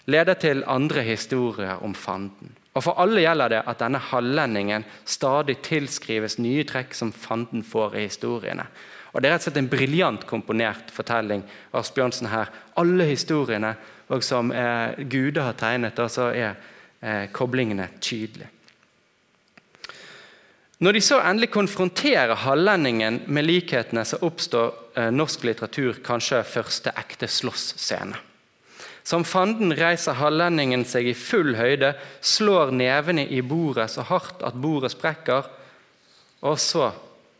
leder 0.05 0.37
til 0.37 0.61
andre 0.69 1.01
historier 1.07 1.81
om 1.81 1.95
fanden. 1.97 2.53
Og 2.77 2.83
For 2.85 3.01
alle 3.01 3.23
gjelder 3.23 3.49
det 3.49 3.63
at 3.65 3.81
denne 3.81 4.01
hallendingen 4.11 4.85
stadig 5.05 5.57
tilskrives 5.65 6.37
nye 6.37 6.67
trekk 6.69 6.93
som 6.93 7.09
fanden 7.11 7.65
får 7.65 7.97
i 7.97 8.05
historiene. 8.05 8.67
Og 9.13 9.21
Det 9.21 9.29
er 9.29 9.33
rett 9.33 9.41
og 9.41 9.49
slett 9.49 9.61
en 9.63 9.73
briljant 9.73 10.29
komponert 10.29 10.93
fortelling 10.93 11.41
av 11.71 11.81
Asbjørnsen 11.81 12.29
her. 12.29 12.49
Alle 12.77 13.09
historiene 13.09 13.75
og 14.09 14.21
som 14.21 14.51
eh, 14.51 15.01
Gude 15.09 15.41
har 15.41 15.57
tegnet, 15.57 15.97
altså 15.97 16.29
er 16.29 16.57
eh, 17.01 17.31
koblingene 17.33 17.89
tydelige. 18.01 18.49
Når 20.83 20.97
de 20.97 21.01
så 21.05 21.21
endelig 21.23 21.47
konfronterer 21.53 22.35
hallendingen 22.43 23.21
med 23.31 23.45
likhetene, 23.47 24.03
så 24.03 24.17
oppstår 24.25 24.73
eh, 24.99 25.11
norsk 25.15 25.45
litteratur 25.47 26.01
kanskje 26.03 26.41
første 26.43 26.91
ekte 26.99 27.29
slåssscene. 27.31 28.17
Som 29.07 29.23
fanden 29.27 29.71
reiser 29.75 30.17
hallendingen 30.19 30.83
seg 30.87 31.07
i 31.07 31.15
full 31.15 31.55
høyde, 31.55 31.93
slår 32.19 32.73
nevene 32.75 33.23
i 33.31 33.39
bordet 33.43 33.89
så 33.93 34.03
hardt 34.09 34.43
at 34.43 34.59
bordet 34.59 34.91
sprekker, 34.91 35.47
og 36.43 36.59
så 36.59 36.89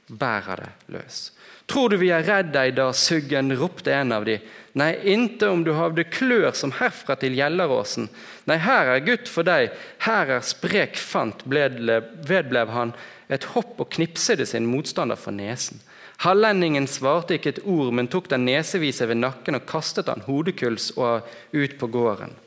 bærer 0.07 0.63
det 0.63 0.95
løs. 0.95 1.23
Tror 1.67 1.91
du 1.91 1.97
vi 1.99 2.11
er 2.15 2.23
redd 2.27 2.51
deg 2.53 2.75
da, 2.77 2.89
Suggen, 2.95 3.51
ropte 3.59 3.91
en 3.95 4.11
av 4.15 4.27
de. 4.27 4.37
Nei, 4.79 4.91
inte 5.15 5.47
om 5.51 5.63
du 5.63 5.71
havde 5.75 6.03
klør 6.11 6.51
som 6.55 6.73
herfra 6.75 7.15
til 7.19 7.35
Gjelleråsen. 7.37 8.07
Nei, 8.47 8.57
her 8.59 8.91
er 8.95 9.03
gutt 9.03 9.31
for 9.31 9.47
deg, 9.47 9.71
her 10.03 10.31
er 10.37 10.47
sprek 10.47 10.99
fant, 10.99 11.43
vedblev 11.47 12.71
han 12.75 12.95
et 13.34 13.49
hopp 13.55 13.81
og 13.81 13.89
knipsede 13.95 14.45
sin 14.45 14.67
motstander 14.69 15.19
for 15.19 15.36
nesen. 15.36 15.81
Hallendingen 16.23 16.86
svarte 16.88 17.36
ikke 17.36 17.55
et 17.55 17.63
ord, 17.65 17.91
men 17.95 18.07
tok 18.07 18.29
den 18.31 18.45
nesevise 18.47 19.07
ved 19.09 19.19
nakken 19.19 19.57
og 19.57 19.65
kastet 19.67 20.11
han 20.11 20.23
hodekuls 20.27 20.91
og 20.95 21.27
ut 21.51 21.77
på 21.79 21.89
gården. 21.91 22.38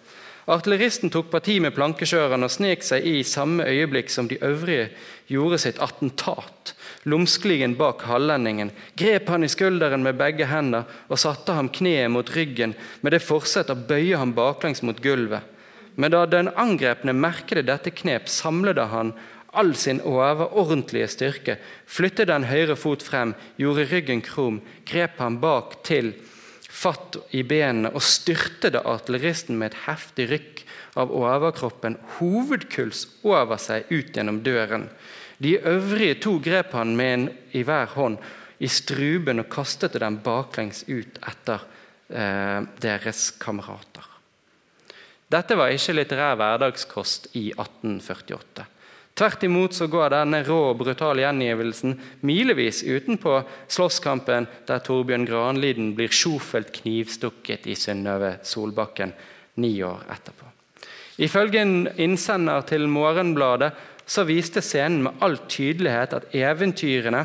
Artilleristen 0.47 1.11
tok 1.11 1.27
parti 1.33 1.57
med 1.59 1.75
plankekjøreren 1.75 2.47
og 2.47 2.53
snek 2.55 2.85
seg 2.87 3.03
i 3.03 3.25
samme 3.27 3.65
øyeblikk 3.67 4.13
som 4.15 4.29
de 4.31 4.39
øvrige 4.47 4.93
gjorde 5.27 5.59
sitt 5.59 5.81
attentat. 5.83 6.71
Lumskeligen 7.11 7.75
bak 7.75 8.05
hallendingen, 8.07 8.71
grep 8.95 9.27
han 9.35 9.43
i 9.43 9.51
skulderen 9.51 10.07
med 10.07 10.15
begge 10.21 10.47
hender 10.47 10.87
og 11.11 11.19
satte 11.19 11.57
ham 11.57 11.67
kneet 11.75 12.13
mot 12.15 12.31
ryggen 12.31 12.77
med 13.03 13.17
det 13.17 13.25
forsett 13.27 13.75
å 13.75 13.79
bøye 13.91 14.23
ham 14.23 14.37
baklengs 14.39 14.85
mot 14.87 15.03
gulvet. 15.03 15.43
Men 15.99 16.13
da 16.15 16.23
den 16.31 16.53
angrepne 16.55 17.15
merket 17.17 17.67
dette 17.67 17.91
knep, 17.91 18.29
samlet 18.31 18.79
han 18.93 19.15
all 19.57 19.75
sin 19.79 20.03
overordentlige 20.05 21.09
styrke, 21.11 21.59
flyttet 21.89 22.29
den 22.31 22.47
høyre 22.51 22.77
fot 22.79 23.05
frem, 23.05 23.35
gjorde 23.61 23.89
ryggen 23.91 24.23
krum, 24.25 24.61
grep 24.89 25.21
han 25.23 25.41
bak 25.43 25.81
til 25.87 26.13
fatt 26.77 27.17
i 27.37 27.43
benene 27.47 27.93
og 27.95 28.05
styrtede 28.05 28.83
artilleristen 28.85 29.57
med 29.59 29.73
et 29.73 29.83
heftig 29.87 30.29
rykk 30.33 30.65
av 31.01 31.13
overkroppen, 31.15 31.97
hovedkuls 32.19 33.07
over 33.25 33.61
seg 33.61 33.89
ut 33.93 34.13
gjennom 34.13 34.43
døren. 34.45 34.89
De 35.39 35.57
øvrige 35.59 36.19
to 36.25 36.37
grep 36.45 36.73
han 36.77 36.97
med 36.97 37.15
en 37.15 37.27
i 37.57 37.65
hver 37.67 37.93
hånd 37.97 38.21
i 38.59 38.69
struben 38.73 39.43
og 39.43 39.51
kastet 39.53 39.99
dem 40.01 40.21
baklengs 40.25 40.85
ut 40.89 41.19
etter 41.21 41.65
eh, 42.09 42.61
deres 42.81 43.29
kamerater. 43.41 44.05
Dette 45.33 45.57
var 45.59 45.75
ikke 45.75 45.97
litterær 45.97 46.39
hverdagskost 46.39 47.33
i 47.35 47.51
1848. 47.51 48.67
Tvert 49.17 49.47
imot 49.49 49.73
så 49.73 49.87
går 49.89 50.11
denne 50.13 50.43
rå 50.45 50.59
og 50.71 50.83
brutale 50.83 51.23
gjengivelsen 51.25 51.95
milevis 52.29 52.83
utenpå 52.85 53.39
slåsskampen 53.73 54.45
der 54.69 54.83
Torbjørn 54.85 55.25
Granliden 55.25 55.95
blir 55.97 56.13
sjofelt 56.13 56.69
knivstukket 56.83 57.65
i 57.65 57.79
Synnøve 57.81 58.35
Solbakken 58.45 59.15
ni 59.65 59.73
år 59.81 60.05
etterpå. 60.13 60.51
Ifølge 61.25 61.65
en 61.65 61.89
innsender 61.97 62.69
til 62.69 62.85
Morgenbladet 62.93 63.73
så 64.07 64.27
viste 64.29 64.61
scenen 64.61 65.07
med 65.07 65.25
all 65.25 65.41
tydelighet 65.49 66.13
at 66.19 66.31
eventyrene 66.37 67.25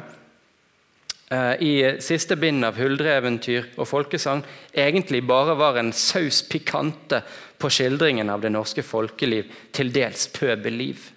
eh, 1.28 1.56
i 1.60 1.74
siste 2.00 2.40
bind 2.40 2.64
av 2.66 2.80
huldreeventyr 2.80 3.74
og 3.76 3.90
folkesang 3.92 4.46
egentlig 4.72 5.26
bare 5.28 5.60
var 5.60 5.78
en 5.82 5.92
saus 5.92 6.40
pikante 6.48 7.20
på 7.60 7.70
skildringen 7.70 8.32
av 8.32 8.42
det 8.42 8.56
norske 8.56 8.82
folkeliv, 8.82 9.52
til 9.76 9.92
dels 9.94 10.30
pøbelliv. 10.34 11.12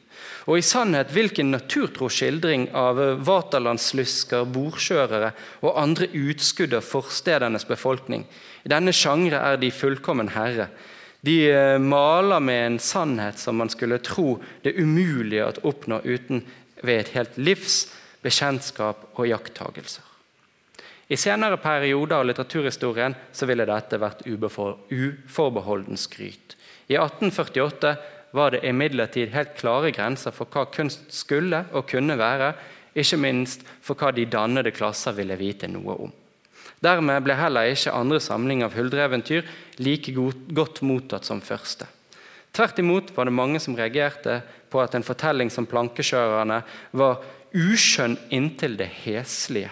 Og 0.45 0.59
i 0.61 0.65
sannhet 0.65 1.13
hvilken 1.15 1.55
naturtro 1.55 2.11
skildring 2.13 2.67
av 2.77 2.99
vaterlandslusker, 3.25 4.45
bordkjørere 4.53 5.31
og 5.65 5.79
andre 5.81 6.11
utskudd 6.13 6.77
av 6.77 6.85
forstedenes 6.85 7.65
befolkning. 7.69 8.27
I 8.65 8.73
denne 8.73 8.93
sjangre 8.93 9.41
er 9.41 9.61
de 9.61 9.73
fullkommen 9.73 10.35
herre. 10.37 10.69
De 11.25 11.39
eh, 11.49 11.79
maler 11.81 12.43
med 12.45 12.67
en 12.67 12.81
sannhet 12.83 13.41
som 13.41 13.57
man 13.57 13.73
skulle 13.73 14.03
tro 14.05 14.37
det 14.65 14.77
umulige 14.77 15.47
å 15.49 15.71
oppnå 15.71 16.03
uten 16.05 16.45
ved 16.85 16.99
et 17.01 17.15
helt 17.17 17.39
livs 17.41 17.87
bekjentskap 18.25 19.07
og 19.17 19.29
jakttagelser. 19.31 20.05
I 21.09 21.17
senere 21.21 21.57
perioder 21.61 22.19
av 22.19 22.29
litteraturhistorien 22.29 23.17
så 23.33 23.49
ville 23.49 23.67
dette 23.69 24.01
vært 24.01 24.25
uforbeholden 24.29 26.01
skryt. 26.01 26.57
I 26.89 26.97
1848 26.97 27.95
var 28.35 28.51
det 28.51 28.65
imidlertid 28.67 29.31
helt 29.31 29.55
klare 29.59 29.93
grenser 29.95 30.35
for 30.35 30.51
hva 30.51 30.67
kunst 30.75 31.07
skulle 31.15 31.65
og 31.73 31.87
kunne 31.91 32.17
være, 32.19 32.53
ikke 32.95 33.19
minst 33.23 33.63
for 33.83 33.99
hva 33.99 34.11
de 34.15 34.27
dannede 34.31 34.75
klasser 34.75 35.15
ville 35.15 35.39
vite 35.39 35.71
noe 35.71 35.97
om. 36.07 36.13
Dermed 36.83 37.23
ble 37.25 37.37
heller 37.39 37.71
ikke 37.71 37.95
andre 37.95 38.19
samling 38.21 38.65
av 38.67 38.75
huldreeventyr 38.75 39.47
like 39.83 40.13
godt 40.15 40.83
mottatt 40.83 41.27
som 41.27 41.41
første. 41.43 41.87
Tvert 42.55 42.79
imot 42.83 43.15
var 43.17 43.27
det 43.27 43.35
mange 43.35 43.63
som 43.63 43.77
reagerte 43.79 44.41
på 44.71 44.83
at 44.83 44.95
en 44.95 45.07
fortelling 45.07 45.51
som 45.51 45.67
'Plankekjørerne' 45.67 46.63
var 46.93 47.23
uskjønn 47.55 48.19
inntil 48.31 48.77
det 48.77 48.91
heslige. 49.07 49.71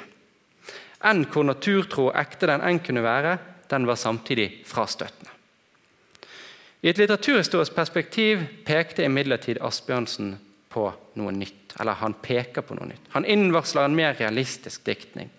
Enn 1.03 1.27
hvor 1.27 1.45
naturtro 1.45 2.11
ekte 2.15 2.47
den 2.47 2.63
enn 2.63 2.79
kunne 2.79 3.03
være, 3.03 3.39
den 3.71 3.87
var 3.87 3.99
samtidig 3.99 4.63
frastøtende. 4.67 5.32
I 6.83 6.91
et 6.91 6.99
litteraturhistorisk 6.99 7.75
perspektiv 7.75 8.41
pekte 8.67 9.05
imidlertid 9.07 9.61
Asbjørnsen 9.63 10.35
på 10.73 10.89
noe 11.21 11.35
nytt. 11.37 11.77
Eller 11.81 11.99
han 12.01 12.17
peker 12.19 12.65
på 12.67 12.75
noe 12.75 12.89
nytt. 12.91 13.05
Han 13.15 13.27
innvarsler 13.29 13.87
en 13.87 13.95
mer 13.97 14.17
realistisk 14.19 14.83
diktning. 14.85 15.31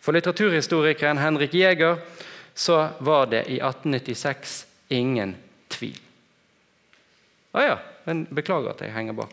For 0.00 0.16
litteraturhistorikeren 0.16 1.20
Henrik 1.22 1.54
Jæger 1.54 2.00
så 2.54 2.88
var 2.98 3.30
det 3.30 3.44
i 3.46 3.60
1896 3.60 4.56
ingen 4.88 5.36
tvil. 5.70 6.00
Å 7.52 7.58
ah, 7.58 7.64
ja, 7.66 7.78
men 8.06 8.24
beklager 8.34 8.72
at 8.72 8.82
jeg 8.82 8.94
henger 8.94 9.16
bak. 9.22 9.32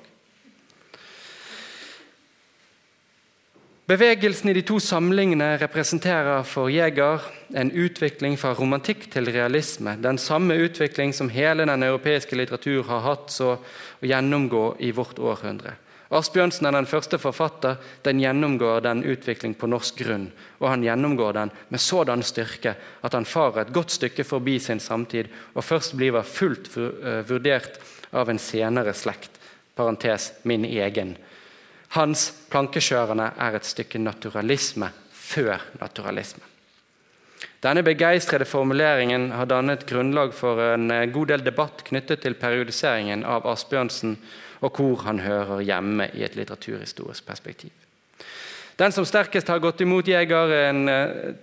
Bevegelsen 3.87 4.49
i 4.49 4.53
de 4.53 4.65
to 4.67 4.81
samlingene 4.83 5.53
representerer 5.61 6.41
for 6.43 6.67
Jæger 6.67 7.23
en 7.55 7.69
utvikling 7.71 8.33
fra 8.35 8.49
romantikk 8.51 9.05
til 9.13 9.29
realisme. 9.31 9.93
Den 10.03 10.17
samme 10.19 10.57
utvikling 10.59 11.13
som 11.15 11.29
hele 11.31 11.63
den 11.63 11.85
europeiske 11.87 12.35
litteratur 12.35 12.83
har 12.89 13.05
hatt 13.05 13.31
så 13.31 13.53
å 13.55 14.09
gjennomgå 14.09 14.63
i 14.83 14.89
vårt 14.91 15.21
århundre. 15.23 15.77
Asbjørnsen 16.11 16.67
er 16.67 16.75
den 16.75 16.89
første 16.91 17.15
forfatter. 17.15 17.79
Den 18.03 18.19
gjennomgår 18.19 18.83
den 18.83 19.05
utvikling 19.07 19.55
på 19.55 19.71
norsk 19.71 20.03
grunn. 20.03 20.27
Og 20.59 20.67
han 20.67 20.83
gjennomgår 20.83 21.39
den 21.39 21.55
med 21.71 21.79
sådan 21.79 22.25
styrke 22.27 22.75
at 23.07 23.15
han 23.15 23.27
farer 23.27 23.61
et 23.63 23.73
godt 23.75 23.95
stykke 23.95 24.27
forbi 24.27 24.57
sin 24.59 24.83
samtid 24.83 25.31
og 25.53 25.63
først 25.63 25.95
blir 25.95 26.19
fullt 26.27 26.73
eh, 26.75 27.23
vurdert 27.31 27.79
av 28.11 28.27
en 28.27 28.39
senere 28.51 28.91
slekt. 28.91 29.31
Parentes 29.79 30.33
min 30.43 30.67
egen 30.67 31.15
hans 31.95 32.29
plankekjørende 32.51 33.31
er 33.37 33.57
et 33.57 33.65
stykke 33.65 33.99
naturalisme 34.01 34.89
før 35.13 35.63
naturalisme. 35.81 36.43
Denne 37.63 37.83
begeistrede 37.83 38.45
formuleringen 38.45 39.31
har 39.33 39.49
dannet 39.49 39.85
grunnlag 39.89 40.33
for 40.33 40.61
en 40.73 40.91
eh, 40.93 41.07
god 41.13 41.33
del 41.33 41.45
debatt 41.45 41.83
knyttet 41.87 42.21
til 42.21 42.37
periodiseringen 42.37 43.25
av 43.25 43.47
Asbjørnsen 43.49 44.15
og 44.61 44.77
hvor 44.77 45.03
han 45.05 45.21
hører 45.21 45.61
hjemme 45.65 46.09
i 46.13 46.23
et 46.25 46.37
litteraturhistorisk 46.37 47.25
perspektiv. 47.25 47.71
Den 48.77 48.93
som 48.93 49.05
sterkest 49.05 49.49
har 49.49 49.61
gått 49.61 49.81
imot 49.81 50.07
Jæger, 50.07 50.53
en 50.69 50.89
eh, 50.89 51.33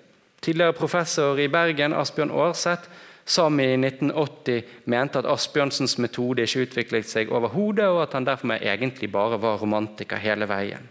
tidligere 0.43 0.77
professor 0.79 1.39
i 1.39 1.49
Bergen, 1.49 1.95
Asbjørn 1.95 2.31
Aarseth, 2.31 2.91
som 3.25 3.61
i 3.61 3.71
1980 3.77 4.63
mente 4.93 5.21
at 5.21 5.29
Asbjørnsens 5.33 5.97
metode 5.99 6.45
ikke 6.45 6.67
utviklet 6.67 7.09
seg 7.09 7.33
overhodet, 7.33 7.89
og 7.89 8.03
at 8.05 8.17
han 8.19 8.27
derfor 8.29 8.57
egentlig 8.59 9.11
bare 9.13 9.41
var 9.41 9.59
romantiker 9.63 10.21
hele 10.21 10.49
veien. 10.51 10.89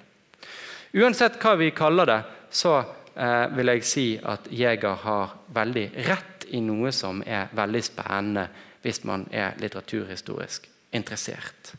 Uansett 0.94 1.40
hva 1.42 1.56
vi 1.58 1.72
kaller 1.74 2.10
det, 2.10 2.20
så 2.54 2.76
eh, 2.80 3.48
vil 3.56 3.74
jeg 3.74 3.86
si 3.86 4.08
at 4.18 4.50
Jæger 4.52 5.02
har 5.06 5.38
veldig 5.54 5.88
rett 6.10 6.46
i 6.54 6.62
noe 6.62 6.92
som 6.94 7.24
er 7.26 7.50
veldig 7.56 7.82
spennende 7.86 8.48
hvis 8.84 9.04
man 9.08 9.26
er 9.32 9.56
litteraturhistorisk 9.62 10.68
interessert. 10.96 11.74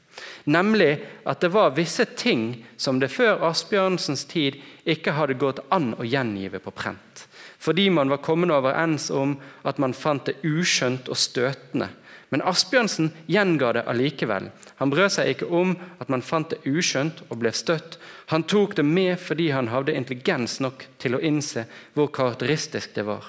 Nemlig 0.45 0.99
at 1.25 1.41
det 1.41 1.51
var 1.55 1.75
visse 1.77 2.05
ting 2.05 2.65
som 2.77 3.01
det 3.01 3.11
før 3.13 3.43
Asbjørnsens 3.49 4.27
tid 4.31 4.61
ikke 4.85 5.17
hadde 5.17 5.39
gått 5.41 5.63
an 5.75 5.95
å 5.99 6.07
gjengive 6.07 6.61
på 6.63 6.75
prent. 6.75 7.27
Fordi 7.59 7.89
man 7.91 8.11
var 8.13 8.23
kommet 8.25 8.53
overens 8.53 9.09
om 9.11 9.39
at 9.65 9.81
man 9.81 9.97
fant 9.97 10.27
det 10.29 10.37
uskjønt 10.45 11.09
og 11.09 11.19
støtende. 11.19 11.89
Men 12.29 12.43
Asbjørnsen 12.45 13.13
gjenga 13.31 13.73
det 13.77 13.85
allikevel. 13.89 14.51
Han 14.81 14.91
brød 14.91 15.13
seg 15.15 15.31
ikke 15.33 15.49
om 15.55 15.77
at 16.03 16.11
man 16.13 16.25
fant 16.25 16.51
det 16.51 16.61
uskjønt 16.67 17.23
og 17.29 17.39
ble 17.41 17.53
støtt. 17.55 17.97
Han 18.33 18.45
tok 18.51 18.77
det 18.77 18.85
med 18.85 19.17
fordi 19.23 19.53
han 19.55 19.71
hadde 19.73 19.95
intelligens 19.97 20.59
nok 20.61 20.85
til 20.99 21.17
å 21.17 21.23
innse 21.23 21.67
hvor 21.95 22.11
karakteristisk 22.13 22.97
det 22.99 23.07
var. 23.09 23.25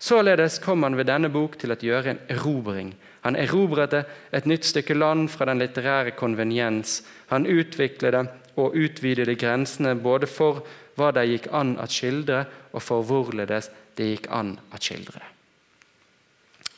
Således 0.00 0.58
kom 0.64 0.82
han 0.86 0.96
ved 0.96 1.10
denne 1.10 1.28
bok 1.28 1.58
til 1.60 1.74
å 1.74 1.78
gjøre 1.78 2.14
en 2.14 2.22
erobring 2.32 2.94
han 3.20 3.36
erobret 3.36 3.94
et 4.32 4.46
nytt 4.48 4.64
stykke 4.64 4.96
land 4.96 5.28
fra 5.32 5.48
den 5.50 5.60
litterære 5.60 6.14
konveniens. 6.16 7.00
Han 7.28 7.46
utviklet 7.46 8.16
og 8.56 8.76
utvidet 8.76 9.38
grensene 9.40 9.94
både 9.94 10.28
for 10.30 10.64
hva 10.96 11.10
det 11.16 11.26
gikk 11.28 11.50
an 11.56 11.76
å 11.80 11.86
skildre, 11.88 12.44
og 12.72 12.82
for 12.84 13.04
hvorledes 13.04 13.70
det 13.96 14.08
gikk 14.14 14.30
an 14.32 14.54
å 14.72 14.80
skildre. 14.80 15.22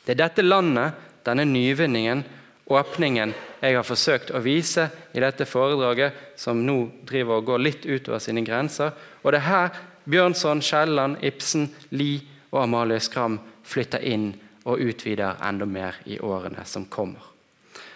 Det 0.03 0.15
er 0.15 0.19
dette 0.19 0.43
landet, 0.43 0.99
denne 1.23 1.45
nyvinningen, 1.47 2.23
åpningen, 2.67 3.31
jeg 3.63 3.75
har 3.77 3.87
forsøkt 3.87 4.31
å 4.35 4.41
vise 4.43 4.89
i 5.15 5.23
dette 5.23 5.47
foredraget, 5.47 6.35
som 6.35 6.59
nå 6.65 6.77
driver 7.07 7.39
og 7.39 7.47
går 7.51 7.63
litt 7.63 7.85
utover 7.87 8.19
sine 8.23 8.43
grenser. 8.43 8.91
Og 9.23 9.31
det 9.31 9.39
er 9.39 9.47
her 9.47 9.81
Bjørnson, 10.03 10.59
Kielland, 10.63 11.21
Ibsen, 11.23 11.69
Lie 11.95 12.19
og 12.51 12.65
Amalie 12.65 12.99
Skram 12.99 13.39
flytter 13.63 14.03
inn 14.03 14.33
og 14.63 14.81
utvider 14.81 15.39
enda 15.43 15.67
mer 15.67 15.99
i 16.05 16.19
årene 16.19 16.65
som 16.65 16.85
kommer. 16.85 17.29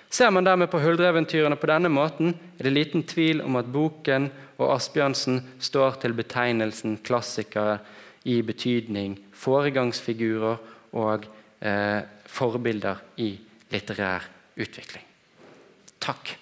Ser 0.09 0.31
man 0.31 0.45
dermed 0.47 0.69
på 0.71 0.79
huldreeventyrene 0.79 1.57
på 1.59 1.67
denne 1.67 1.91
måten, 1.91 2.31
er 2.57 2.67
det 2.67 2.73
liten 2.73 3.03
tvil 3.03 3.41
om 3.43 3.59
at 3.59 3.67
boken 3.71 4.29
og 4.57 4.71
Asbjørnsen 4.77 5.41
står 5.59 5.99
til 6.01 6.15
betegnelsen 6.15 6.97
klassikere 7.03 7.79
i 8.27 8.39
betydning 8.41 9.17
foregangsfigurer 9.35 10.57
og 10.97 11.27
eh, 11.59 12.01
forbilder 12.27 13.03
i 13.23 13.33
litterær 13.71 14.25
utvikling. 14.57 15.03
Takk. 15.99 16.37